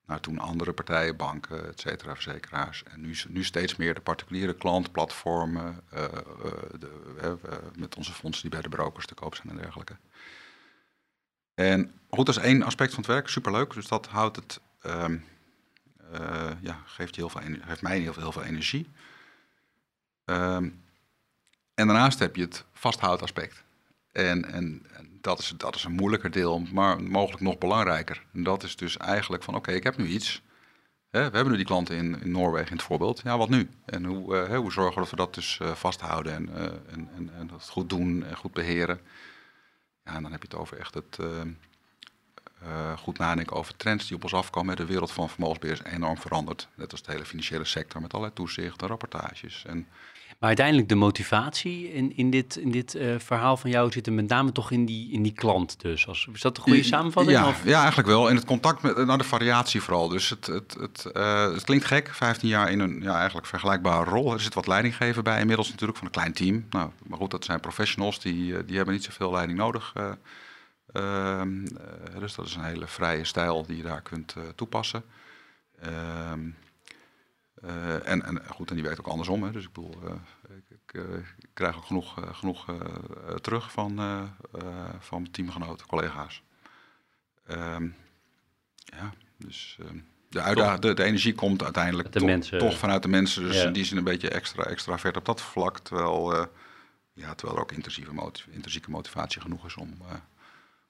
naar 0.06 0.20
toen 0.20 0.38
andere 0.38 0.72
partijen, 0.72 1.16
banken, 1.16 1.68
et 1.68 1.80
cetera, 1.80 2.14
verzekeraars. 2.14 2.82
En 2.82 3.00
nu, 3.00 3.16
nu 3.28 3.44
steeds 3.44 3.76
meer 3.76 3.94
de 3.94 4.00
particuliere 4.00 4.54
klantplatformen, 4.54 5.80
uh, 5.94 6.04
de, 6.78 7.38
met 7.76 7.96
onze 7.96 8.12
fondsen 8.12 8.42
die 8.42 8.50
bij 8.50 8.62
de 8.62 8.76
brokers 8.76 9.06
te 9.06 9.14
koop 9.14 9.34
zijn 9.34 9.48
en 9.48 9.56
dergelijke. 9.56 9.96
En 11.54 11.92
goed, 12.08 12.26
dat 12.26 12.36
is 12.36 12.42
één 12.42 12.62
aspect 12.62 12.94
van 12.94 13.02
het 13.02 13.12
werk, 13.12 13.28
superleuk. 13.28 13.72
Dus 13.72 13.86
dat 13.86 14.06
houdt 14.06 14.36
het, 14.36 14.60
uh, 14.82 15.04
ja, 16.60 16.82
geeft, 16.84 17.16
heel 17.16 17.28
veel, 17.28 17.40
geeft 17.60 17.82
mij 17.82 17.98
heel 17.98 18.32
veel 18.32 18.42
energie. 18.42 18.88
Um, 20.30 20.82
en 21.74 21.86
daarnaast 21.86 22.18
heb 22.18 22.36
je 22.36 22.42
het 22.42 22.64
vasthoutaspect. 22.72 23.64
En, 24.12 24.52
en, 24.52 24.86
dat, 25.20 25.38
is, 25.38 25.52
dat 25.56 25.74
is 25.74 25.84
een 25.84 25.92
moeilijker 25.92 26.30
deel, 26.30 26.60
maar 26.72 27.02
mogelijk 27.02 27.42
nog 27.42 27.58
belangrijker. 27.58 28.22
En 28.32 28.42
dat 28.42 28.62
is 28.62 28.76
dus 28.76 28.96
eigenlijk 28.96 29.42
van, 29.42 29.54
oké, 29.54 29.72
ik 29.72 29.82
heb 29.82 29.96
nu 29.96 30.06
iets. 30.06 30.42
Hè, 31.10 31.18
we 31.30 31.34
hebben 31.34 31.50
nu 31.50 31.56
die 31.56 31.66
klanten 31.66 31.96
in, 31.96 32.22
in 32.22 32.30
Noorwegen 32.30 32.70
in 32.70 32.76
het 32.76 32.86
voorbeeld. 32.86 33.20
Ja, 33.24 33.38
wat 33.38 33.48
nu? 33.48 33.68
En 33.84 34.04
hoe, 34.04 34.48
uh, 34.48 34.56
hoe 34.56 34.72
zorgen 34.72 34.94
we 34.94 35.00
dat 35.00 35.10
we 35.10 35.16
dat 35.16 35.34
dus 35.34 35.58
uh, 35.62 35.74
vasthouden 35.74 36.32
en, 36.32 36.48
uh, 36.48 36.62
en, 36.64 37.08
en, 37.16 37.30
en, 37.34 37.46
dat 37.46 37.68
goed 37.68 37.88
doen 37.88 38.24
en 38.24 38.36
goed 38.36 38.52
beheren? 38.52 39.00
Ja, 40.04 40.14
en 40.14 40.22
dan 40.22 40.32
heb 40.32 40.42
je 40.42 40.48
het 40.48 40.58
over 40.58 40.78
echt 40.78 40.94
het 40.94 41.18
goed 42.96 43.18
nadenken 43.18 43.56
over 43.56 43.76
trends 43.76 44.06
die 44.06 44.16
op 44.16 44.22
ons 44.22 44.34
afkomen. 44.34 44.76
De 44.76 44.84
wereld 44.84 45.12
van 45.12 45.28
vermogensbeheer 45.28 45.80
is 45.84 45.92
enorm 45.92 46.18
veranderd. 46.18 46.68
Net 46.74 46.92
als 46.92 47.02
de 47.02 47.12
hele 47.12 47.24
financiële 47.24 47.64
sector 47.64 48.00
met 48.00 48.12
allerlei 48.12 48.34
toezichten, 48.34 48.88
rapportages 48.88 49.64
en 49.66 49.88
maar 50.40 50.48
uiteindelijk 50.48 50.88
de 50.88 50.94
motivatie 50.94 51.92
in, 51.92 52.16
in 52.16 52.30
dit, 52.30 52.56
in 52.56 52.70
dit 52.70 52.94
uh, 52.94 53.14
verhaal 53.18 53.56
van 53.56 53.70
jou 53.70 53.92
zit 53.92 54.06
er 54.06 54.12
met 54.12 54.28
name 54.28 54.52
toch 54.52 54.70
in 54.70 54.84
die, 54.84 55.12
in 55.12 55.22
die 55.22 55.32
klant 55.32 55.80
dus. 55.80 56.06
Als, 56.06 56.28
is 56.32 56.40
dat 56.40 56.56
een 56.56 56.62
goede 56.62 56.82
samenvatting? 56.82 57.38
Ja, 57.38 57.54
ja, 57.64 57.78
eigenlijk 57.78 58.08
wel. 58.08 58.28
In 58.28 58.36
het 58.36 58.44
contact 58.44 58.82
met 58.82 58.96
nou, 58.96 59.18
de 59.18 59.24
variatie 59.24 59.82
vooral. 59.82 60.08
Dus 60.08 60.28
het, 60.28 60.46
het, 60.46 60.76
het, 60.80 61.10
uh, 61.16 61.52
het 61.52 61.64
klinkt 61.64 61.84
gek, 61.84 62.14
15 62.14 62.48
jaar 62.48 62.70
in 62.70 62.80
een 62.80 63.02
ja, 63.02 63.16
eigenlijk 63.16 63.46
vergelijkbare 63.46 64.10
rol. 64.10 64.32
Er 64.32 64.40
zit 64.40 64.54
wat 64.54 64.66
leiding 64.66 64.96
geven 64.96 65.24
bij 65.24 65.40
inmiddels 65.40 65.70
natuurlijk 65.70 65.98
van 65.98 66.06
een 66.06 66.12
klein 66.12 66.32
team. 66.32 66.66
Nou, 66.70 66.90
maar 67.06 67.18
goed, 67.18 67.30
dat 67.30 67.44
zijn 67.44 67.60
professionals, 67.60 68.20
die, 68.20 68.56
eh, 68.56 68.62
die 68.66 68.76
hebben 68.76 68.94
niet 68.94 69.04
zoveel 69.04 69.30
leiding 69.32 69.58
nodig. 69.58 69.92
Uh, 69.96 70.10
uh, 70.92 71.42
dus 72.18 72.34
dat 72.34 72.46
is 72.46 72.54
een 72.54 72.64
hele 72.64 72.86
vrije 72.86 73.24
stijl 73.24 73.66
die 73.66 73.76
je 73.76 73.82
daar 73.82 74.02
kunt 74.02 74.34
toepassen. 74.54 75.04
Ehm, 75.80 76.40
uh, 77.64 78.08
en, 78.08 78.24
en, 78.24 78.42
goed, 78.48 78.68
en 78.68 78.74
die 78.74 78.84
werkt 78.84 79.00
ook 79.00 79.06
andersom. 79.06 79.42
Hè. 79.42 79.50
Dus 79.52 79.64
ik 79.64 79.72
bedoel, 79.72 79.94
uh, 80.04 80.10
ik, 80.56 80.70
ik, 80.70 80.94
uh, 80.94 81.16
ik, 81.38 81.48
krijg 81.54 81.76
ook 81.76 81.84
genoeg, 81.84 82.14
genoeg 82.32 82.64
terug 83.40 83.72
van, 83.72 83.96
van 84.98 85.20
mijn 85.20 85.32
teamgenoten, 85.32 85.86
collega's. 85.86 86.42
Um, 87.50 87.94
ja, 88.74 89.12
dus. 89.36 89.78
Um, 89.80 90.08
de, 90.30 90.40
uitdaging, 90.40 90.80
de, 90.80 90.94
de, 90.94 91.04
energie 91.04 91.34
komt 91.34 91.62
uiteindelijk 91.62 92.12
de 92.12 92.58
toch, 92.58 92.78
vanuit 92.78 93.02
de 93.02 93.08
mensen. 93.08 93.42
Dus 93.42 93.56
Ja. 93.56 93.66
in 93.66 93.72
die 93.72 93.84
zin 93.84 93.96
een 93.96 94.04
beetje 94.04 94.28
extra, 94.28 94.62
extra 94.62 94.98
ver 94.98 95.16
op 95.16 95.24
dat 95.24 95.40
vlak. 95.40 95.78
Terwijl, 95.78 96.34
eh, 96.36 96.46
ja, 97.12 97.34
terwijl 97.34 97.58
er 97.58 97.64
ook 97.64 97.72
intrinsieke, 97.72 98.14
motiv 98.14 98.46
intrinsieke 98.46 98.90
motivatie 98.90 99.40
genoeg 99.40 99.66
is 99.66 99.74
om, 99.74 99.96
eh, 100.08 100.14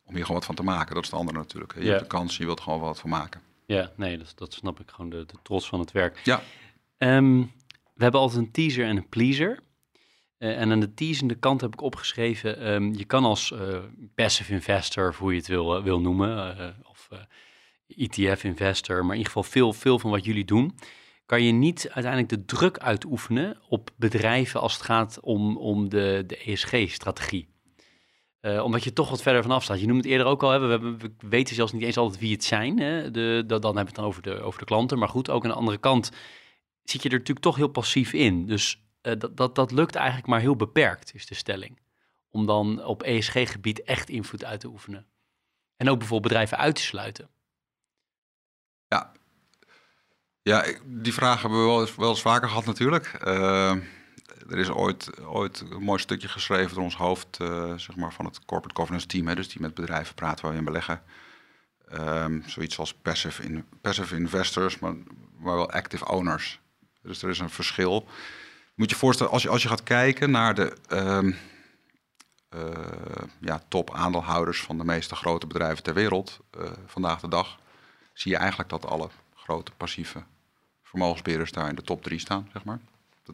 om 0.04 0.14
hier 0.14 0.24
gewoon 0.24 0.37
wat 0.37 0.44
van 0.44 0.54
te 0.54 0.62
maken. 0.62 0.94
Dat 0.94 1.04
is 1.04 1.11
het 1.11 1.18
andere 1.18 1.38
natuurlijk. 1.38 1.74
hè. 1.74 1.80
Je 1.80 1.87
Ja. 1.87 1.90
hebt 1.90 2.02
de 2.02 2.16
kans, 2.16 2.37
je 2.37 2.44
wilt 2.44 2.59
er 2.59 2.64
gewoon 2.64 2.80
wat 2.80 3.00
van 3.00 3.11
maken. 3.11 3.40
Ja, 3.74 3.90
nee, 3.96 4.18
dat, 4.18 4.33
dat 4.35 4.52
snap 4.52 4.80
ik 4.80 4.90
gewoon, 4.90 5.11
de, 5.11 5.26
de 5.26 5.37
trots 5.42 5.68
van 5.68 5.80
het 5.80 5.92
werk. 5.92 6.20
Ja, 6.24 6.42
Ehm, 7.00 7.38
we 7.94 8.02
hebben 8.02 8.20
altijd 8.20 8.40
een 8.40 8.50
teaser 8.50 8.85
en 8.85 8.96
een 8.96 9.09
pleaser. 9.09 9.59
Eh, 10.38 10.61
en 10.61 10.70
aan 10.72 10.80
de 10.80 10.94
teasende 10.94 11.35
kant 11.35 11.61
heb 11.61 11.72
ik 11.72 11.80
opgeschreven, 11.80 12.59
ehm, 12.59 12.92
je 12.94 13.04
kan 13.04 13.24
als 13.24 13.52
eh, 13.52 13.78
passive 14.14 14.52
investor, 14.52 15.09
of 15.09 15.18
hoe 15.18 15.33
je 15.33 15.38
het 15.38 15.46
wil, 15.46 15.76
eh, 15.76 15.83
wil 15.83 16.00
noemen, 16.00 16.76
of 16.88 17.09
ETF-investor, 17.87 18.96
maar 18.96 19.14
in 19.16 19.22
ieder 19.22 19.33
geval 19.33 19.42
veel, 19.42 19.72
veel 19.72 19.98
van 19.98 20.11
wat 20.11 20.24
jullie 20.24 20.44
doen, 20.44 20.78
kan 21.26 21.42
je 21.42 21.52
niet 21.52 21.90
uiteindelijk 21.90 22.28
de 22.28 22.56
druk 22.56 22.78
uitoefenen 22.78 23.59
op 23.68 23.90
bedrijven 23.96 24.61
als 24.61 24.72
het 24.72 24.83
gaat 24.83 25.20
om, 25.20 25.56
om 25.56 25.88
de, 25.88 26.24
de 26.26 26.37
ESG-strategie. 26.37 27.48
Eh, 28.40 28.64
omdat 28.64 28.85
je 28.85 28.92
toch 28.92 29.11
wat 29.11 29.22
verder 29.22 29.42
vanaf 29.42 29.62
staat. 29.62 29.81
Je 29.81 29.87
noemde 29.87 30.03
het 30.03 30.11
eerder 30.12 30.26
ook 30.26 30.42
al, 30.42 30.61
we, 30.61 31.12
weten 31.18 31.55
zelfs 31.55 31.72
niet 31.72 31.83
eens 31.83 31.96
altijd 31.96 32.20
wie 32.20 32.33
het 32.33 32.44
zijn. 32.44 32.79
Hè. 32.79 33.11
De, 33.11 33.44
dan 33.46 33.61
hebben 33.62 33.72
we 33.74 33.81
het 33.81 33.94
dan 33.94 34.05
over 34.05 34.22
de, 34.22 34.40
over 34.40 34.59
de 34.59 34.64
klanten. 34.64 34.98
Maar 34.98 35.09
goed, 35.09 35.31
ook 35.31 35.42
aan 35.44 35.50
de 35.50 35.57
andere 35.57 35.79
kant 35.79 36.11
zit 36.83 37.03
je 37.03 37.09
er 37.09 37.14
natuurlijk 37.18 37.44
toch 37.46 37.57
heel 37.57 37.68
passief 37.68 38.12
in. 38.12 38.46
Dus 38.46 38.83
eh, 39.00 39.12
dat, 39.18 39.37
dat, 39.37 39.55
dat 39.55 39.70
lukt 39.70 39.94
eigenlijk 39.94 40.26
maar 40.26 40.40
heel 40.40 40.57
beperkt, 40.57 41.14
is 41.14 41.26
de 41.26 41.35
stelling. 41.35 41.79
Om 42.31 42.46
dan 42.46 42.85
op 42.85 43.03
ESG-gebied 43.03 43.83
echt 43.83 44.09
invloed 44.09 44.44
uit 44.44 44.61
te 44.61 44.68
oefenen. 44.68 45.07
En 45.76 45.88
ook 45.88 45.98
bijvoorbeeld 45.98 46.33
bedrijven 46.33 46.59
uit 46.59 46.74
te 46.74 46.83
sluiten. 46.83 47.29
Ja, 50.42 50.62
ik- 50.62 50.83
die 50.85 51.14
vraag 51.14 51.40
hebben 51.40 51.61
we 51.61 51.66
wel 51.66 51.81
eens, 51.81 51.96
wel 51.96 52.16
vaker 52.16 52.48
gehad 52.48 52.64
natuurlijk. 52.64 53.07
Eh, 53.07 53.76
er 54.49 54.59
is 54.59 54.71
ooit, 54.71 55.21
ooit 55.21 55.61
een 55.61 55.83
mooi 55.83 56.01
stukje 56.01 56.29
geschreven 56.29 56.75
door 56.75 56.85
ons 56.85 56.97
hoofd 56.97 57.40
eh, 57.40 57.75
zeg 57.77 57.97
maar 57.97 58.12
van 58.12 58.25
het 58.25 58.45
corporate 58.45 58.77
governance 58.77 59.07
team. 59.07 59.27
Hè, 59.27 59.35
dus 59.35 59.49
die 59.49 59.61
met 59.61 59.75
bedrijven 59.75 60.14
praten 60.14 60.43
waar 60.43 60.53
we 60.53 60.59
in 60.59 60.64
beleggen. 60.64 61.03
Ehm, 61.88 62.40
zoiets 62.47 62.79
als 62.79 62.95
passive, 62.95 63.43
in, 63.43 63.64
passive 63.81 64.16
investors, 64.16 64.79
maar, 64.79 64.95
maar 65.38 65.55
wel 65.55 65.71
active 65.71 66.09
owners. 66.09 66.61
Dus 67.03 67.23
er 67.23 67.29
is 67.29 67.38
een 67.38 67.51
verschil. 67.51 68.09
Moet 68.75 68.90
je 68.90 68.97
voorstellen, 68.97 69.33
als 69.33 69.43
je, 69.43 69.49
als 69.49 69.62
je 69.62 69.69
gaat 69.69 69.83
kijken 69.83 70.31
naar 70.31 70.55
de 70.55 70.77
eh, 72.51 72.61
ja, 73.40 73.62
top 73.69 73.95
aandeelhouders 73.95 74.62
van 74.62 74.79
de 74.79 74.85
meeste 74.85 75.14
grote 75.14 75.47
bedrijven 75.47 75.83
ter 75.83 75.95
wereld 75.95 76.40
eh, 76.51 76.71
vandaag 76.87 77.21
de 77.21 77.29
dag, 77.29 77.59
zie 78.12 78.31
je 78.31 78.37
eigenlijk 78.37 78.71
dat 78.71 78.87
alle 78.87 79.09
grote 79.35 79.73
passieve 79.77 80.23
vermogensbeheerders 80.83 81.53
daar 81.53 81.69
in 81.69 81.75
de 81.75 81.83
top 81.83 82.03
drie 82.03 82.19
staan, 82.19 82.49
zeg 82.53 82.64
maar. 82.64 82.81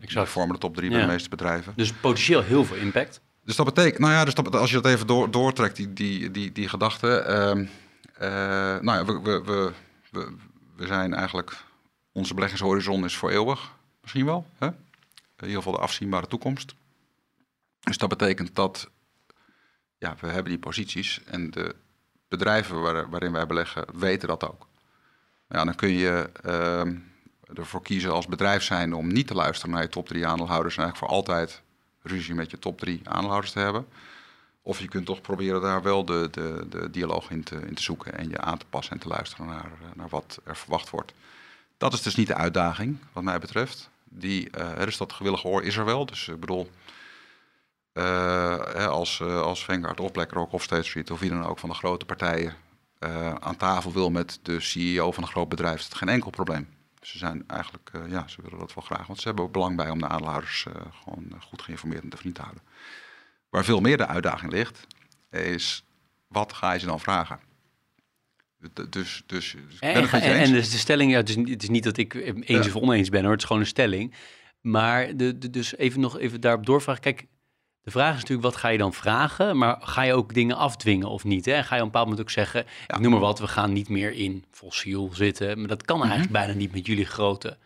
Dat 0.01 0.09
die 0.09 0.17
Exact. 0.17 0.33
vormen 0.35 0.55
de 0.55 0.61
top 0.61 0.77
drie 0.77 0.91
bij 0.91 1.01
de 1.01 1.07
meeste 1.07 1.29
bedrijven. 1.29 1.73
Dus 1.77 1.93
potentieel 1.93 2.43
heel 2.43 2.65
veel 2.65 2.77
impact. 2.77 3.21
Dus 3.45 3.57
dat 3.57 3.67
betekent, 3.67 3.99
nou 3.99 4.13
ja, 4.13 4.25
dus 4.25 4.35
dat, 4.35 4.55
als 4.55 4.71
je 4.71 4.81
dat 4.81 4.93
even 4.93 5.07
door, 5.07 5.31
doortrekt, 5.31 5.77
die, 5.77 5.93
die, 5.93 6.31
die, 6.31 6.53
die 6.53 6.69
gedachte. 6.69 7.19
ehm, 7.19 7.67
eh, 8.15 8.29
nou 8.81 8.85
ja, 8.85 9.05
we, 9.05 9.21
we, 9.21 9.73
we, 10.11 10.35
we, 10.77 10.87
zijn 10.87 11.15
eigenlijk, 11.15 11.57
onze 12.13 12.35
beleggingshorizon 12.35 13.05
is 13.05 13.17
voor 13.17 13.31
eeuwig, 13.31 13.73
misschien 14.01 14.25
wel. 14.25 14.47
Hè? 14.59 14.67
In 14.67 14.75
ieder 15.41 15.57
geval 15.57 15.73
de 15.73 15.79
afzienbare 15.79 16.27
toekomst. 16.27 16.75
Dus 17.81 17.99
dat 17.99 18.09
betekent 18.09 18.55
dat, 18.55 18.91
ja, 19.99 20.17
we 20.21 20.27
hebben 20.27 20.51
die 20.53 20.59
posities 20.59 21.21
en 21.25 21.51
de 21.51 21.75
bedrijven 22.29 22.81
waar, 22.81 23.11
waarin 23.11 23.33
wij 23.33 23.47
beleggen 23.47 23.85
weten 23.95 24.29
dat 24.29 24.49
ook. 24.51 24.69
Ja, 25.49 25.65
dan 25.65 25.75
kun 25.75 25.91
je 25.91 26.31
ehm, 26.43 26.97
ervoor 27.55 27.83
kiezen 27.83 28.13
als 28.13 28.27
bedrijf 28.27 28.63
zijn 28.63 28.95
om 28.95 29.13
niet 29.13 29.27
te 29.27 29.35
luisteren 29.35 29.75
naar 29.75 29.83
je 29.83 29.89
top 29.89 30.07
drie 30.09 30.27
aandeelhouders 30.27 30.77
en 30.77 30.83
eigenlijk 30.83 31.13
voor 31.13 31.19
altijd 31.19 31.63
ruzie 32.03 32.35
met 32.35 32.51
je 32.51 32.59
top 32.59 32.79
drie 32.79 33.01
aandeelhouders 33.05 33.53
te 33.53 33.59
hebben. 33.59 33.87
Of 34.63 34.81
je 34.81 34.89
kunt 34.89 35.07
toch 35.07 35.21
proberen 35.21 35.61
daar 35.61 35.83
wel 35.83 36.05
de, 36.05 36.29
de, 36.31 36.67
de 36.69 36.91
dialoog 36.91 37.31
in 37.31 37.43
te, 37.43 37.57
in 37.67 37.75
te 37.75 37.83
zoeken 37.83 38.19
en 38.19 38.29
je 38.29 38.41
aan 38.41 38.59
te 38.59 38.67
passen 38.71 38.93
en 38.93 39.01
te 39.01 39.09
luisteren 39.09 39.47
naar, 39.47 39.65
eh, 39.65 39.89
naar 39.95 40.09
wat 40.09 40.41
er 40.45 40.57
verwacht 40.57 40.91
wordt. 40.91 41.13
Dat 41.79 41.93
is 41.93 42.03
dus 42.03 42.15
niet 42.15 42.27
de 42.27 42.35
uitdaging, 42.35 42.99
wat 43.13 43.23
mij 43.23 43.39
betreft. 43.39 43.91
Die, 44.05 44.51
eh, 44.51 44.85
dus 44.85 44.97
dat 44.97 45.13
gewillige 45.13 45.49
oor 45.49 45.63
is 45.63 45.77
er 45.77 45.85
wel. 45.85 46.07
Dus 46.07 46.29
ik 46.29 46.41
bedoel, 46.41 46.71
eh, 47.93 48.59
hè, 48.59 48.87
als, 48.87 49.21
eh, 49.21 49.41
als 49.41 49.65
Vanguard 49.65 50.01
of 50.01 50.13
BlackRock 50.13 50.53
of 50.53 50.63
State 50.63 50.83
Street 50.83 51.11
of 51.11 51.21
wie 51.21 51.31
dan 51.31 51.45
ook 51.45 51.59
van 51.59 51.69
de 51.69 51.75
grote 51.75 52.05
partijen 52.05 52.55
aan 53.39 53.57
tafel 53.57 53.93
wil 53.93 54.11
met 54.11 54.39
de 54.43 54.61
CEO 54.61 55.13
van 55.13 55.23
een 55.23 55.29
groot 55.29 55.49
bedrijf, 55.49 55.79
is 55.79 55.89
dat 55.89 55.99
geen 55.99 56.09
enkel 56.09 56.31
probleem. 56.31 56.69
Ze 57.07 57.19
zijn 57.19 57.45
eigenlijk, 57.49 57.91
eh, 57.93 58.11
ja, 58.11 58.29
ze 58.29 58.43
willen 58.43 58.59
dat 58.59 58.75
wel 58.75 58.85
graag, 58.85 59.07
want 59.07 59.19
ze 59.21 59.27
hebben 59.27 59.45
ook 59.45 59.53
belang 59.53 59.77
bij 59.77 59.91
om 59.91 59.99
de 59.99 60.09
aandeelhouders 60.09 60.67
eh, 60.67 60.75
gewoon 61.03 61.25
eh, 61.33 61.41
goed 61.41 61.63
geïnformeerd 61.63 62.03
en 62.03 62.09
te 62.09 62.17
vriend 62.17 62.35
te 62.35 62.41
houden. 62.43 62.63
Waar 63.49 63.65
veel 63.65 63.81
meer 63.81 63.97
de 63.97 64.07
uitdaging 64.07 64.53
ligt, 64.53 64.87
is 65.31 65.85
wat 66.27 66.53
ga 66.53 66.73
je 66.73 66.79
ze 66.79 66.87
dan 66.87 67.01
vragen? 67.01 67.41
Dus, 68.73 69.23
dus, 69.27 69.55
dus 69.67 69.79
En, 69.81 69.95
en, 70.11 70.21
en 70.23 70.53
dus 70.53 70.71
de 70.71 70.79
stelling, 70.79 71.11
ja, 71.11 71.17
het, 71.17 71.29
is, 71.29 71.37
niet- 71.37 71.49
het 71.49 71.63
is 71.63 71.69
niet 71.69 71.85
dat 71.85 71.97
ik 71.97 72.15
eens 72.15 72.67
Ja. 72.67 72.73
of 72.75 72.83
oneens 72.83 73.09
ben 73.09 73.23
hoor, 73.23 73.31
het 73.31 73.41
is 73.41 73.47
gewoon 73.47 73.63
een 73.63 73.69
stelling. 73.69 74.15
Maar 74.61 75.17
de, 75.17 75.39
de- 75.39 75.51
dus 75.51 75.77
even 75.77 76.01
nog 76.01 76.19
even 76.19 76.41
daarop 76.41 76.67
doorvragen. 76.67 77.03
Kijk, 77.03 77.27
de 77.87 77.93
vraag 77.93 78.15
is 78.15 78.21
natuurlijk, 78.21 78.49
wat 78.49 78.57
ga 78.57 78.69
je 78.69 78.79
dan 78.79 78.93
vragen? 78.93 79.57
Maar 79.59 79.77
ga 79.81 80.03
je 80.03 80.13
ook 80.15 80.35
dingen 80.35 80.57
afdwingen 80.57 81.09
of 81.09 81.25
niet? 81.25 81.45
Hè? 81.45 81.53
En 81.53 81.65
ga 81.65 81.75
je 81.75 81.81
op 81.81 81.87
een 81.87 81.93
bepaald 81.93 82.09
moment 82.09 82.27
ook 82.27 82.33
zeggen, 82.33 82.67
ik 82.87 82.99
noem 82.99 83.11
maar 83.11 83.21
wat, 83.21 83.39
we 83.39 83.47
gaan 83.49 83.73
niet 83.73 83.89
meer 83.89 84.13
in 84.13 84.45
fossiel 84.51 85.11
zitten. 85.13 85.59
Maar 85.59 85.69
dat 85.69 85.83
kan 85.85 85.97
Mhm. 85.99 86.09
eigenlijk 86.09 86.39
bijna 86.39 86.53
niet 86.59 86.73
met 86.73 86.87
jullie 86.87 87.05
grote. 87.07 87.57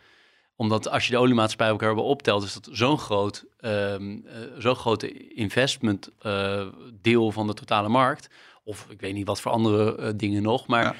Omdat 0.55 0.89
als 0.89 1.05
je 1.05 1.11
de 1.11 1.17
oliemaatschappij 1.17 1.75
bij 1.77 1.87
elkaar 1.87 2.03
optelt, 2.03 2.43
is 2.43 2.53
dat 2.53 2.69
zo'n 2.71 2.97
groot, 2.97 3.45
ehm 3.59 4.11
eh, 4.11 4.41
zo'n 4.57 4.75
grote 4.75 5.33
investment 5.33 6.09
eh, 6.21 6.65
deel 7.01 7.31
van 7.31 7.47
de 7.47 7.53
totale 7.53 7.89
markt. 7.89 8.29
Of 8.63 8.85
ik 8.89 9.01
weet 9.01 9.13
niet 9.13 9.27
wat 9.27 9.41
voor 9.41 9.51
andere 9.51 9.95
eh, 9.95 10.09
dingen 10.15 10.41
nog. 10.41 10.67
Maar 10.67 10.83
Ja. 10.83 10.95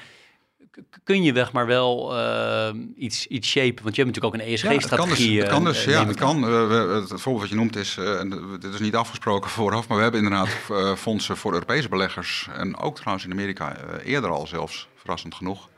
Kun 1.04 1.22
je 1.22 1.32
weg 1.32 1.52
maar 1.52 1.66
wel 1.66 2.18
ehm, 2.18 2.78
iets, 2.96 3.26
iets 3.26 3.48
shapen? 3.48 3.82
Want 3.82 3.96
je 3.96 4.02
hebt 4.02 4.16
natuurlijk 4.16 4.34
ook 4.34 4.40
een 4.40 4.48
Ja, 4.48 4.52
het 4.52 4.88
kan 4.88 5.08
dus, 5.08 5.18
ESG-strategie. 5.18 5.40
het 5.40 5.48
kan 5.48 5.64
dus 5.64 5.86
eh, 5.86 5.92
ja, 5.92 6.06
het 6.06 6.10
ik 6.10 6.22
aan. 6.22 6.40
kan. 6.40 6.42
Het, 6.42 7.08
voorbeeld 7.08 7.40
wat 7.40 7.48
je 7.48 7.54
noemt 7.54 7.76
is, 7.76 7.96
eh, 7.96 8.20
en 8.20 8.58
dit 8.60 8.74
is 8.74 8.80
niet 8.80 8.94
afgesproken 8.94 9.50
vooraf, 9.60 9.88
maar 9.88 9.96
we 9.96 10.02
hebben 10.02 10.22
inderdaad 10.22 10.48
eh, 10.70 10.94
fondsen 10.94 11.36
voor 11.36 11.52
Europese 11.52 11.88
beleggers 11.88 12.48
en 12.52 12.76
ook 12.76 12.96
trouwens 12.96 13.24
in 13.24 13.32
Amerika 13.32 13.76
eerder 14.04 14.30
al 14.30 14.46
zelfs, 14.46 14.88
verrassend 14.96 15.34
genoeg, 15.34 15.68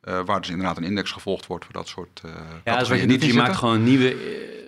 waar 0.00 0.40
dus 0.40 0.50
inderdaad 0.50 0.76
een 0.76 0.84
index 0.84 1.10
gevolgd 1.10 1.46
wordt 1.46 1.64
voor 1.64 1.74
dat 1.74 1.88
soort 1.88 2.20
Ja, 2.24 2.30
wat 2.64 2.64
categorieën 2.64 3.00
je 3.00 3.06
niet. 3.06 3.24
Je 3.24 3.34
maakt 3.34 3.56
gewoon 3.56 3.74
een 3.74 3.84
nieuwe... 3.84 4.16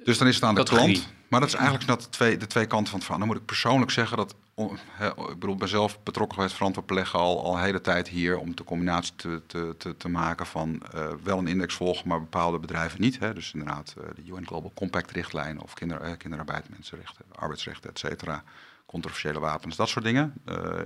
Dus 0.04 0.18
dan 0.18 0.28
is 0.28 0.34
het 0.34 0.44
aan 0.44 0.54
de 0.54 0.60
categorie. 0.60 0.94
klant. 0.94 1.14
Maar 1.28 1.40
dat 1.40 1.48
is 1.48 1.54
eigenlijk 1.54 1.86
dat 1.86 2.02
de 2.02 2.08
twee, 2.08 2.36
de 2.36 2.46
twee 2.46 2.66
kanten 2.66 2.86
van 2.86 2.94
het 2.94 3.04
verhaal. 3.04 3.18
Dan 3.18 3.28
moet 3.34 3.42
ik 3.42 3.46
persoonlijk 3.46 3.90
zeggen 3.90 4.16
dat, 4.16 4.34
ik 4.56 5.38
bedoel, 5.38 5.56
ben 5.56 5.68
zelf 5.68 6.02
betrokken 6.02 6.36
geweest 6.36 6.54
verantwoord 6.54 6.86
beleggen 6.86 7.18
al, 7.18 7.44
al 7.44 7.54
een 7.56 7.62
hele 7.62 7.80
tijd 7.80 8.08
hier 8.08 8.38
om 8.38 8.56
de 8.56 8.64
combinatie 8.64 9.14
te, 9.16 9.42
te, 9.46 9.74
te, 9.78 9.96
te 9.96 10.08
maken 10.08 10.46
van 10.46 10.82
eh, 10.92 11.08
wel 11.22 11.38
een 11.38 11.46
index 11.46 11.74
volgen, 11.74 12.08
maar 12.08 12.20
bepaalde 12.20 12.58
bedrijven 12.58 13.00
niet. 13.00 13.18
Hè. 13.18 13.34
Dus 13.34 13.52
inderdaad 13.52 13.94
eh, 13.98 14.04
de 14.14 14.32
UN 14.32 14.46
Global 14.46 14.72
Compact 14.74 15.10
richtlijn 15.10 15.60
of 15.60 15.74
kinder, 15.74 16.00
eh, 16.00 16.16
kinderarbeid, 16.16 16.68
mensenrechten, 16.68 17.24
arbeidsrechten, 17.34 17.90
et 17.90 17.98
cetera. 17.98 18.44
Controversiële 18.86 19.38
wapens, 19.38 19.76
dat 19.76 19.88
soort 19.88 20.04
dingen. 20.04 20.34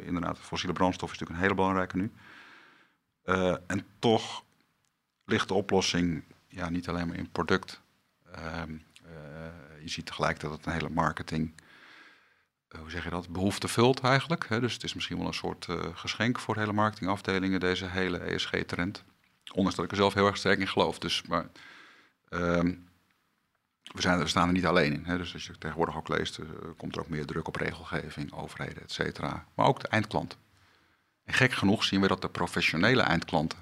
Inderdaad, 0.04 0.38
fossiele 0.38 0.74
brandstof 0.74 1.12
is 1.12 1.18
natuurlijk 1.18 1.38
een 1.38 1.44
hele 1.44 1.60
belangrijke 1.60 1.96
nu. 1.96 2.12
En 3.66 3.86
toch 3.98 4.44
ligt 5.24 5.48
de 5.48 5.54
oplossing 5.54 6.22
ja, 6.48 6.68
niet 6.68 6.88
alleen 6.88 7.08
maar 7.08 7.16
in 7.16 7.30
product. 7.30 7.80
Ehm, 8.32 8.72
eh, 9.04 9.82
je 9.82 9.88
ziet 9.88 10.06
tegelijkertijd 10.06 10.52
dat 10.52 10.60
het 10.60 10.68
een 10.68 10.80
hele 10.80 10.94
marketing, 10.94 11.52
hoe 12.78 12.90
zeg 12.90 13.04
je 13.04 13.10
dat, 13.10 13.28
behoefte 13.28 13.68
vult 13.68 14.00
eigenlijk. 14.00 14.48
Hè? 14.48 14.60
Dus 14.60 14.72
het 14.72 14.82
is 14.82 14.94
misschien 14.94 15.18
wel 15.18 15.26
een 15.26 15.34
soort 15.34 15.66
eh, 15.68 15.76
geschenk 15.94 16.38
voor 16.38 16.56
hele 16.56 16.72
marketingafdelingen, 16.72 17.60
deze 17.60 17.86
hele 17.86 18.18
ESG-trend. 18.18 19.04
Ondanks 19.52 19.74
dat 19.76 19.84
ik 19.84 19.90
er 19.90 19.96
zelf 19.96 20.14
heel 20.14 20.26
erg 20.26 20.36
sterk 20.36 20.58
in 20.58 20.68
geloof. 20.68 20.98
Dus, 20.98 21.22
maar, 21.22 21.46
ehm, 22.28 22.74
we, 23.82 24.00
zijn, 24.00 24.18
we 24.18 24.28
staan 24.28 24.46
er 24.46 24.52
niet 24.54 24.66
alleen 24.66 24.92
in. 24.92 25.04
Hè? 25.04 25.16
Dus 25.16 25.32
als 25.32 25.46
je 25.46 25.58
tegenwoordig 25.58 25.96
ook 25.96 26.08
leest, 26.08 26.38
eh, 26.38 26.46
komt 26.76 26.94
er 26.96 27.00
ook 27.02 27.08
meer 27.08 27.26
druk 27.26 27.48
op 27.48 27.56
regelgeving, 27.56 28.32
overheden, 28.32 28.82
et 28.82 28.92
cetera. 28.92 29.46
Maar 29.54 29.66
ook 29.66 29.80
de 29.80 29.88
eindklant. 29.88 30.36
En 31.24 31.34
gek 31.34 31.52
genoeg 31.52 31.84
zien 31.84 32.00
we 32.00 32.08
dat 32.08 32.22
de 32.22 32.28
professionele 32.28 33.02
eindklanten 33.02 33.58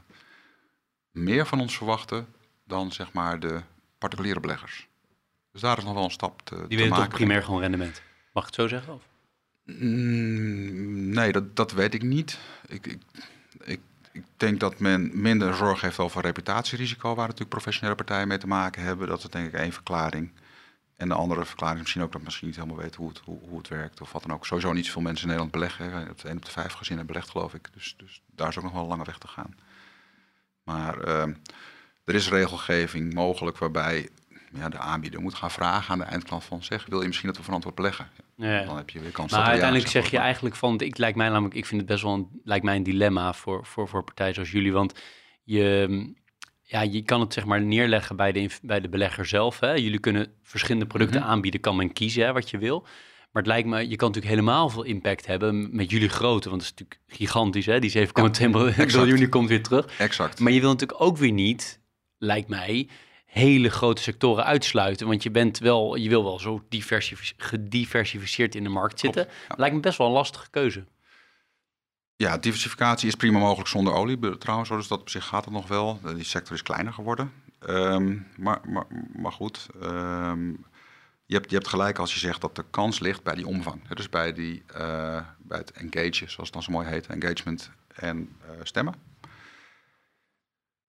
meer 1.10 1.46
van 1.46 1.60
ons 1.60 1.76
verwachten 1.76 2.26
dan 2.64 2.92
zeg 2.92 3.12
maar 3.12 3.40
de 3.40 3.60
particuliere 3.98 4.40
beleggers. 4.40 4.88
Dus 5.52 5.60
daar 5.60 5.78
is 5.78 5.84
nog 5.84 5.94
wel 5.94 6.04
een 6.04 6.10
stap 6.10 6.42
te, 6.44 6.54
Die 6.54 6.62
te 6.62 6.74
willen 6.74 6.88
toch 6.88 6.98
maken. 6.98 7.14
primair 7.16 7.42
gewoon 7.42 7.60
rendement? 7.60 8.02
Mag 8.38 8.48
ik 8.48 8.56
het 8.56 8.68
zo 8.68 8.76
zeggen? 8.76 8.94
Of? 8.94 9.02
Mm, 9.64 11.08
nee, 11.08 11.32
dat, 11.32 11.56
dat 11.56 11.72
weet 11.72 11.94
ik 11.94 12.02
niet. 12.02 12.38
Ik, 12.66 12.86
ik, 12.86 13.00
ik, 13.64 13.80
ik 14.12 14.24
denk 14.36 14.60
dat 14.60 14.78
men 14.78 15.20
minder 15.20 15.54
zorg 15.54 15.80
heeft 15.80 15.98
over 15.98 16.22
reputatierisico, 16.22 17.08
waar 17.08 17.24
natuurlijk 17.24 17.50
professionele 17.50 17.94
partijen 17.94 18.28
mee 18.28 18.38
te 18.38 18.46
maken 18.46 18.82
hebben. 18.82 19.08
Dat 19.08 19.18
is 19.18 19.24
denk 19.24 19.46
ik 19.46 19.52
één 19.52 19.72
verklaring. 19.72 20.32
En 20.96 21.08
de 21.08 21.14
andere 21.14 21.44
verklaring 21.44 21.76
is 21.76 21.82
misschien 21.82 22.02
ook 22.02 22.12
dat 22.12 22.22
misschien 22.22 22.46
niet 22.46 22.56
helemaal 22.56 22.76
weten 22.76 23.00
hoe 23.00 23.08
het, 23.08 23.20
hoe, 23.24 23.58
het 23.58 23.68
werkt 23.68 24.00
of 24.00 24.12
wat 24.12 24.22
dan 24.22 24.32
ook. 24.32 24.46
Sowieso 24.46 24.72
niet 24.72 24.86
zoveel 24.86 25.02
mensen 25.02 25.28
in 25.28 25.34
Nederland 25.34 25.52
beleggen. 25.52 26.06
Het 26.06 26.24
1 26.24 26.36
op 26.36 26.44
de 26.44 26.50
vijf 26.50 26.72
gezinnen 26.72 27.06
belegt, 27.06 27.30
geloof 27.30 27.54
ik. 27.54 27.68
Dus, 27.74 27.94
dus 27.96 28.22
daar 28.34 28.48
is 28.48 28.56
ook 28.56 28.64
nog 28.64 28.72
wel 28.72 28.82
een 28.82 28.88
lange 28.88 29.04
weg 29.04 29.18
te 29.18 29.28
gaan. 29.28 29.54
Maar 30.64 31.00
ehm, 31.00 31.32
Er 32.04 32.14
is 32.14 32.28
regelgeving 32.28 33.14
mogelijk 33.14 33.58
waarbij 33.58 34.08
ja, 34.52 34.68
de 34.68 34.78
aanbieder 34.78 35.20
moet 35.20 35.34
gaan 35.34 35.50
vragen 35.50 35.92
aan 35.92 35.98
de 35.98 36.04
eindklant 36.04 36.44
van 36.44 36.62
zeg, 36.64 36.86
wil 36.86 37.00
je 37.00 37.06
misschien 37.06 37.28
dat 37.28 37.36
we 37.36 37.42
verantwoord 37.42 37.74
beleggen? 37.74 38.10
Dan 38.38 38.76
heb 38.76 38.90
je 38.90 39.00
weer 39.00 39.10
kans 39.10 39.30
Maar 39.30 39.40
dat 39.40 39.46
ja 39.48 39.52
uiteindelijk 39.52 39.90
zeg 39.90 40.10
je 40.10 40.18
eigenlijk 40.18 40.56
van, 40.56 40.80
ik 40.80 40.98
lijkt 40.98 41.16
mij 41.16 41.28
namelijk, 41.28 41.54
ik 41.54 41.66
vind 41.66 41.80
het 41.80 41.90
best 41.90 42.02
wel 42.02 42.14
een, 42.14 42.28
lijkt 42.44 42.64
mij 42.64 42.76
een 42.76 42.82
dilemma 42.82 43.32
voor, 43.32 43.66
voor, 43.66 43.88
voor 43.88 44.04
partijen 44.04 44.34
zoals 44.34 44.50
jullie, 44.50 44.72
want 44.72 44.94
je, 45.44 45.88
ja, 46.62 46.80
je 46.80 47.02
kan 47.02 47.20
het 47.20 47.32
zeg 47.32 47.44
maar 47.44 47.62
neerleggen 47.62 48.16
bij 48.16 48.32
de, 48.32 48.50
bij 48.62 48.80
de 48.80 48.88
belegger 48.88 49.26
zelf. 49.26 49.60
Hè? 49.60 49.72
Jullie 49.72 49.98
kunnen 49.98 50.32
verschillende 50.42 50.86
producten 50.86 51.20
Mhm. 51.20 51.28
aanbieden, 51.30 51.60
kan 51.60 51.76
men 51.76 51.92
kiezen 51.92 52.24
hè, 52.24 52.32
wat 52.32 52.50
je 52.50 52.58
wil. 52.58 52.80
Maar 53.32 53.42
het 53.42 53.52
lijkt 53.52 53.68
me, 53.68 53.88
je 53.88 53.96
kan 53.96 54.08
natuurlijk 54.08 54.34
helemaal 54.34 54.68
veel 54.68 54.82
impact 54.82 55.26
hebben 55.26 55.76
met 55.76 55.90
jullie 55.90 56.08
grootte, 56.08 56.48
want 56.50 56.62
het 56.62 56.72
is 56.72 56.78
natuurlijk 56.78 57.00
gigantisch, 57.18 57.66
hè? 57.66 57.78
Die 57.78 57.90
7,2 57.90 58.48
miljoen 58.48 58.72
exact. 58.74 59.16
die 59.16 59.28
komt 59.28 59.48
weer 59.48 59.62
terug. 59.62 59.98
Exact. 59.98 60.38
Maar 60.38 60.52
je 60.52 60.60
wil 60.60 60.70
natuurlijk 60.70 61.00
ook 61.00 61.16
weer 61.16 61.32
niet, 61.32 61.80
lijkt 62.18 62.48
mij, 62.48 62.88
hele 63.28 63.68
grote 63.70 64.02
sectoren 64.02 64.44
uitsluiten. 64.44 65.06
Want 65.06 65.22
je 65.22 65.30
bent 65.30 65.58
wel, 65.58 65.94
je 65.96 66.08
wil 66.08 66.24
wel 66.24 66.38
zo 66.38 66.64
diversif- 66.68 67.34
gediversifieerd 67.36 68.54
in 68.54 68.62
de 68.62 68.68
markt 68.68 69.00
zitten. 69.00 69.24
Klopt, 69.24 69.40
ja. 69.48 69.54
Lijkt 69.58 69.74
me 69.74 69.80
best 69.80 69.98
wel 69.98 70.06
een 70.06 70.12
lastige 70.12 70.50
keuze. 70.50 70.84
Ja, 72.16 72.38
diversificatie 72.38 73.08
is 73.08 73.14
prima 73.14 73.38
mogelijk 73.38 73.68
zonder 73.68 73.92
olie 73.92 74.38
trouwens, 74.38 74.68
dus 74.68 74.88
dat 74.88 75.00
op 75.00 75.08
zich 75.08 75.24
gaat 75.24 75.44
het 75.44 75.54
nog 75.54 75.68
wel. 75.68 76.00
Eh, 76.04 76.14
Die 76.14 76.24
sector 76.24 76.54
is 76.54 76.62
kleiner 76.62 76.92
geworden. 76.92 77.32
Ehm, 77.58 78.16
maar, 78.36 78.60
maar, 78.68 78.86
maar 79.16 79.32
goed, 79.32 79.66
ehm, 79.80 80.48
je, 81.26 81.34
hebt, 81.34 81.50
je 81.50 81.56
hebt 81.56 81.68
gelijk 81.68 81.98
als 81.98 82.12
je 82.14 82.18
zegt 82.18 82.40
dat 82.40 82.56
de 82.56 82.64
kans 82.70 82.98
ligt 83.00 83.22
bij 83.22 83.34
die 83.34 83.46
omvang. 83.46 83.88
Dus 83.88 84.08
bij, 84.08 84.32
die, 84.32 84.62
eh, 84.66 85.20
bij 85.38 85.58
het 85.58 85.72
engagen, 85.72 86.12
zoals 86.30 86.34
het 86.36 86.52
dan 86.52 86.62
zo 86.62 86.72
mooi 86.72 86.86
heet, 86.88 87.06
engagement 87.06 87.70
en 87.94 88.36
eh, 88.42 88.50
stemmen. 88.62 88.94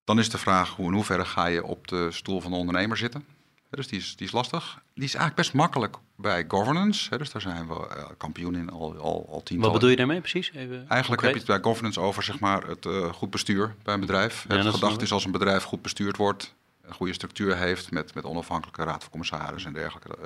Dan 0.09 0.19
is 0.19 0.29
de 0.29 0.37
vraag, 0.37 0.69
hoe 0.69 0.87
in 0.87 0.93
hoeverre 0.93 1.25
ga 1.25 1.45
je 1.45 1.63
op 1.63 1.87
de 1.87 2.11
stoel 2.11 2.41
van 2.41 2.51
de 2.51 2.57
ondernemer 2.57 2.97
zitten? 2.97 3.25
Dus 3.69 3.87
die 3.87 3.99
is, 3.99 4.15
die 4.15 4.27
is 4.27 4.33
lastig. 4.33 4.81
Die 4.93 5.03
is 5.03 5.13
eigenlijk 5.13 5.35
best 5.35 5.53
makkelijk 5.53 5.97
bij 6.15 6.45
governance. 6.47 7.17
Dus 7.17 7.31
daar 7.31 7.41
zijn 7.41 7.67
we 7.67 7.73
eh, 7.73 8.03
kampioen 8.17 8.55
in 8.55 8.69
al, 8.69 8.97
al, 8.97 9.27
al 9.29 9.43
tientallen 9.43 9.61
Wat 9.61 9.73
bedoel 9.73 9.89
je 9.89 9.95
daarmee 9.95 10.19
precies? 10.19 10.51
Even 10.51 10.85
Eigenlijk 10.87 11.21
heb 11.21 11.31
je 11.31 11.37
het 11.37 11.47
bij 11.47 11.59
governance 11.61 11.99
over 11.99 12.23
zeg 12.23 12.39
maar, 12.39 12.67
het 12.67 12.85
eh, 12.85 13.13
goed 13.13 13.29
bestuur 13.29 13.75
bij 13.83 13.93
een 13.93 13.99
bedrijf. 13.99 14.45
Ja, 14.47 14.55
het 14.55 14.73
gedacht 14.73 15.01
is 15.01 15.11
als 15.11 15.25
een 15.25 15.31
bedrijf 15.31 15.63
goed 15.63 15.81
bestuurd 15.81 16.17
wordt, 16.17 16.55
een 16.81 16.93
goede 16.93 17.13
structuur 17.13 17.57
heeft 17.57 17.91
met, 17.91 18.13
met 18.13 18.23
onafhankelijke 18.23 18.83
raad 18.83 19.01
van 19.01 19.11
commissaris 19.11 19.65
en 19.65 19.73
dergelijke, 19.73 20.17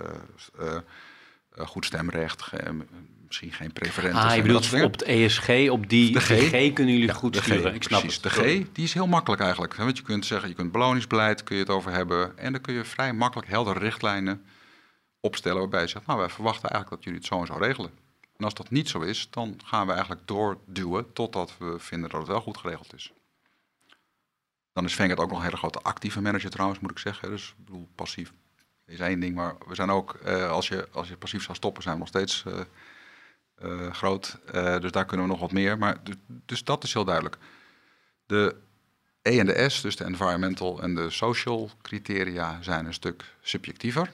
eh, 0.60 1.68
goed 1.68 1.86
stemrecht, 1.86 2.42
misschien 3.34 3.66
geen 3.66 3.74
preferenties. 3.74 4.22
Ah, 4.24 4.36
je 4.36 4.42
bedoelt 4.42 4.74
op 4.84 4.92
het 4.92 5.04
ESG, 5.04 5.70
op 5.70 5.90
die 5.90 6.12
De 6.12 6.20
G, 6.20 6.28
G. 6.28 6.74
kunnen 6.74 6.94
jullie 6.94 7.08
Ja, 7.08 7.14
goed 7.14 7.38
G, 7.38 7.44
sturen. 7.44 7.74
Ik 7.74 7.84
snap 7.84 8.00
precies. 8.02 8.24
het. 8.24 8.34
De 8.34 8.42
G, 8.42 8.66
die 8.74 8.84
is 8.84 8.94
heel 8.94 9.08
makkelijk 9.08 9.42
eigenlijk. 9.42 9.76
Want 9.76 9.98
je 9.98 10.04
kunt 10.04 10.26
zeggen, 10.26 10.50
je 10.50 10.56
kunt 10.56 10.72
beloningsbeleid, 10.72 11.44
kun 11.44 11.56
je 11.56 11.62
het 11.62 11.72
over 11.72 11.92
hebben. 11.92 12.38
En 12.38 12.52
dan 12.52 12.62
kun 12.62 12.74
je 12.74 12.84
vrij 12.84 13.14
makkelijk 13.14 13.50
heldere 13.50 13.80
richtlijnen 13.80 14.46
opstellen 15.20 15.60
waarbij 15.60 15.82
je 15.82 15.88
zegt, 15.88 16.06
nou 16.06 16.20
wij 16.20 16.30
verwachten 16.30 16.70
eigenlijk 16.70 16.90
dat 16.96 17.04
jullie 17.04 17.20
het 17.20 17.28
zo 17.28 17.40
en 17.40 17.46
zo 17.46 17.66
regelen. 17.66 17.92
En 18.38 18.46
als 18.46 18.54
dat 18.54 18.70
niet 18.70 18.90
zo 18.90 19.00
is, 19.00 19.28
dan 19.30 19.60
gaan 19.66 19.86
we 19.86 19.92
eigenlijk 19.92 20.28
doorduwen 20.28 21.14
totdat 21.14 21.56
we 21.60 21.76
vinden 21.80 22.10
dat 22.10 22.20
het 22.20 22.30
wel 22.30 22.42
goed 22.42 22.58
geregeld 22.58 22.94
is. 22.94 23.12
Dan 24.74 24.86
is 24.86 24.96
Vanguard 24.96 25.20
ook 25.20 25.30
nog 25.30 25.38
een 25.38 25.44
hele 25.44 25.58
grote 25.58 25.80
actieve 25.82 26.22
manager 26.22 26.50
trouwens, 26.50 26.80
moet 26.80 26.92
ik 26.92 27.00
zeggen. 27.00 27.30
Dus 27.30 27.56
ik 27.60 27.66
bedoel, 27.66 27.88
passief 27.96 28.32
is 28.86 29.00
één 29.00 29.20
ding, 29.20 29.36
maar 29.36 29.56
we 29.68 29.76
zijn 29.76 29.90
ook, 29.90 30.14
eh, 30.14 30.50
als, 30.50 30.68
je, 30.68 30.88
als 30.92 31.08
je 31.08 31.18
passief 31.18 31.44
zou 31.44 31.56
stoppen, 31.56 31.84
zijn 31.84 31.96
we 31.96 32.00
nog 32.02 32.10
steeds 32.10 32.44
eh, 32.46 32.60
eh, 33.56 33.94
groot. 33.94 34.40
Eh, 34.46 34.80
dus 34.80 34.92
daar 34.92 35.06
kunnen 35.06 35.26
we 35.26 35.32
nog 35.32 35.42
wat 35.42 35.52
meer. 35.52 35.78
Maar 35.78 35.98
dus, 36.28 36.64
dat 36.64 36.84
is 36.84 36.94
heel 36.94 37.06
duidelijk. 37.06 37.38
De 38.26 38.56
E 39.22 39.40
en 39.40 39.46
de 39.46 39.70
S, 39.70 39.82
dus 39.82 39.96
de 39.96 40.04
environmental 40.04 40.82
en 40.82 40.96
de 40.96 41.10
social 41.10 41.70
criteria, 41.82 42.62
zijn 42.62 42.86
een 42.86 42.94
stuk 42.94 43.36
subjectiever. 43.42 44.12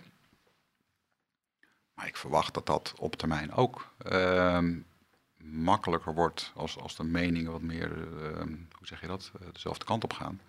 Maar 1.94 2.08
ik 2.08 2.18
verwacht 2.18 2.54
dat 2.54 2.66
dat 2.66 2.94
op 2.98 3.16
termijn 3.16 3.54
ook 3.54 3.94
ehm, 3.98 4.76
makkelijker 5.44 6.14
wordt 6.14 6.52
als, 6.56 6.78
als 6.78 6.96
de 6.96 7.04
meningen 7.04 7.52
wat 7.52 7.62
meer, 7.62 7.92
ehm, 7.92 8.54
hoe 8.72 8.88
zeg 8.88 9.02
je 9.02 9.08
dat, 9.08 9.32
eh, 9.42 9.48
dezelfde 9.54 9.86
kant 9.86 10.04
op 10.04 10.14
gaan. 10.14 10.42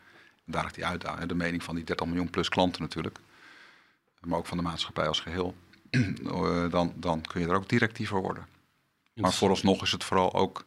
En 0.46 0.52
daar 0.52 0.62
ligt 0.62 0.74
die 0.74 0.86
uitdaging, 0.86 1.28
de 1.28 1.34
mening 1.34 1.62
van 1.62 1.74
die 1.74 1.84
30 1.84 2.06
miljoen 2.06 2.30
plus 2.30 2.48
klanten 2.48 2.82
natuurlijk, 2.82 3.18
maar 4.20 4.38
ook 4.38 4.46
van 4.46 4.56
de 4.56 4.62
maatschappij 4.62 5.06
als 5.06 5.20
geheel. 5.20 5.54
Eh, 6.30 6.70
dan, 6.70 6.92
dan 6.96 7.20
kun 7.20 7.40
je 7.40 7.46
er 7.46 7.54
ook 7.54 7.68
directiever 7.68 8.20
worden. 8.20 8.46
Maar 9.14 9.32
vooralsnog 9.32 9.82
is 9.82 9.92
het 9.92 10.04
vooral 10.04 10.34
ook, 10.34 10.64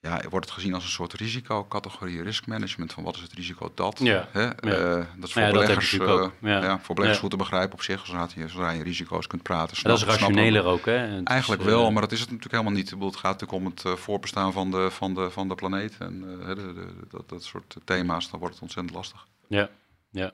ja, 0.00 0.20
wordt 0.30 0.46
het 0.46 0.54
gezien 0.54 0.74
als 0.74 0.84
een 0.84 0.90
soort 0.90 1.12
risicocategorie, 1.12 2.22
risk 2.22 2.46
management, 2.46 2.92
van 2.92 3.04
wat 3.04 3.16
is 3.16 3.22
het 3.22 3.32
risico 3.32 3.72
dat? 3.74 3.98
Ja, 3.98 4.28
Hè? 4.32 4.42
ja. 4.42 4.52
Eh, 4.60 5.06
dat 5.16 5.28
is 5.28 5.32
voor 5.32 5.42
Ja, 5.42 5.50
beleggers, 5.50 5.98
eh, 5.98 6.26
Ja. 6.40 6.62
ja. 6.62 6.78
voor 6.80 6.94
beleggers 6.94 7.20
goed 7.20 7.30
te 7.30 7.36
begrijpen 7.36 7.72
op 7.74 7.82
zich, 7.82 8.06
zodra 8.06 8.28
je, 8.34 8.48
zodra 8.48 8.70
je 8.70 8.82
risico's 8.82 9.26
kunt 9.26 9.42
praten. 9.42 9.76
Maar 9.82 9.92
dat 9.92 10.00
is 10.00 10.06
rationeler 10.08 10.64
ook, 10.64 10.84
hè? 10.84 11.16
Is, 11.18 11.22
Eigenlijk 11.24 11.60
eh, 11.62 11.66
wel, 11.66 11.90
maar 11.90 12.02
dat 12.02 12.12
is 12.12 12.20
het 12.20 12.28
natuurlijk 12.30 12.54
helemaal 12.54 12.78
niet. 12.78 12.90
Bedoel, 12.90 13.08
het 13.10 13.16
gaat 13.16 13.40
natuurlijk 13.40 13.58
om 13.58 13.66
het 13.70 13.84
eh, 13.84 13.92
voorbestaan 13.96 14.52
van 14.52 14.70
de, 14.70 14.90
van 14.90 15.14
de, 15.14 15.30
van 15.30 15.48
de 15.48 15.54
planeet 15.54 15.96
en 15.98 16.24
eh, 16.40 16.46
de, 16.48 16.54
de, 16.54 16.74
de- 16.74 17.06
dat, 17.08 17.28
dat 17.28 17.42
soort 17.44 17.76
thema's, 17.84 18.30
dan 18.30 18.38
wordt 18.38 18.54
het 18.54 18.62
ontzettend 18.62 18.94
lastig. 18.96 19.26
Ja, 19.48 19.68
ja. 20.10 20.32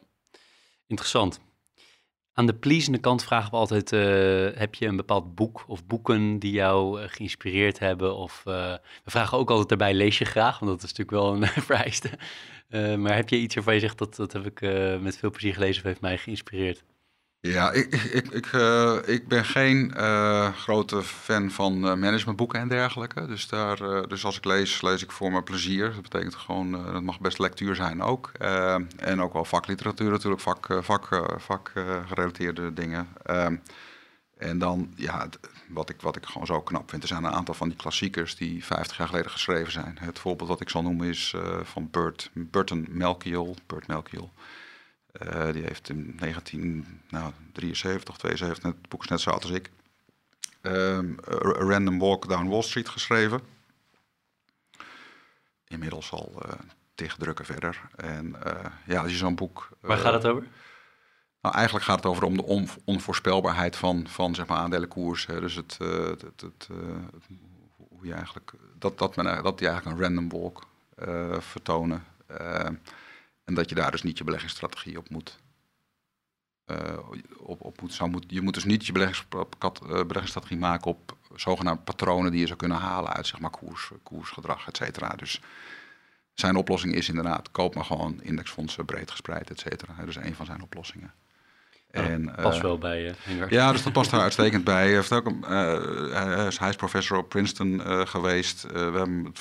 Interessant. 0.86 1.40
Aan 2.38 2.46
de 2.46 2.54
pleasende 2.54 2.98
kant 2.98 3.24
vragen 3.24 3.50
we 3.50 3.56
altijd, 3.56 3.92
eh, 3.92 4.58
heb 4.58 4.74
je 4.74 4.86
een 4.86 4.96
bepaald 4.96 5.34
boek 5.34 5.64
of 5.66 5.86
boeken 5.86 6.38
die 6.38 6.52
jou 6.52 7.00
eh, 7.00 7.08
geïnspireerd 7.08 7.78
hebben? 7.78 8.16
Of 8.16 8.42
eh, 8.46 8.74
we 9.04 9.10
vragen 9.10 9.38
ook 9.38 9.50
altijd 9.50 9.68
daarbij, 9.68 9.94
lees 9.94 10.18
je 10.18 10.24
graag? 10.24 10.58
Want 10.58 10.70
dat 10.70 10.82
is 10.82 10.94
natuurlijk 10.94 11.10
wel 11.10 11.34
een 11.34 11.62
vereiste. 11.70 12.10
Maar 12.70 13.14
heb 13.14 13.28
je 13.28 13.36
iets 13.36 13.54
waarvan 13.54 13.74
je 13.74 13.80
zegt, 13.80 13.98
dat, 13.98 14.16
dat 14.16 14.32
heb 14.32 14.46
ik 14.46 14.60
met 15.00 15.16
veel 15.16 15.30
plezier 15.30 15.52
gelezen 15.52 15.82
of 15.82 15.88
heeft 15.88 16.00
mij 16.00 16.18
geïnspireerd? 16.18 16.84
Ja, 17.46 17.72
ik, 17.72 17.94
ik, 17.94 18.12
ik, 18.12 18.30
ik, 18.32 18.46
eh, 18.52 19.18
ben 19.28 19.44
geen 19.44 19.94
eh, 19.94 20.52
grote 20.52 21.02
fan 21.02 21.50
van 21.50 21.88
eh, 21.88 21.94
managementboeken 21.94 22.60
en 22.60 22.68
dergelijke. 22.68 23.26
Dus, 23.26 23.48
daar, 23.48 24.08
dus 24.08 24.24
als 24.24 24.36
ik 24.36 24.44
lees, 24.44 24.82
lees 24.82 25.02
ik 25.02 25.12
voor 25.12 25.30
mijn 25.30 25.44
plezier. 25.44 25.92
Dat 25.92 26.02
betekent 26.02 26.34
gewoon, 26.34 26.72
dat 26.72 27.02
mag 27.02 27.20
best 27.20 27.38
lectuur 27.38 27.74
zijn 27.74 28.02
ook. 28.02 28.32
En 28.96 29.22
ook 29.22 29.32
wel 29.32 29.44
vakliteratuur 29.44 30.10
natuurlijk, 30.10 30.42
vak, 30.42 30.78
vak, 30.80 31.08
vak 31.36 31.72
dingen. 32.74 33.08
Ehm, 33.22 33.56
en 34.38 34.58
dan, 34.58 34.92
ja, 34.96 35.28
wat 35.68 35.90
ik, 35.90 36.00
wat 36.00 36.16
ik 36.16 36.26
gewoon 36.26 36.46
zo 36.46 36.60
knap 36.60 36.90
vind, 36.90 37.02
er 37.02 37.08
zijn 37.08 37.24
een 37.24 37.32
aantal 37.32 37.54
van 37.54 37.68
die 37.68 37.76
klassiekers 37.76 38.36
die 38.36 38.64
50 38.64 38.96
jaar 38.96 39.08
geleden 39.08 39.30
geschreven 39.30 39.72
zijn. 39.72 39.98
Het 40.00 40.18
voorbeeld 40.18 40.48
wat 40.48 40.60
ik 40.60 40.68
zal 40.68 40.82
noemen 40.82 41.08
is 41.08 41.34
van 41.62 41.88
Burt, 41.90 42.30
Burton. 42.32 42.86
Burt 43.66 43.86
Malkiel. 43.86 44.30
Eh, 45.18 45.52
die 45.52 45.62
heeft 45.62 45.88
in 45.88 46.16
1973, 46.18 48.16
72, 48.16 48.62
net, 48.64 48.74
het 48.80 48.88
boek 48.88 49.02
is 49.02 49.08
net 49.08 49.20
zo 49.20 49.30
oud 49.30 49.42
als 49.42 49.50
ik, 49.52 49.70
ehm, 50.60 51.10
A 51.30 51.36
Random 51.52 51.98
Walk 51.98 52.28
Down 52.28 52.48
Wall 52.48 52.62
Street 52.62 52.88
geschreven. 52.88 53.40
Inmiddels 55.68 56.10
al 56.10 56.32
eh 56.42 56.52
tig 56.94 57.16
drukken 57.16 57.44
verder. 57.44 57.80
En 57.96 58.42
eh, 58.44 58.64
ja, 58.86 59.02
als 59.02 59.10
je 59.10 59.16
zo'n 59.16 59.34
boek... 59.34 59.68
Waar 59.80 59.98
gaat 59.98 60.12
het 60.12 60.26
over? 60.26 60.46
nou, 61.40 61.54
eigenlijk 61.54 61.84
gaat 61.86 61.96
het 61.96 62.06
over 62.06 62.22
om 62.24 62.36
de 62.36 62.42
on- 62.44 62.68
onvoorspelbaarheid 62.84 63.76
van, 63.76 64.08
van 64.08 64.34
zeg 64.34 64.46
maar, 64.46 64.58
aandelenkoers. 64.58 65.26
Hè. 65.26 65.40
Dus 65.40 65.54
het, 65.54 65.76
het, 65.78 66.20
het, 66.22 66.40
het, 66.40 66.40
het- 66.40 66.68
hoe 67.76 68.06
je 68.06 68.12
eigenlijk, 68.12 68.52
dat, 68.78 68.98
dat, 68.98 69.16
men, 69.16 69.42
dat 69.42 69.58
die 69.58 69.68
eigenlijk 69.68 69.98
een 69.98 70.04
random 70.04 70.28
walk 70.40 70.66
vertonen. 71.42 72.04
Eh, 73.46 73.52
en 73.52 73.54
dat 73.54 73.68
je 73.68 73.74
daar 73.74 73.90
dus 73.90 74.02
niet 74.02 74.18
je 74.18 74.24
beleggingsstrategie 74.24 74.98
op 74.98 75.10
moet. 75.10 75.38
eh, 76.64 76.98
op, 77.36 77.60
op 77.60 77.80
moet, 77.80 77.92
zou 77.92 78.10
moet, 78.10 78.24
je 78.28 78.40
moet 78.40 78.54
dus 78.54 78.64
niet 78.64 78.86
je 78.86 78.92
beleggingskat- 78.92 79.80
eh, 79.82 79.88
beleggingsstrategie 79.88 80.56
maken 80.58 80.90
op 80.90 81.16
zogenaamde 81.34 81.82
patronen 81.82 82.30
die 82.30 82.40
je 82.40 82.46
zou 82.46 82.58
kunnen 82.58 82.76
halen 82.78 83.12
uit 83.12 83.26
zeg 83.26 83.40
maar, 83.40 83.50
koers, 83.50 83.90
koersgedrag, 84.02 84.66
et 84.66 84.76
cetera. 84.76 85.08
Dus 85.08 85.40
zijn 86.34 86.56
oplossing 86.56 86.94
is 86.94 87.08
inderdaad, 87.08 87.50
koop 87.50 87.74
maar 87.74 87.84
gewoon 87.84 88.22
indexfondsen 88.22 88.84
breed 88.84 89.10
gespreid, 89.10 89.50
et 89.50 89.60
cetera. 89.60 89.94
Dat 89.98 90.08
is 90.08 90.16
een 90.16 90.34
van 90.34 90.46
zijn 90.46 90.62
oplossingen. 90.62 91.12
En, 91.90 92.36
eh, 92.36 92.42
Pas 92.42 92.60
wel 92.60 92.78
bij 92.78 93.02
je. 93.02 93.14
Ja, 93.48 93.72
dus 93.72 93.82
dat 93.82 93.92
past 93.92 94.10
daar 94.10 94.20
uitstekend 94.20 94.64
bij. 94.64 94.74
Hij, 94.84 94.92
heeft 94.92 95.12
ook 95.12 95.26
een, 95.26 95.44
eh, 95.44 96.12
hij, 96.12 96.46
is, 96.46 96.58
hij 96.58 96.68
is 96.68 96.76
professor 96.76 97.18
op 97.18 97.28
Princeton 97.28 97.82
eh, 97.84 98.06
geweest. 98.06 98.64
Eh, 98.64 98.72
we 98.72 98.98
hebben 98.98 99.34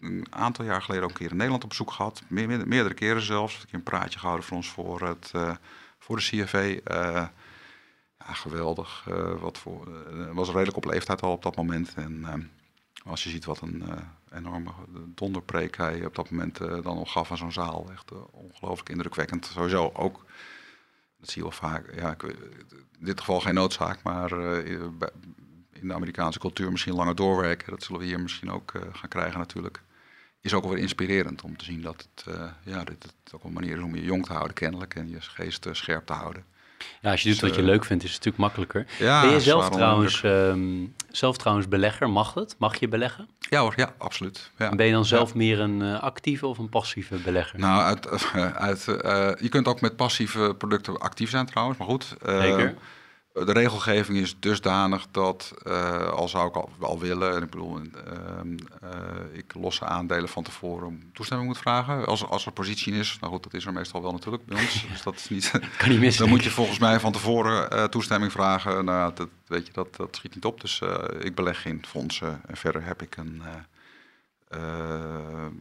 een 0.00 0.26
aantal 0.30 0.64
jaar 0.64 0.82
geleden 0.82 1.04
ook 1.04 1.10
een 1.10 1.16
keer 1.16 1.30
in 1.30 1.36
Nederland 1.36 1.62
op 1.62 1.68
bezoek 1.68 1.90
gehad. 1.90 2.22
Meer, 2.26 2.46
meer- 2.48 2.68
meerdere 2.68 2.94
keren 2.94 3.22
zelfs. 3.22 3.54
Een 3.54 3.64
keer 3.64 3.74
een 3.74 3.82
praatje 3.82 4.18
gehouden 4.18 4.46
voor 4.46 4.56
ons 4.56 4.68
voor, 4.68 5.00
het, 5.00 5.30
eh, 5.34 5.54
voor 5.98 6.16
de 6.16 6.22
CFV. 6.22 6.80
Eh, 6.84 7.26
ja, 8.18 8.32
geweldig. 8.32 9.04
Eh, 9.08 9.40
wat 9.40 9.58
voor, 9.58 9.88
was 10.34 10.48
redelijk 10.48 10.76
op 10.76 10.84
leeftijd 10.84 11.22
al 11.22 11.32
op 11.32 11.42
dat 11.42 11.56
moment. 11.56 11.94
En 11.94 12.50
als 13.04 13.24
je 13.24 13.30
ziet 13.30 13.44
wat 13.44 13.60
een 13.60 13.84
enorme 14.32 14.70
donderpreek 15.06 15.76
hij 15.76 16.06
op 16.06 16.14
dat 16.14 16.30
moment 16.30 16.58
dan 16.58 16.82
nog 16.82 17.12
gaf 17.12 17.30
aan 17.30 17.36
zo'n 17.36 17.52
zaal. 17.52 17.86
Echt 17.92 18.12
ongelooflijk 18.30 18.88
indrukwekkend. 18.88 19.46
Sowieso 19.46 19.90
ook 19.94 20.24
dat 21.18 21.30
zie 21.30 21.42
je 21.42 21.48
wel 21.48 21.58
vaak. 21.58 21.94
Ja, 21.94 22.10
ik, 22.10 22.22
in 22.22 23.04
dit 23.04 23.20
geval 23.20 23.40
geen 23.40 23.54
noodzaak, 23.54 24.02
maar 24.02 24.32
in 25.72 25.88
de 25.88 25.94
Amerikaanse 25.94 26.38
cultuur 26.38 26.70
misschien 26.70 26.94
langer 26.94 27.14
doorwerken. 27.14 27.70
Dat 27.70 27.82
zullen 27.82 28.00
we 28.00 28.06
hier 28.06 28.20
misschien 28.20 28.50
ook 28.50 28.72
gaan 28.92 29.08
krijgen 29.08 29.38
natuurlijk. 29.38 29.82
Is 30.40 30.54
ook 30.54 30.62
wel 30.62 30.72
weer 30.72 30.82
inspirerend 30.82 31.42
om 31.42 31.56
te 31.56 31.64
zien 31.64 31.82
dat 31.82 32.06
het, 32.14 32.34
uh, 32.34 32.42
ja, 32.64 32.78
het 32.78 33.12
ook 33.34 33.44
een 33.44 33.52
manier 33.52 33.76
is 33.76 33.82
om 33.82 33.94
je 33.94 34.02
jong 34.02 34.26
te 34.26 34.32
houden 34.32 34.54
kennelijk 34.54 34.94
en 34.94 35.08
je 35.10 35.20
geest 35.20 35.66
uh, 35.66 35.72
scherp 35.74 36.06
te 36.06 36.12
houden. 36.12 36.44
Ja, 37.00 37.10
als 37.10 37.22
je 37.22 37.28
doet 37.28 37.40
Dus, 37.40 37.48
wat 37.48 37.58
je 37.58 37.64
eh, 37.64 37.68
leuk 37.68 37.84
vindt, 37.84 38.04
is 38.04 38.14
het 38.14 38.24
natuurlijk 38.24 38.54
makkelijker. 38.54 38.86
Ja, 39.06 39.20
ben 39.20 39.30
je 39.30 39.40
zelf 39.40 39.70
trouwens, 39.70 40.22
ehm, 40.22 40.86
zelf 41.10 41.36
trouwens 41.36 41.68
belegger? 41.68 42.10
Mag 42.10 42.34
het? 42.34 42.54
Mag 42.58 42.76
je 42.76 42.88
beleggen? 42.88 43.28
Ja 43.38 43.60
hoor, 43.60 43.72
ja, 43.76 43.94
absoluut. 43.98 44.50
Ja. 44.58 44.70
En 44.70 44.76
ben 44.76 44.86
je 44.86 44.92
dan 44.92 45.04
zelf 45.04 45.34
meer 45.34 45.60
een 45.60 45.82
eh, 45.82 46.02
actieve 46.02 46.46
of 46.46 46.58
een 46.58 46.68
passieve 46.68 47.16
belegger? 47.16 47.58
Nou, 47.58 47.82
uit, 47.82 48.08
uit, 48.68 48.88
eh, 48.88 49.30
je 49.40 49.48
kunt 49.48 49.66
ook 49.68 49.80
met 49.80 49.96
passieve 49.96 50.54
producten 50.58 50.98
actief 51.00 51.30
zijn 51.30 51.46
trouwens, 51.46 51.78
maar 51.78 51.88
goed. 51.88 52.14
eh, 52.22 52.40
Zeker. 52.40 52.74
De 53.32 53.52
regelgeving 53.52 54.18
is 54.18 54.36
dusdanig 54.40 55.06
dat, 55.10 55.54
eh, 55.62 56.08
al 56.08 56.28
zou 56.28 56.48
ik 56.48 56.56
al, 56.80 56.98
willen, 56.98 57.36
en 57.36 57.42
ik 57.42 57.50
bedoel, 57.50 57.76
ehm, 57.76 58.56
eh, 58.80 59.38
ik 59.38 59.54
losse 59.54 59.84
aandelen 59.84 60.28
van 60.28 60.42
tevoren 60.42 61.10
toestemming 61.12 61.48
moet 61.48 61.58
vragen. 61.58 62.06
Als, 62.06 62.26
als 62.26 62.46
er 62.46 62.52
positie 62.52 62.92
in 62.92 62.98
is, 62.98 63.16
nou 63.20 63.32
goed, 63.32 63.42
dat 63.42 63.54
is 63.54 63.66
er 63.66 63.72
meestal 63.72 64.02
wel 64.02 64.12
natuurlijk 64.12 64.46
bij 64.46 64.60
ons. 64.60 64.86
Dus 64.92 65.02
dat 65.02 65.14
is 65.14 65.28
niet, 65.28 65.50
kan 65.78 65.88
niet 65.88 66.00
missen. 66.00 66.22
dan 66.22 66.32
moet 66.32 66.44
je 66.44 66.50
volgens 66.50 66.78
mij 66.78 67.00
van 67.00 67.12
tevoren 67.12 67.70
eh, 67.70 67.84
toestemming 67.84 68.32
vragen. 68.32 68.84
Nou, 68.84 69.14
dat, 69.14 69.28
weet 69.46 69.66
je, 69.66 69.72
dat, 69.72 69.96
dat 69.96 70.16
schiet 70.16 70.34
niet 70.34 70.44
op. 70.44 70.60
Dus 70.60 70.82
ik 71.18 71.34
beleg 71.34 71.64
in 71.64 71.84
fondsen 71.86 72.40
en 72.46 72.56
verder 72.56 72.84
heb 72.84 73.02
ik 73.02 73.16
een, 73.16 73.42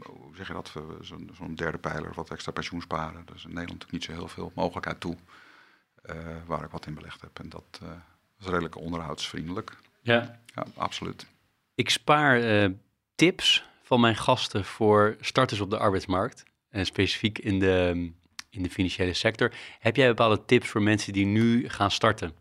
hoe 0.04 0.36
zeg 0.36 0.48
je 0.48 0.54
dat, 0.54 0.72
zo'n 1.38 1.56
derde 1.56 1.78
pijler, 1.78 2.12
wat 2.16 2.30
extra 2.30 2.52
pensioensparen. 2.52 3.26
Is 3.36 3.44
in 3.44 3.54
Nederland 3.54 3.80
natuurlijk 3.80 3.92
niet 3.92 4.04
zo 4.04 4.12
heel 4.12 4.28
veel 4.28 4.52
mogelijkheid 4.56 5.00
toe, 5.00 5.18
waar 6.46 6.64
ik 6.64 6.72
wat 6.72 6.86
in 6.86 6.94
belegd 6.94 7.22
heb. 7.22 7.40
En 7.40 7.50
dat, 7.50 7.80
eh, 7.82 7.88
is 8.40 8.46
redelijk 8.46 8.78
onderhoudsvriendelijk. 8.78 9.78
Ja. 10.02 10.42
Ja, 10.56 10.66
absoluut. 10.76 11.26
Ik 11.76 11.90
spaar 11.90 12.42
eh, 12.42 12.70
tips 13.16 13.66
van 13.84 14.00
mijn 14.00 14.16
gasten 14.16 14.66
voor 14.66 15.18
starters 15.20 15.60
op 15.60 15.70
de 15.70 15.78
arbeidsmarkt. 15.78 16.44
En 16.70 16.86
specifiek 16.86 17.38
in 17.38 17.60
de, 17.60 18.12
in 18.50 18.64
de 18.64 18.70
financiële 18.70 19.14
sector. 19.14 19.54
Heb 19.80 19.96
jij 19.96 20.08
bepaalde 20.08 20.46
tips 20.46 20.68
voor 20.68 20.82
mensen 20.82 21.14
die 21.14 21.26
nu 21.26 21.70
gaan 21.70 21.92
starten? 21.92 22.34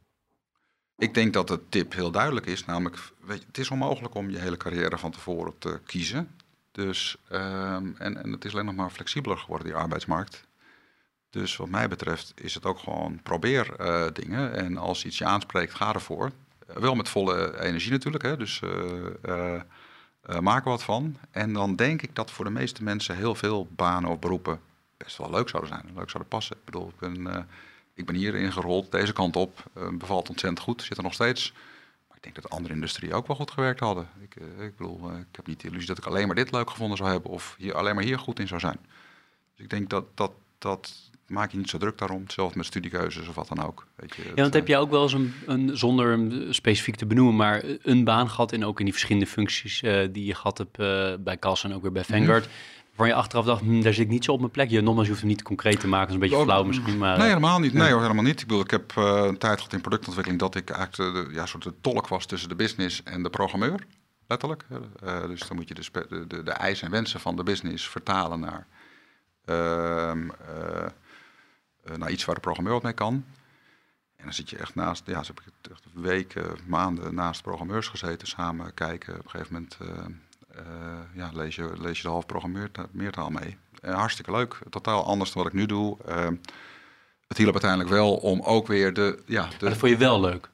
Ik 0.96 1.14
denk 1.14 1.32
dat 1.32 1.48
de 1.48 1.68
tip 1.68 1.92
heel 1.92 2.10
duidelijk 2.10 2.46
is. 2.46 2.64
Namelijk, 2.64 2.98
weet 3.20 3.40
je, 3.40 3.46
het 3.46 3.58
is 3.58 3.70
onmogelijk 3.70 4.14
om 4.14 4.30
je 4.30 4.38
hele 4.38 4.56
carrière 4.56 4.98
van 4.98 5.10
tevoren 5.10 5.58
te 5.58 5.80
kiezen. 5.86 6.30
Dus, 6.72 7.16
ehm, 7.28 7.92
en, 7.98 8.22
en 8.22 8.32
het 8.32 8.44
is 8.44 8.52
alleen 8.52 8.64
nog 8.64 8.74
maar 8.74 8.90
flexibeler 8.90 9.38
geworden, 9.38 9.66
die 9.66 9.76
arbeidsmarkt. 9.76 10.47
Dus 11.30 11.56
wat 11.56 11.68
mij 11.68 11.88
betreft 11.88 12.32
is 12.34 12.54
het 12.54 12.64
ook 12.64 12.78
gewoon 12.78 13.22
probeer 13.22 13.74
eh, 13.76 14.06
dingen. 14.12 14.52
En 14.54 14.76
als 14.76 15.04
iets 15.04 15.18
je 15.18 15.24
aanspreekt, 15.24 15.74
ga 15.74 15.94
ervoor. 15.94 16.30
Eh, 16.66 16.76
wel 16.76 16.94
met 16.94 17.08
volle 17.08 17.60
energie 17.60 17.90
natuurlijk, 17.90 18.24
hè? 18.24 18.36
dus 18.36 18.60
eh, 18.60 19.06
eh, 19.22 19.60
eh, 20.22 20.38
maak 20.38 20.64
er 20.64 20.70
wat 20.70 20.82
van. 20.82 21.16
En 21.30 21.52
dan 21.52 21.76
denk 21.76 22.02
ik 22.02 22.14
dat 22.14 22.30
voor 22.30 22.44
de 22.44 22.50
meeste 22.50 22.82
mensen 22.82 23.16
heel 23.16 23.34
veel 23.34 23.68
banen 23.70 24.10
of 24.10 24.18
beroepen 24.18 24.60
best 24.96 25.16
wel 25.16 25.30
leuk 25.30 25.48
zouden 25.48 25.72
zijn. 25.72 25.84
Leuk 25.94 26.10
zouden 26.10 26.28
passen. 26.28 26.56
Ik 26.56 26.64
bedoel, 26.64 26.88
ik 26.88 26.98
ben, 26.98 27.34
eh, 27.34 27.42
ik 27.94 28.06
ben 28.06 28.14
hier 28.14 28.34
ingerold, 28.34 28.90
deze 28.92 29.12
kant 29.12 29.36
op. 29.36 29.62
eh, 29.74 29.88
bevalt 29.92 30.28
ontzettend 30.28 30.60
goed, 30.62 30.82
zit 30.82 30.96
er 30.96 31.02
nog 31.02 31.12
steeds. 31.14 31.52
Maar 32.08 32.16
ik 32.16 32.22
denk 32.22 32.34
dat 32.34 32.50
andere 32.50 32.74
industrieën 32.74 33.12
ook 33.14 33.26
wel 33.26 33.36
goed 33.36 33.50
gewerkt 33.50 33.80
hadden. 33.80 34.08
Ik, 34.20 34.36
eh, 34.36 34.64
ik 34.64 34.76
bedoel, 34.76 35.10
eh, 35.10 35.18
ik 35.18 35.36
heb 35.36 35.46
niet 35.46 35.60
de 35.60 35.68
illusie 35.68 35.86
dat 35.88 35.98
ik 35.98 36.04
alleen 36.06 36.26
maar 36.26 36.36
dit 36.36 36.52
leuk 36.52 36.70
gevonden 36.70 36.96
zou 36.96 37.10
hebben... 37.10 37.30
of 37.30 37.54
hier, 37.58 37.74
alleen 37.74 37.94
maar 37.94 38.04
hier 38.04 38.18
goed 38.18 38.40
in 38.40 38.48
zou 38.48 38.60
zijn. 38.60 38.78
Dus 39.54 39.64
ik 39.64 39.70
denk 39.70 39.90
dat, 39.90 40.04
dat, 40.14 40.32
dat 40.58 41.07
maak 41.28 41.50
je 41.50 41.56
niet 41.56 41.68
zo 41.70 41.78
druk 41.78 41.98
daarom. 41.98 42.22
Hetzelfde 42.22 42.56
met 42.56 42.66
studiekeuzes 42.66 43.28
of 43.28 43.34
wat 43.34 43.48
dan 43.48 43.66
ook. 43.66 43.86
Weet 43.96 44.16
je, 44.16 44.22
Ja, 44.22 44.34
want 44.34 44.54
heb 44.54 44.62
eh, 44.62 44.68
jij 44.68 44.78
ook 44.78 44.90
wel 44.90 45.02
eens 45.02 45.12
een, 45.12 45.34
een 45.46 45.76
zonder 45.76 46.10
hem 46.10 46.52
specifiek 46.52 46.96
te 46.96 47.06
benoemen, 47.06 47.36
maar 47.36 47.62
een 47.82 48.04
baan 48.04 48.30
gehad 48.30 48.52
en 48.52 48.64
ook 48.64 48.78
in 48.78 48.84
die 48.84 48.94
verschillende 48.94 49.26
functies 49.28 49.82
eh, 49.82 50.08
die 50.12 50.24
je 50.24 50.34
gehad 50.34 50.58
hebt 50.58 50.78
eh, 50.78 51.14
bij 51.24 51.36
Cas 51.38 51.64
en 51.64 51.74
ook 51.74 51.82
weer 51.82 51.92
bij 51.92 52.02
Mhm. 52.08 52.12
Vanguard, 52.12 52.48
waarvan 52.86 53.08
je 53.08 53.14
achteraf 53.14 53.44
dacht, 53.44 53.60
hm, 53.62 53.80
daar 53.80 53.92
zit 53.92 54.04
ik 54.04 54.10
niet 54.10 54.24
zo 54.24 54.32
op 54.32 54.38
mijn 54.38 54.50
plek. 54.50 54.70
Je, 54.70 54.80
nogmaals, 54.80 55.04
je 55.06 55.10
hoeft 55.12 55.22
hem 55.22 55.32
niet 55.32 55.42
concreet 55.42 55.80
te 55.80 55.88
maken, 55.88 56.06
dat 56.06 56.16
is 56.16 56.22
een 56.22 56.30
beetje 56.30 56.44
flauw 56.44 56.64
misschien, 56.64 56.98
maar... 56.98 57.18
Nee, 57.18 57.28
helemaal 57.28 57.58
niet. 57.58 57.72
Nee, 57.72 57.90
hoor, 57.90 58.02
helemaal 58.02 58.24
niet. 58.24 58.40
Ik 58.40 58.46
bedoel, 58.46 58.62
ik 58.62 58.70
heb 58.70 58.96
een 58.96 59.38
tijd 59.38 59.56
gehad 59.56 59.72
in 59.72 59.80
productontwikkeling 59.80 60.40
dat 60.40 60.54
ik 60.54 60.70
eigenlijk 60.70 61.28
de, 61.28 61.34
ja, 61.34 61.46
soort 61.46 61.62
de 61.62 61.74
tolk 61.80 62.08
was 62.08 62.26
tussen 62.26 62.48
de 62.48 62.54
business 62.54 63.02
en 63.02 63.22
de 63.22 63.30
programmeur. 63.30 63.86
Letterlijk. 64.28 64.64
Dus 65.26 65.40
dan 65.48 65.56
moet 65.56 65.68
je 65.68 65.74
de, 65.74 66.06
de, 66.08 66.26
de, 66.26 66.42
de 66.42 66.50
eisen 66.50 66.86
en 66.86 66.92
wensen 66.92 67.20
van 67.20 67.36
de 67.36 67.42
business 67.42 67.88
vertalen 67.88 68.40
naar, 68.40 68.66
ehm, 69.44 70.30
eh, 70.30 70.84
eh, 70.84 70.90
naar 71.96 72.10
iets 72.10 72.24
waar 72.24 72.34
de 72.34 72.40
programmeur 72.40 72.72
wat 72.72 72.82
mee 72.82 72.92
kan. 72.92 73.24
En 74.18 74.24
dan 74.24 74.32
zit 74.32 74.50
je 74.50 74.56
echt 74.56 74.74
naast, 74.74 75.06
ja, 75.06 75.22
zo 75.22 75.32
heb 75.34 75.44
ik 75.44 75.78
weken, 75.92 76.56
maanden 76.66 77.14
naast 77.14 77.42
programmeurs 77.42 77.88
gezeten, 77.88 78.28
samen 78.28 78.74
kijken. 78.74 79.14
Op 79.14 79.24
een 79.24 79.30
gegeven 79.30 79.52
moment 79.52 79.76
eh, 79.80 80.04
eh, 80.60 80.98
ja, 81.14 81.30
lees, 81.32 81.54
je, 81.54 81.72
lees 81.78 81.96
je 81.96 82.02
de 82.02 82.08
half 82.08 82.26
programmeertaal 82.26 83.30
mee. 83.30 83.56
Eh, 83.80 83.94
hartstikke 83.94 84.30
leuk, 84.30 84.58
totaal 84.70 85.04
anders 85.04 85.32
dan 85.32 85.42
wat 85.42 85.52
ik 85.52 85.58
nu 85.58 85.66
doe. 85.66 85.96
Het 87.28 87.36
hielp 87.36 87.52
uiteindelijk 87.52 87.90
wel 87.90 88.16
om 88.16 88.40
ook 88.40 88.66
weer 88.66 88.94
de, 88.94 89.22
ja, 89.26 89.48
de, 89.58 89.68
dat 89.68 89.76
vond 89.76 89.92
je 89.92 89.98
wel 89.98 90.20
leuk. 90.20 90.50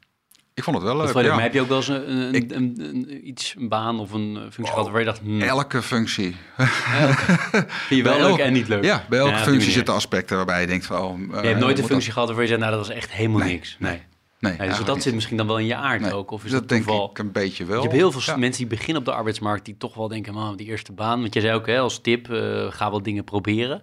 Ik 0.55 0.62
vond 0.62 0.76
het 0.76 0.84
wel 0.86 0.96
leuk. 0.96 1.12
Dat 1.12 1.24
ja. 1.24 1.32
Maar 1.34 1.42
heb 1.42 1.52
je 1.52 1.61
ook 1.61 1.68
wel 1.68 1.76
eens 1.76 1.88
een, 1.88 2.11
een, 2.11 2.34
Ik- 2.34 2.50
een, 2.52 2.74
een- 2.78 3.28
iets, 3.28 3.55
een 3.59 3.68
baan 3.68 4.00
of 4.00 4.12
een 4.12 4.34
eh, 4.36 4.42
functie 4.42 4.66
gehad 4.66 4.90
waar 4.90 4.98
je 5.00 5.05
dacht, 5.07 5.18
hm, 5.18 5.40
Elke 5.40 5.82
functie. 5.82 6.36
vind 6.57 7.68
je 7.88 8.02
wel 8.02 8.20
leuk 8.30 8.38
en 8.38 8.52
niet 8.52 8.68
leuk? 8.68 8.84
Ja, 8.84 9.05
bij 9.09 9.18
elke 9.18 9.30
Ja, 9.32 9.38
functie 9.38 9.70
zitten 9.72 9.94
aspecten 9.94 10.36
waarbij 10.36 10.61
je 10.61 10.66
denkt 10.66 10.86
van... 10.86 10.98
Oh, 11.00 11.42
Je 11.42 11.48
hebt 11.48 11.61
nooit 11.61 11.78
een 11.78 11.84
functie 11.84 12.12
gehad 12.12 12.26
waarvan 12.26 12.44
je 12.44 12.50
zegt, 12.50 12.62
nou 12.62 12.76
dat 12.76 12.86
was 12.86 12.96
echt 12.96 13.11
helemaal 13.12 13.38
Nee, 13.40 13.52
niks. 13.52 13.76
Nee. 13.78 14.02
Nee, 14.38 14.57
Nee, 14.59 14.68
dus 14.68 14.84
dat 14.84 14.94
niet. 14.94 15.02
zit 15.05 15.14
misschien 15.14 15.36
dan 15.36 15.46
wel 15.46 15.59
in 15.59 15.66
je 15.66 15.74
aard 15.74 16.00
Nee, 16.00 16.14
ook. 16.14 16.30
Of 16.30 16.44
is 16.44 16.50
dat, 16.50 16.61
dat, 16.61 16.68
denk 16.68 16.84
toeval? 16.84 17.11
ik 17.11 17.18
een 17.18 17.32
beetje 17.32 17.64
wel. 17.64 17.76
Je 17.76 17.82
hebt 17.82 17.92
heel 17.94 18.12
veel 18.12 18.20
Ja. 18.34 18.36
mensen 18.36 18.61
die 18.68 18.76
beginnen 18.78 18.96
op 18.96 19.05
de 19.05 19.12
arbeidsmarkt 19.14 19.64
die 19.64 19.76
toch 19.76 19.94
wel 19.94 20.09
denken, 20.09 20.34
man, 20.34 20.57
die 20.57 20.66
eerste 20.66 20.92
baan. 20.92 21.20
Want 21.20 21.32
jij 21.34 21.42
zei 21.42 21.55
ook 21.55 21.66
hè, 21.66 21.78
als 21.78 22.00
tip, 22.00 22.30
eh, 22.30 22.66
ga 22.70 22.90
wel 22.90 23.02
dingen 23.02 23.24
proberen. 23.24 23.82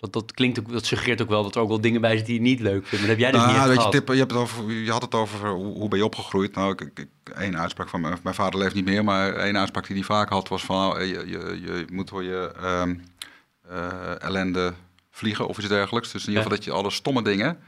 Dat, 0.00 0.12
dat 0.12 0.32
klinkt 0.32 0.58
ook, 0.60 0.72
dat 0.72 0.86
suggereert 0.86 1.22
ook 1.22 1.28
wel 1.28 1.42
dat 1.42 1.54
er 1.54 1.60
ook 1.60 1.68
wel 1.68 1.80
dingen 1.80 2.00
bij 2.00 2.10
zitten 2.16 2.26
die 2.26 2.42
je 2.42 2.48
niet 2.48 2.60
leuk 2.60 2.86
vindt. 2.86 2.90
Maar 2.90 3.00
dat 3.00 3.08
heb 3.08 3.18
jij 3.18 3.30
dus 3.30 3.40
Nou, 3.40 3.68
niet 3.68 3.76
weet 3.76 3.84
je. 3.84 3.90
Tip, 3.90 4.08
je, 4.08 4.14
hebt 4.18 4.30
het 4.30 4.40
over, 4.40 4.70
je 4.72 4.90
had 4.90 5.02
het 5.02 5.14
over 5.14 5.48
hoe, 5.48 5.74
hoe 5.78 5.88
ben 5.88 5.98
je 5.98 6.04
opgegroeid. 6.04 6.54
Nou, 6.54 6.72
ik, 6.72 6.80
ik, 6.98 7.08
één 7.36 7.58
uitspraak 7.58 7.88
van 7.88 8.00
mijn, 8.00 8.18
mijn 8.22 8.34
vader 8.34 8.60
leeft 8.60 8.74
niet 8.74 8.84
meer, 8.84 9.04
maar 9.04 9.32
één 9.34 9.58
uitspraak 9.58 9.86
die 9.86 9.96
hij 9.96 10.04
vaak 10.04 10.28
had 10.28 10.48
was 10.48 10.64
van 10.64 10.76
nou, 10.76 11.02
je, 11.02 11.28
je, 11.28 11.60
je 11.64 11.84
moet 11.92 12.08
voor 12.08 12.22
je 12.22 12.52
ehm, 12.60 12.94
eh, 13.68 14.22
ellende 14.22 14.72
vliegen 15.10 15.48
of 15.48 15.58
iets 15.58 15.68
dergelijks. 15.68 16.12
Dus 16.12 16.22
in 16.22 16.28
ieder 16.28 16.42
Ja. 16.42 16.48
geval 16.50 16.56
dat 16.64 16.74
je 16.74 16.80
alle 16.80 16.90
stomme 16.90 17.22
dingen, 17.22 17.58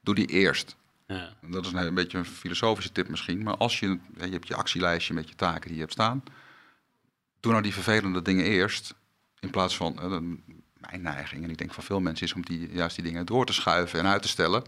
doe 0.00 0.14
die 0.14 0.26
eerst. 0.26 0.76
Ja. 1.06 1.32
Dat 1.42 1.64
is 1.66 1.72
een, 1.72 1.86
een 1.86 1.94
beetje 1.94 2.18
een 2.18 2.24
filosofische 2.24 2.92
tip 2.92 3.08
misschien, 3.08 3.42
maar 3.42 3.56
als 3.56 3.80
je, 3.80 3.98
je 4.18 4.28
hebt 4.30 4.48
je 4.48 4.54
actielijstje 4.54 5.14
met 5.14 5.28
je 5.28 5.34
taken 5.34 5.62
die 5.66 5.74
je 5.74 5.80
hebt 5.80 5.92
staan, 5.92 6.22
doe 7.40 7.50
nou 7.52 7.64
die 7.64 7.74
vervelende 7.74 8.22
dingen 8.22 8.44
eerst, 8.44 8.94
in 9.40 9.50
plaats 9.50 9.76
van, 9.76 9.98
eh, 10.00 10.10
dan- 10.10 10.40
mijn 10.90 11.02
neiging, 11.02 11.44
en 11.44 11.50
ik 11.50 11.58
denk 11.58 11.74
van 11.74 11.84
veel 11.84 12.00
mensen, 12.00 12.26
is 12.26 12.32
om 12.32 12.44
die, 12.44 12.68
juist 12.72 12.94
die 12.94 13.04
dingen 13.04 13.26
door 13.26 13.46
te 13.46 13.52
schuiven 13.52 13.98
en 13.98 14.06
uit 14.06 14.22
te 14.22 14.28
stellen. 14.28 14.62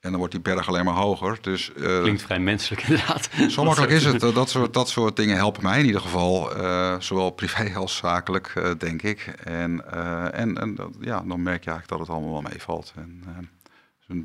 En 0.00 0.10
dan 0.10 0.18
wordt 0.18 0.32
die 0.32 0.42
berg 0.42 0.68
alleen 0.68 0.84
maar 0.84 0.94
hoger. 0.94 1.38
Dus 1.40 1.72
eh, 1.72 2.00
Klinkt 2.00 2.22
vrij 2.22 2.38
menselijk 2.38 2.82
inderdaad. 2.88 3.30
zo 3.48 3.64
makkelijk 3.64 3.92
is 3.92 4.04
het. 4.04 4.20
Dat 4.20 4.50
soort, 4.50 4.74
dat 4.74 4.88
soort 4.88 5.16
dingen 5.16 5.36
helpen 5.36 5.62
mij 5.62 5.78
in 5.78 5.86
ieder 5.86 6.00
geval. 6.00 6.56
eh, 6.56 7.00
zowel 7.00 7.30
privé 7.30 7.74
als 7.76 7.96
zakelijk, 7.96 8.52
eh, 8.54 8.70
denk 8.78 9.02
ik. 9.02 9.20
En, 9.44 9.92
en, 10.32 10.58
en 10.58 10.76
ja, 11.00 11.22
dan 11.26 11.42
merk 11.42 11.64
je 11.64 11.70
eigenlijk 11.70 11.88
dat 11.88 11.98
het 11.98 12.08
allemaal 12.08 12.32
wel 12.32 12.50
meevalt. 12.50 12.92
En, 12.96 13.22
eh, 13.26 14.16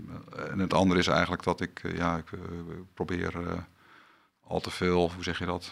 en, 0.52 0.60
het 0.60 0.74
andere 0.74 1.00
is 1.00 1.08
eigenlijk 1.08 1.44
dat 1.44 1.62
ik, 1.62 1.82
ja, 1.96 2.18
ik 2.18 2.26
probeer 2.94 3.34
al 4.44 4.60
te 4.60 4.72
veel, 4.72 5.12
hoe 5.16 5.24
zeg 5.24 5.40
je 5.40 5.46
dat? 5.46 5.72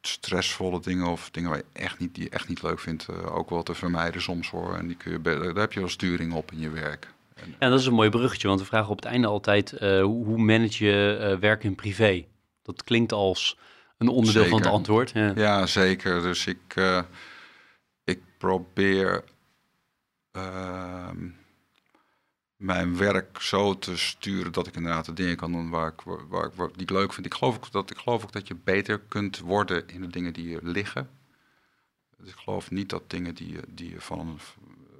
St- 0.00 0.24
Stressvolle 0.24 0.80
dingen 0.80 1.06
of 1.06 1.30
dingen 1.30 1.50
waar 1.50 1.58
je 1.58 1.80
echt 1.80 1.98
niet, 1.98 2.14
die 2.14 2.24
je 2.24 2.30
echt 2.30 2.48
niet 2.48 2.62
leuk 2.62 2.80
vindt, 2.80 3.08
eh, 3.08 3.36
ook 3.36 3.50
wel 3.50 3.62
te 3.62 3.74
vermijden 3.74 4.22
soms 4.22 4.50
hoor. 4.50 4.74
En 4.76 4.86
die 4.86 4.96
kun 4.96 5.12
je, 5.12 5.20
daar 5.20 5.54
heb 5.54 5.72
je 5.72 5.80
wel 5.80 5.88
sturing 5.88 6.32
op 6.32 6.52
in 6.52 6.58
je 6.58 6.70
werk. 6.70 7.08
En, 7.34 7.54
Ja, 7.58 7.68
dat 7.68 7.80
is 7.80 7.86
een 7.86 7.94
mooi 7.94 8.10
bruggetje, 8.10 8.48
want 8.48 8.60
we 8.60 8.66
vragen 8.66 8.90
op 8.90 8.96
het 8.96 9.04
einde 9.04 9.26
altijd, 9.26 9.72
eh, 9.72 10.02
hoe, 10.02 10.38
manage 10.38 10.84
je 10.84 11.16
eh, 11.16 11.38
werk 11.38 11.64
en 11.64 11.74
privé? 11.74 12.26
Dat 12.62 12.84
klinkt 12.84 13.12
als 13.12 13.58
een 13.98 14.08
onderdeel 14.08 14.44
van 14.44 14.58
het 14.58 14.70
antwoord. 14.70 15.10
Ja. 15.10 15.32
Ja, 15.34 15.66
zeker. 15.66 16.22
Dus 16.22 16.46
ik, 16.46 16.74
ik 18.04 18.20
probeer 18.38 19.24
ehm, 20.32 21.28
mijn 22.58 22.96
werk 22.96 23.40
zo 23.40 23.78
te 23.78 23.96
sturen 23.98 24.52
dat 24.52 24.66
ik 24.66 24.76
inderdaad 24.76 25.04
de 25.04 25.12
dingen 25.12 25.36
kan 25.36 25.52
doen 25.52 25.70
waar 25.70 25.92
ik, 25.92 26.00
waar, 26.28 26.44
ik- 26.46 26.52
waar- 26.54 26.72
die 26.72 26.82
ik 26.82 26.90
leuk 26.90 27.12
vind. 27.12 27.26
Ik 27.26 27.34
geloof, 27.34 27.56
ook 27.56 27.72
dat, 27.72 27.90
ik 27.90 27.96
geloof 27.98 28.22
ook 28.24 28.32
dat 28.32 28.48
je 28.48 28.54
beter 28.54 28.98
kunt 29.00 29.38
worden 29.38 29.88
in 29.88 30.00
de 30.00 30.06
dingen 30.06 30.32
die 30.32 30.48
je 30.48 30.58
liggen. 30.62 31.10
Dus 32.18 32.28
ik 32.28 32.34
geloof 32.36 32.70
niet 32.70 32.88
dat 32.88 33.10
dingen 33.10 33.34
die 33.34 33.52
je, 33.52 33.62
die 33.68 33.90
je 33.90 34.00
van, 34.00 34.38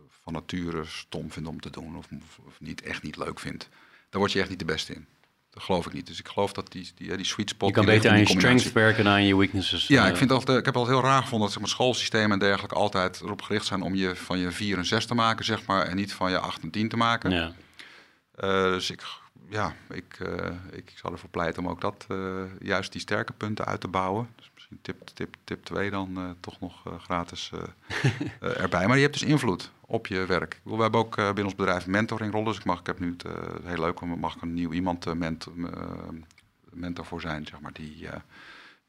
van 0.08 0.32
nature 0.32 0.84
stom 0.84 1.32
vindt 1.32 1.48
om 1.48 1.60
te 1.60 1.70
doen 1.70 1.96
of, 1.96 2.08
of 2.46 2.60
niet, 2.60 2.82
echt 2.82 3.02
niet 3.02 3.16
leuk 3.16 3.38
vindt, 3.38 3.68
daar 4.10 4.20
word 4.20 4.32
je 4.32 4.40
echt 4.40 4.48
niet 4.50 4.58
de 4.58 4.64
beste 4.64 4.94
in. 4.94 5.06
Dat 5.58 5.66
geloof 5.66 5.86
ik 5.86 5.92
niet. 5.92 6.06
Dus 6.06 6.18
ik 6.18 6.28
geloof 6.28 6.52
dat 6.52 6.72
die, 6.72 6.90
die, 6.94 7.16
die 7.16 7.26
sweet 7.26 7.48
spot... 7.48 7.68
Je 7.68 7.74
kan 7.74 7.84
beter 7.84 8.10
aan 8.10 8.18
je 8.18 8.28
strengths 8.28 8.72
werken 8.72 9.04
dan 9.04 9.12
aan 9.12 9.24
je 9.24 9.36
weaknesses. 9.36 9.86
Ja, 9.86 10.04
eh. 10.04 10.10
ik, 10.10 10.16
vind 10.16 10.30
altijd, 10.30 10.58
ik 10.58 10.64
heb 10.64 10.76
altijd 10.76 10.96
heel 10.96 11.06
raar 11.06 11.22
gevonden 11.22 11.40
dat 11.40 11.50
zeg 11.50 11.60
maar, 11.60 11.70
schoolsystemen 11.70 12.30
en 12.30 12.38
dergelijke 12.38 12.74
altijd 12.74 13.20
erop 13.20 13.42
gericht 13.42 13.66
zijn 13.66 13.82
om 13.82 13.94
je 13.94 14.16
van 14.16 14.38
je 14.38 14.50
4 14.50 14.78
en 14.78 14.84
6 14.84 15.06
te 15.06 15.14
maken, 15.14 15.44
zeg 15.44 15.66
maar, 15.66 15.86
en 15.86 15.96
niet 15.96 16.12
van 16.12 16.30
je 16.30 16.38
8 16.38 16.62
en 16.62 16.70
10 16.70 16.88
te 16.88 16.96
maken. 16.96 17.30
Ja. 17.30 17.52
Eh, 18.34 18.62
dus 18.62 18.90
ik, 18.90 19.02
ja, 19.48 19.74
ik, 19.90 20.16
eh, 20.20 20.50
ik 20.72 20.92
zou 20.94 21.12
ervoor 21.12 21.30
pleiten 21.30 21.64
om 21.64 21.68
ook 21.68 21.80
dat, 21.80 22.06
juist 22.60 22.92
die 22.92 23.00
sterke 23.00 23.32
punten 23.32 23.64
uit 23.64 23.80
te 23.80 23.88
bouwen. 23.88 24.28
Dus 24.36 24.50
misschien 24.54 24.78
tip, 24.82 25.08
tip, 25.14 25.36
tip 25.44 25.64
2 25.64 25.90
dan 25.90 26.36
toch 26.40 26.60
nog 26.60 26.82
gratis 27.02 27.50
erbij. 28.40 28.86
Maar 28.86 28.96
je 28.96 29.02
hebt 29.02 29.18
dus 29.18 29.28
invloed 29.28 29.70
op 29.90 30.06
je 30.06 30.26
werk. 30.26 30.60
We 30.62 30.76
hebben 30.76 31.00
ook 31.00 31.16
binnen 31.16 31.44
ons 31.44 31.54
bedrijf 31.54 31.86
mentoringrollen. 31.86 32.48
Dus 32.48 32.58
ik, 32.58 32.64
mag, 32.64 32.80
ik 32.80 32.86
heb 32.86 32.98
nu 32.98 33.16
het 33.16 33.24
heel 33.64 33.78
leuk, 33.80 34.00
mag 34.00 34.36
ik 34.36 34.42
een 34.42 34.54
nieuw 34.54 34.72
iemand 34.72 35.14
mentor, 35.14 35.52
mentor 36.70 37.04
voor 37.04 37.20
zijn, 37.20 37.46
zeg 37.46 37.60
maar, 37.60 37.72
die 37.72 38.08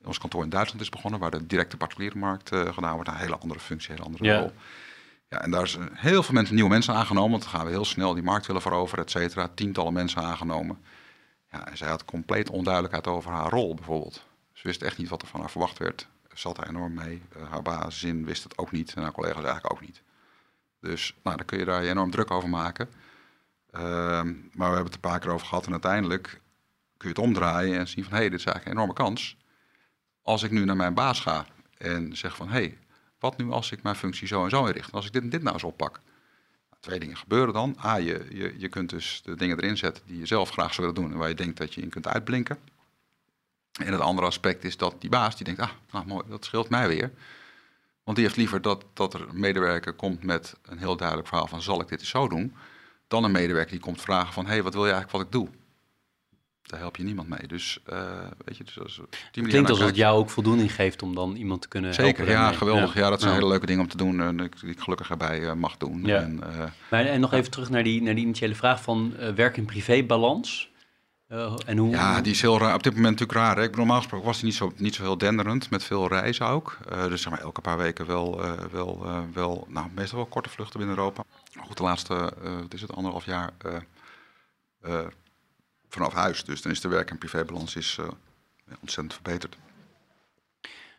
ons 0.04 0.18
kantoor 0.18 0.44
in 0.44 0.50
Duitsland 0.50 0.82
is 0.82 0.90
begonnen, 0.90 1.20
waar 1.20 1.32
de 1.32 1.48
directe 1.48 1.78
particuliere 1.78 2.18
markt 2.18 2.50
gedaan 2.56 2.94
wordt. 2.94 3.10
Een 3.10 3.16
hele 3.16 3.38
andere 3.38 3.60
functie, 3.60 3.90
een 3.90 3.96
hele 3.96 4.08
andere 4.10 4.40
rol. 4.40 4.52
Ja, 5.30 5.42
en 5.42 5.52
daar 5.52 5.68
zijn 5.68 5.90
heel 5.94 6.24
veel 6.24 6.34
mensen, 6.34 6.56
nieuwe 6.56 6.70
mensen 6.70 6.94
aangenomen. 6.94 7.32
Want 7.32 7.44
dan 7.44 7.52
gaan 7.52 7.66
we 7.66 7.72
heel 7.72 7.86
snel 7.86 8.14
die 8.14 8.24
markt 8.24 8.46
willen 8.46 8.62
veroveren, 8.62 9.04
et 9.04 9.12
cetera. 9.12 9.50
Tientallen 9.54 9.94
mensen 9.94 10.22
aangenomen. 10.22 10.78
Ja, 11.52 11.68
en 11.68 11.78
zij 11.78 11.90
had 11.90 12.06
compleet 12.06 12.50
onduidelijkheid 12.50 13.08
over 13.08 13.32
haar 13.32 13.50
rol 13.50 13.74
bijvoorbeeld. 13.74 14.26
Ze 14.54 14.68
wist 14.68 14.82
echt 14.82 14.98
niet 14.98 15.10
wat 15.10 15.22
er 15.22 15.28
van 15.28 15.40
haar 15.40 15.50
verwacht 15.50 15.78
werd. 15.78 16.08
Zat 16.34 16.56
daar 16.56 16.68
enorm 16.68 16.94
mee. 16.94 17.22
Uh, 17.38 17.52
haar 17.52 17.62
basiszin 17.62 18.26
wist 18.26 18.44
het 18.44 18.58
ook 18.58 18.72
niet. 18.72 18.94
En 18.94 19.02
haar 19.02 19.12
collega's 19.12 19.44
eigenlijk 19.44 19.74
ook 19.74 19.82
niet. 19.82 20.02
Dus 20.82 21.16
nou, 21.24 21.38
dan 21.38 21.46
kun 21.46 21.58
je 21.58 21.66
daar 21.66 21.84
je 21.84 21.90
enorm 21.90 22.12
druk 22.12 22.32
over 22.32 22.50
maken. 22.50 22.90
Ehm, 23.72 24.28
maar 24.28 24.70
we 24.70 24.76
hebben 24.76 24.84
het 24.86 24.94
een 24.94 25.00
paar 25.00 25.20
keer 25.20 25.32
over 25.32 25.48
gehad. 25.48 25.66
En 25.66 25.72
uiteindelijk 25.72 26.42
kun 26.98 27.10
je 27.10 27.16
het 27.16 27.26
omdraaien 27.26 27.80
en 27.80 27.88
zien 27.88 28.04
van... 28.04 28.14
hé, 28.14 28.20
hey, 28.20 28.30
dit 28.30 28.40
is 28.40 28.46
eigenlijk 28.46 28.66
een 28.66 28.84
enorme 28.84 29.04
kans. 29.04 29.38
Als 30.22 30.44
ik 30.44 30.52
nu 30.52 30.66
naar 30.66 30.76
mijn 30.76 30.94
baas 30.94 31.20
ga 31.20 31.46
en 31.78 32.18
zeg 32.18 32.36
van... 32.36 32.48
hé, 32.48 32.54
hey, 32.54 32.78
wat 33.20 33.38
nu 33.38 33.52
als 33.52 33.72
ik 33.72 33.84
mijn 33.84 33.96
functie 33.96 34.28
zo 34.28 34.44
en 34.44 34.50
zo 34.50 34.66
inricht? 34.66 34.92
Als 34.92 35.06
ik 35.06 35.14
dit 35.14 35.22
en 35.22 35.30
dit 35.30 35.42
nou 35.42 35.54
eens 35.54 35.64
oppak. 35.64 35.92
Nou, 36.70 36.82
twee 36.82 37.00
dingen 37.00 37.18
gebeuren 37.18 37.54
dan. 37.54 37.78
A, 37.86 37.96
je, 37.96 38.26
je, 38.30 38.56
je 38.58 38.70
kunt 38.70 38.90
dus 38.90 39.22
de 39.24 39.36
dingen 39.36 39.60
erin 39.60 39.78
zetten 39.78 40.04
die 40.06 40.18
je 40.18 40.26
zelf 40.26 40.50
graag 40.50 40.74
zou 40.74 40.88
willen 40.88 41.02
doen 41.02 41.12
en 41.12 41.18
waar 41.18 41.30
je 41.30 41.36
denkt 41.36 41.58
dat 41.58 41.74
je 41.74 41.82
in 41.82 41.90
kunt 41.90 42.08
uitblinken. 42.08 42.58
En 43.80 43.92
het 43.92 44.02
andere 44.02 44.28
aspect 44.28 44.64
is 44.64 44.78
dat 44.78 44.96
die 45.02 45.10
baas 45.10 45.36
die 45.36 45.46
denkt, 45.46 45.62
ah, 45.62 45.70
nou 45.92 46.06
mooi, 46.06 46.24
dat 46.28 46.46
scheelt 46.46 46.70
mij 46.70 46.88
weer. 46.88 47.12
Want 48.10 48.22
die 48.22 48.30
heeft 48.30 48.40
liever 48.40 48.62
dat, 48.62 48.86
dat 48.94 49.14
er 49.14 49.22
een 49.30 49.40
medewerker 49.40 49.94
komt 49.94 50.24
met 50.24 50.56
een 50.66 50.78
heel 50.78 50.98
duidelijk 50.98 51.28
verhaal 51.28 51.48
van 51.48 51.62
zal 51.62 51.82
ik 51.82 51.88
dit 51.88 52.00
eens 52.00 52.10
zo 52.10 52.28
doen, 52.28 52.56
dan 53.08 53.24
een 53.24 53.32
medewerker 53.32 53.72
die 53.72 53.80
komt 53.80 54.02
vragen 54.02 54.34
van 54.34 54.46
hé, 54.46 54.52
hey, 54.52 54.64
wat 54.64 54.74
wil 54.74 54.86
je 54.86 54.92
eigenlijk 54.92 55.18
wat 55.18 55.26
ik 55.26 55.32
doe? 55.32 55.58
daar 56.62 56.80
help 56.80 56.98
je 56.98 57.04
niemand 57.04 57.30
mee. 57.30 57.48
Dus 57.48 57.80
uh, 57.90 58.10
weet 58.46 58.58
je, 58.58 58.64
dus 58.64 58.80
als, 58.80 58.96
die 58.96 59.44
het 59.44 59.52
klinkt 59.52 59.70
alsof 59.70 59.86
het 59.86 59.96
jou 59.96 60.18
ook 60.18 60.30
voldoening 60.30 60.74
geeft 60.74 61.02
om 61.02 61.16
dan 61.16 61.36
iemand 61.36 61.62
te 61.62 61.68
kunnen 61.68 61.94
Zeker, 61.94 62.30
ja, 62.30 62.52
geweldig. 62.52 62.94
Ja. 62.94 63.10
dat 63.10 63.22
zijn 63.22 63.34
hele 63.34 63.48
leuke 63.48 63.66
dingen 63.66 63.82
om 63.82 63.90
te 63.90 63.98
doen 63.98 64.22
en 64.22 64.40
ik, 64.40 64.60
die 64.60 64.70
ik 64.70 64.80
gelukkig 64.80 65.10
erbij 65.10 65.40
uh, 65.40 65.54
mag 65.54 65.78
doen. 65.78 66.06
Ja. 66.06 66.22
En, 66.22 66.40
uh, 66.44 66.64
maar, 66.90 67.06
en 67.06 67.20
nog 67.20 67.34
even 67.34 67.52
terug 67.52 67.70
naar 67.70 67.84
die, 67.84 68.02
naar 68.02 68.16
die 68.16 68.24
initiële 68.24 68.56
vraag 68.56 68.82
van 68.82 69.14
werk- 69.36 69.58
en 69.58 69.66
privé-balans. 69.66 70.70
En 71.66 71.78
hoe, 71.78 71.90
ja, 71.90 72.22
die 72.22 72.32
is 72.32 72.42
heel 72.42 72.60
raar. 72.60 72.74
Op 72.74 72.84
dit 72.84 72.96
moment 72.96 73.20
natuurlijk 73.20 73.40
raar. 73.40 73.58
Hè? 73.58 73.64
Ik 73.64 73.76
normaal 73.76 73.98
gesproken 73.98 74.26
was 74.26 74.38
hij 74.38 74.46
niet 74.46 74.56
zo, 74.58 74.72
niet 74.76 74.96
zo 74.96 75.02
heel 75.02 75.18
denderend, 75.18 75.70
met 75.70 75.84
veel 75.84 76.08
reizen 76.08 76.46
ook. 76.46 76.78
dus 76.90 77.22
zeg 77.22 77.32
maar 77.32 77.42
elke 77.42 77.62
paar 77.62 77.78
weken 77.78 78.06
wel, 78.06 78.42
wel, 78.72 79.06
wel 79.34 79.68
nou, 79.70 79.88
meestal 79.94 80.18
wel 80.18 80.28
korte 80.28 80.50
vluchten 80.50 80.80
binnen 80.80 80.98
Europa. 80.98 81.24
Goed, 81.60 81.78
de 81.78 81.84
laatste, 81.84 82.34
het 82.64 82.74
is 82.74 82.82
het, 82.82 82.94
anderhalf 82.94 83.26
jaar 83.26 83.52
vanaf 85.90 86.14
huis. 86.14 86.44
Dus 86.44 86.62
dan 86.62 86.72
is 86.72 86.82
de 86.82 86.88
werk- 86.88 87.10
en 87.10 87.18
privébalans 87.18 87.76
is, 87.76 87.98
ontzettend 88.80 89.14
verbeterd. 89.14 89.58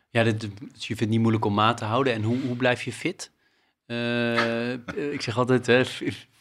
Ja, 0.09 0.23
dit, 0.23 0.41
dus 0.41 0.49
je 0.59 0.85
vindt 0.85 0.99
het 0.99 1.09
niet 1.09 1.19
moeilijk 1.19 1.45
om 1.45 1.53
maat 1.53 1.77
te 1.77 1.85
houden. 1.85 2.13
En 2.13 2.23
hoe, 2.23 2.41
hoe 2.41 2.55
blijf 2.55 2.83
je 2.83 2.93
fit? 2.93 3.31
Uh, 3.87 4.71
ik 5.13 5.21
zeg 5.21 5.37
altijd 5.37 5.65
hè, 5.65 5.83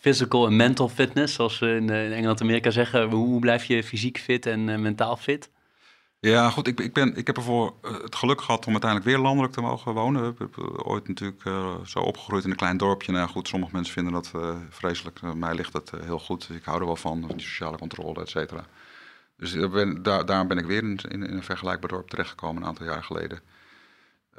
physical 0.00 0.46
en 0.46 0.56
mental 0.56 0.88
fitness, 0.88 1.34
zoals 1.34 1.56
ze 1.56 1.66
in, 1.66 1.90
in 1.90 2.12
Engeland-Amerika 2.12 2.70
zeggen. 2.70 3.10
Hoe 3.10 3.40
blijf 3.40 3.64
je 3.64 3.84
fysiek 3.84 4.18
fit 4.18 4.46
en 4.46 4.68
uh, 4.68 4.78
mentaal 4.78 5.16
fit? 5.16 5.50
Ja, 6.20 6.50
goed. 6.50 6.66
Ik, 6.66 6.80
ik, 6.80 6.92
ben, 6.92 7.16
ik 7.16 7.26
heb 7.26 7.36
ervoor 7.36 7.74
eh, 7.82 8.02
het 8.02 8.14
geluk 8.14 8.40
gehad 8.40 8.66
om 8.66 8.72
uiteindelijk 8.72 9.10
weer 9.10 9.20
landelijk 9.20 9.52
te 9.52 9.60
mogen 9.60 9.94
wonen. 9.94 10.30
Ik 10.30 10.38
heb 10.38 10.58
ooit 10.84 11.08
natuurlijk 11.08 11.42
zo 11.84 11.98
opgegroeid 11.98 12.44
in 12.44 12.50
een 12.50 12.56
klein 12.56 12.76
dorpje. 12.76 13.12
Nou 13.12 13.28
goed, 13.28 13.48
sommige 13.48 13.72
mensen 13.74 13.94
vinden 13.94 14.12
dat 14.12 14.32
vreselijk. 14.70 15.20
mij 15.34 15.54
ligt 15.54 15.72
dat 15.72 15.92
heel 16.04 16.18
goed. 16.18 16.48
Ik 16.52 16.64
hou 16.64 16.80
er 16.80 16.86
wel 16.86 16.96
van, 16.96 17.32
sociale 17.36 17.78
controle, 17.78 18.20
et 18.20 18.28
cetera. 18.28 18.64
Dus 19.40 19.52
ben, 19.52 20.02
daar, 20.02 20.26
daarom 20.26 20.48
ben 20.48 20.58
ik 20.58 20.64
weer 20.64 20.82
in, 20.82 20.98
in, 21.08 21.22
in, 21.22 21.36
een 21.36 21.42
vergelijkbaar 21.42 21.90
dorp 21.90 22.08
terechtgekomen 22.08 22.62
een 22.62 22.68
aantal 22.68 22.86
jaar 22.86 23.04
geleden. 23.04 23.40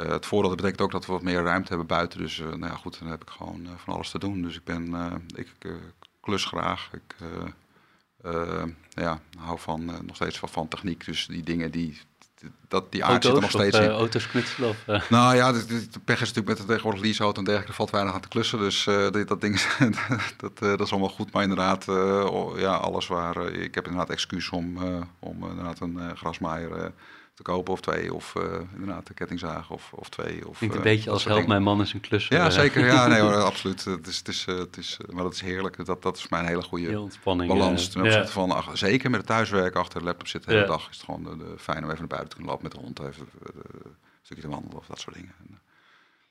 Het 0.08 0.26
voordeel 0.26 0.56
betekent 0.56 0.82
ook 0.82 0.91
dat 0.91 1.06
we 1.06 1.12
wat 1.12 1.22
meer 1.22 1.43
ruimte 1.43 1.70
hebben 1.70 1.88
buiten. 1.88 2.20
Dus 2.20 2.38
nou 2.38 2.66
ja, 2.66 2.76
goed, 2.76 2.99
dan 2.99 3.08
heb 3.08 3.22
ik 3.22 3.30
gewoon 3.30 3.68
van 3.78 3.93
alles 3.93 4.10
te 4.10 4.20
doen. 4.20 4.41
Dus 4.41 4.56
ik 4.56 4.64
ben, 4.64 4.93
ik 5.36 5.76
klus 6.22 6.45
graag. 6.45 6.89
Ik 6.93 7.16
ja, 8.93 9.20
hou 9.38 9.60
van, 9.60 9.86
nog 9.86 10.16
steeds 10.16 10.39
van, 10.39 10.49
van 10.49 10.68
techniek. 10.68 11.06
Dus 11.06 11.26
die 11.26 11.43
dingen 11.43 11.72
die. 11.72 12.02
Dat, 12.68 12.91
die 12.91 13.06
aard 13.06 13.24
zit 13.24 13.36
er 13.36 13.41
nog 13.41 13.49
steeds 13.49 13.78
of, 13.78 13.84
in. 13.84 13.89
Auto's 13.89 14.28
knutselen? 14.28 14.70
Of, 14.70 15.10
Nou 15.10 15.36
ja, 15.36 15.52
de, 15.52 15.66
de, 15.66 15.99
pech 16.06 16.22
is 16.22 16.28
natuurlijk 16.28 16.47
met 16.47 16.58
de 16.58 16.66
tegenwoordig 16.66 17.02
leaseauto 17.02 17.39
en 17.39 17.43
dergelijke. 17.43 17.76
valt 17.76 17.89
weinig 17.89 18.14
aan 18.14 18.22
te 18.22 18.28
klussen. 18.28 18.60
Dus 18.60 18.84
dat 19.26 19.41
ding 19.41 19.62
dat, 20.38 20.58
dat 20.58 20.82
is 20.82 20.91
allemaal 20.91 21.10
goed. 21.10 21.32
Maar 21.32 21.41
inderdaad, 21.43 21.86
ja, 22.56 22.76
alles 22.76 23.08
waar. 23.08 23.52
ik 23.52 23.76
heb 23.76 23.86
inderdaad 23.86 24.10
excuus 24.10 24.49
om, 24.49 24.78
om 25.20 25.49
inderdaad 25.49 25.80
een 25.80 26.18
grasmaaier 26.18 26.93
te 27.43 27.51
kopen 27.51 27.73
of 27.73 27.81
twee. 27.81 28.13
Of 28.13 28.35
uh, 28.37 28.43
inderdaad 28.73 29.07
de 29.07 29.13
kettingzaag 29.13 29.69
of, 29.69 29.93
of 29.93 30.09
twee. 30.09 30.47
Of, 30.47 30.61
een 30.61 30.75
uh, 30.75 30.81
beetje 30.81 31.09
als 31.09 31.23
help 31.23 31.47
mijn 31.47 31.63
man 31.63 31.81
is 31.81 31.93
een 31.93 31.99
klus. 31.99 32.27
Ja, 32.27 32.49
zeker. 32.49 32.85
Ja, 32.85 33.07
nee, 33.07 33.19
hoor, 33.19 33.33
absoluut. 33.51 33.83
Het 33.83 34.07
is, 34.07 34.17
het 34.17 34.27
is, 34.27 34.45
het 34.45 34.77
is, 34.77 34.97
maar 35.09 35.23
dat 35.23 35.33
is 35.33 35.41
heerlijk. 35.41 35.85
Dat, 35.85 36.01
dat 36.01 36.15
is 36.15 36.21
voor 36.21 36.31
mij 36.31 36.39
een 36.39 36.47
hele 36.47 36.61
goede 36.61 37.07
balans. 37.25 37.89
Ten 37.89 38.01
opzichte 38.01 38.25
ja. 38.25 38.31
van, 38.31 38.51
ach, 38.51 38.77
zeker 38.77 39.09
met 39.09 39.19
het 39.19 39.29
thuiswerk 39.29 39.75
achter 39.75 39.99
de 39.99 40.05
laptop 40.05 40.27
zitten 40.27 40.49
de 40.49 40.55
hele 40.55 40.67
ja. 40.71 40.77
dag, 40.77 40.89
is 40.89 40.95
het 40.95 41.05
gewoon 41.05 41.23
de, 41.23 41.37
de, 41.37 41.57
fijn 41.57 41.83
om 41.83 41.89
even 41.89 41.97
naar 41.97 42.07
buiten 42.07 42.29
te 42.29 42.35
kunnen 42.35 42.53
lopen 42.53 42.63
met 42.63 42.71
de 42.71 42.79
hond, 42.79 42.99
even 42.99 43.27
een 43.53 43.95
stukje 44.21 44.43
te 44.43 44.49
wandelen 44.49 44.77
of 44.77 44.85
dat 44.85 44.99
soort 44.99 45.15
dingen. 45.15 45.33
En, 45.39 45.59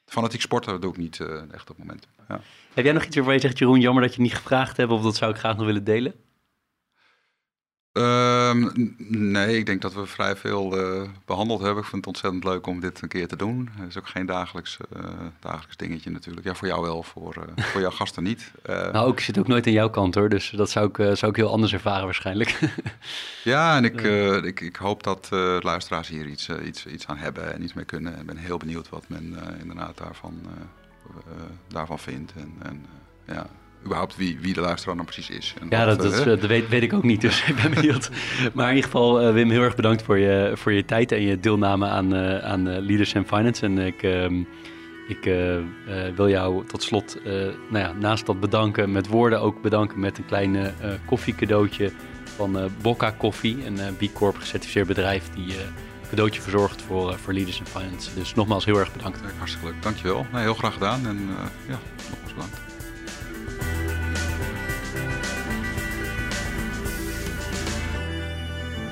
fanatiek 0.06 0.40
sporten 0.40 0.80
doe 0.80 0.90
ik 0.90 0.96
niet 0.96 1.18
uh, 1.18 1.52
echt 1.52 1.70
op 1.70 1.76
het 1.76 1.78
moment. 1.78 2.06
Ja. 2.28 2.40
Heb 2.74 2.84
jij 2.84 2.92
nog 2.92 3.04
iets 3.04 3.16
waarvan 3.16 3.34
je 3.34 3.40
zegt, 3.40 3.58
Jeroen, 3.58 3.80
jammer 3.80 4.02
dat 4.02 4.14
je 4.14 4.20
niet 4.20 4.34
gevraagd 4.34 4.76
hebt, 4.76 4.90
of 4.90 5.02
dat 5.02 5.16
zou 5.16 5.30
ik 5.30 5.38
graag 5.38 5.56
nog 5.56 5.66
willen 5.66 5.84
delen? 5.84 6.14
Um, 7.92 8.94
nee, 9.08 9.56
ik 9.58 9.66
denk 9.66 9.82
dat 9.82 9.94
we 9.94 10.06
vrij 10.06 10.36
veel 10.36 10.78
uh, 10.78 11.08
behandeld 11.24 11.60
hebben. 11.60 11.82
Ik 11.82 11.88
vind 11.88 11.96
het 11.96 12.06
ontzettend 12.06 12.44
leuk 12.44 12.66
om 12.66 12.80
dit 12.80 13.02
een 13.02 13.08
keer 13.08 13.28
te 13.28 13.36
doen. 13.36 13.68
Het 13.72 13.88
is 13.88 13.98
ook 13.98 14.08
geen 14.08 14.26
dagelijks, 14.26 14.76
uh, 14.96 15.02
dagelijks 15.40 15.76
dingetje 15.76 16.10
natuurlijk. 16.10 16.46
Ja, 16.46 16.54
voor 16.54 16.68
jou 16.68 16.82
wel, 16.82 17.02
voor, 17.02 17.36
uh, 17.36 17.64
voor 17.70 17.80
jouw 17.80 17.90
gasten 17.90 18.22
niet. 18.22 18.52
nou, 18.92 19.12
ik 19.12 19.20
zit 19.20 19.38
ook 19.38 19.46
nooit 19.46 19.66
aan 19.66 19.72
jouw 19.72 19.90
kant 19.90 20.14
hoor, 20.14 20.28
dus 20.28 20.50
dat 20.50 20.70
zou 20.70 20.88
ik, 20.88 21.16
zou 21.16 21.30
ik 21.30 21.36
heel 21.36 21.50
anders 21.50 21.72
ervaren 21.72 22.04
waarschijnlijk. 22.04 22.58
ja, 23.44 23.76
en 23.76 23.84
ik, 23.84 24.00
ik, 24.44 24.60
ik 24.60 24.76
hoop 24.76 25.02
dat 25.02 25.28
luisteraars 25.60 26.08
hier 26.08 26.26
iets, 26.26 26.48
iets, 26.48 26.86
iets 26.86 27.06
aan 27.06 27.18
hebben 27.18 27.54
en 27.54 27.62
iets 27.62 27.72
mee 27.72 27.84
kunnen. 27.84 28.18
Ik 28.18 28.26
ben 28.26 28.36
heel 28.36 28.58
benieuwd 28.58 28.88
wat 28.88 29.04
men 29.08 29.36
inderdaad 29.60 29.96
daarvan, 29.96 30.40
daarvan 31.68 31.98
vindt. 31.98 32.32
En, 32.32 32.54
en 32.62 32.86
ja, 33.26 33.46
überhaupt 33.84 34.16
wie, 34.16 34.38
wie 34.40 34.54
de 34.54 34.60
luisteraar 34.60 34.96
dan 34.96 35.04
precies 35.04 35.30
is. 35.30 35.54
En 35.60 35.66
ja, 35.70 35.84
dat, 35.84 36.02
dat, 36.02 36.18
uh, 36.18 36.24
dat, 36.24 36.40
weet, 36.40 36.68
weet 36.68 36.82
ik 36.82 36.92
ook 36.92 37.02
niet, 37.02 37.20
dus 37.20 37.44
ik 37.48 37.56
ben 37.62 37.74
benieuwd. 37.74 38.10
maar 38.54 38.68
in 38.68 38.74
ieder 38.74 38.90
geval, 38.90 39.26
uh, 39.26 39.32
Wim, 39.32 39.50
heel 39.50 39.62
erg 39.62 39.76
bedankt 39.76 40.02
voor 40.02 40.18
je, 40.18 40.52
voor 40.54 40.72
je 40.72 40.84
tijd 40.84 41.12
en 41.12 41.22
je 41.22 41.40
deelname 41.40 41.86
aan, 41.86 42.14
uh, 42.14 42.38
aan 42.38 42.80
Leaders 42.80 43.16
and 43.16 43.26
Finance. 43.26 43.64
En 43.64 43.78
ik, 43.78 44.02
ehm, 44.02 44.42
ik 45.08 45.30
wil 46.16 46.28
jou 46.28 46.66
tot 46.66 46.82
slot, 46.82 47.18
nou 47.70 47.84
ja, 47.84 47.92
naast 47.92 48.26
dat 48.26 48.40
bedanken 48.40 48.92
met 48.92 49.06
woorden, 49.06 49.40
ook 49.40 49.62
bedanken 49.62 50.00
met 50.00 50.18
een 50.18 50.26
klein 50.26 50.74
koffiecadeautje 51.06 51.92
van 52.36 52.70
Bocca 52.82 53.10
Koffie, 53.10 53.66
een 53.66 53.96
B 53.96 54.12
Corp 54.12 54.36
gecertificeerd 54.36 54.86
bedrijf 54.86 55.30
die 55.34 55.54
cadeautje 56.08 56.40
verzorgt 56.40 56.82
voor, 56.82 57.18
voor 57.18 57.32
Leaders 57.32 57.58
and 57.58 57.68
Finance. 57.68 58.14
Dus 58.14 58.34
nogmaals 58.34 58.64
heel 58.64 58.78
erg 58.78 58.92
bedankt. 58.92 59.20
Ja, 59.22 59.30
hartstikke 59.38 59.66
leuk, 59.66 59.82
dankjewel. 59.82 60.26
Heel 60.32 60.54
graag 60.54 60.72
gedaan 60.72 61.06
en 61.06 61.18
ja, 61.68 61.78
nogmaals 62.10 62.34
bedankt. 62.34 62.69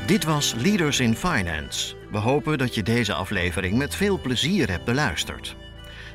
Dit 0.09 0.25
was 0.25 0.55
Leaders 0.55 1.01
in 1.01 1.17
Finance. 1.17 1.95
We 2.11 2.19
hopen 2.19 2.59
dat 2.59 2.75
je 2.75 2.83
deze 2.83 3.15
aflevering 3.15 3.77
met 3.79 3.95
veel 3.95 4.21
plezier 4.21 4.71
hebt 4.71 4.85
beluisterd. 4.85 5.57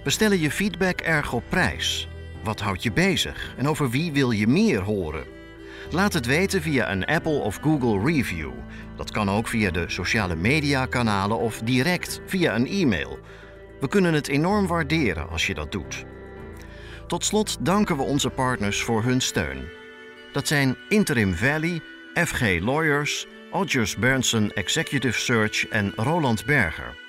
We 0.04 0.10
stellen 0.10 0.40
je 0.40 0.52
feedback 0.52 1.02
erg 1.02 1.34
op 1.34 1.44
prijs. 1.50 2.08
Wat 2.44 2.60
houdt 2.60 2.84
je 2.84 2.92
bezig 2.92 3.54
en 3.58 3.68
over 3.68 3.90
wie 3.90 4.12
wil 4.12 4.32
je 4.32 4.48
meer 4.48 4.82
horen? 4.82 5.26
Laat 5.92 6.14
het 6.14 6.26
weten 6.26 6.62
via 6.62 6.92
een 6.92 7.06
Apple 7.06 7.40
of 7.40 7.60
Google 7.62 8.12
review. 8.12 8.52
Dat 8.96 9.12
kan 9.12 9.30
ook 9.30 9.48
via 9.48 9.72
de 9.72 9.90
sociale 9.90 10.36
media 10.36 10.86
kanalen 10.86 11.38
of 11.38 11.60
direct 11.60 12.22
via 12.26 12.56
een 12.56 12.68
e-mail. 12.68 13.20
We 13.80 13.88
kunnen 13.88 14.14
het 14.14 14.28
enorm 14.28 14.68
waarderen 14.68 15.30
als 15.30 15.48
je 15.48 15.54
dat 15.54 15.72
doet. 15.72 16.06
Tot 17.08 17.26
slot 17.26 17.66
danken 17.66 17.98
we 17.98 18.04
onze 18.04 18.30
partners 18.30 18.82
voor 18.82 19.04
hun 19.04 19.22
steun. 19.22 19.64
Dat 20.32 20.48
zijn 20.48 20.78
Interim 20.90 21.34
Valley, 21.34 21.82
FG 22.14 22.60
Lawyers, 22.60 23.28
Odgers 23.54 23.96
Berndsen 23.96 24.52
Executive 24.56 25.14
Search 25.14 25.68
en 25.72 25.94
Roland 25.96 26.46
Berger. 26.46 27.03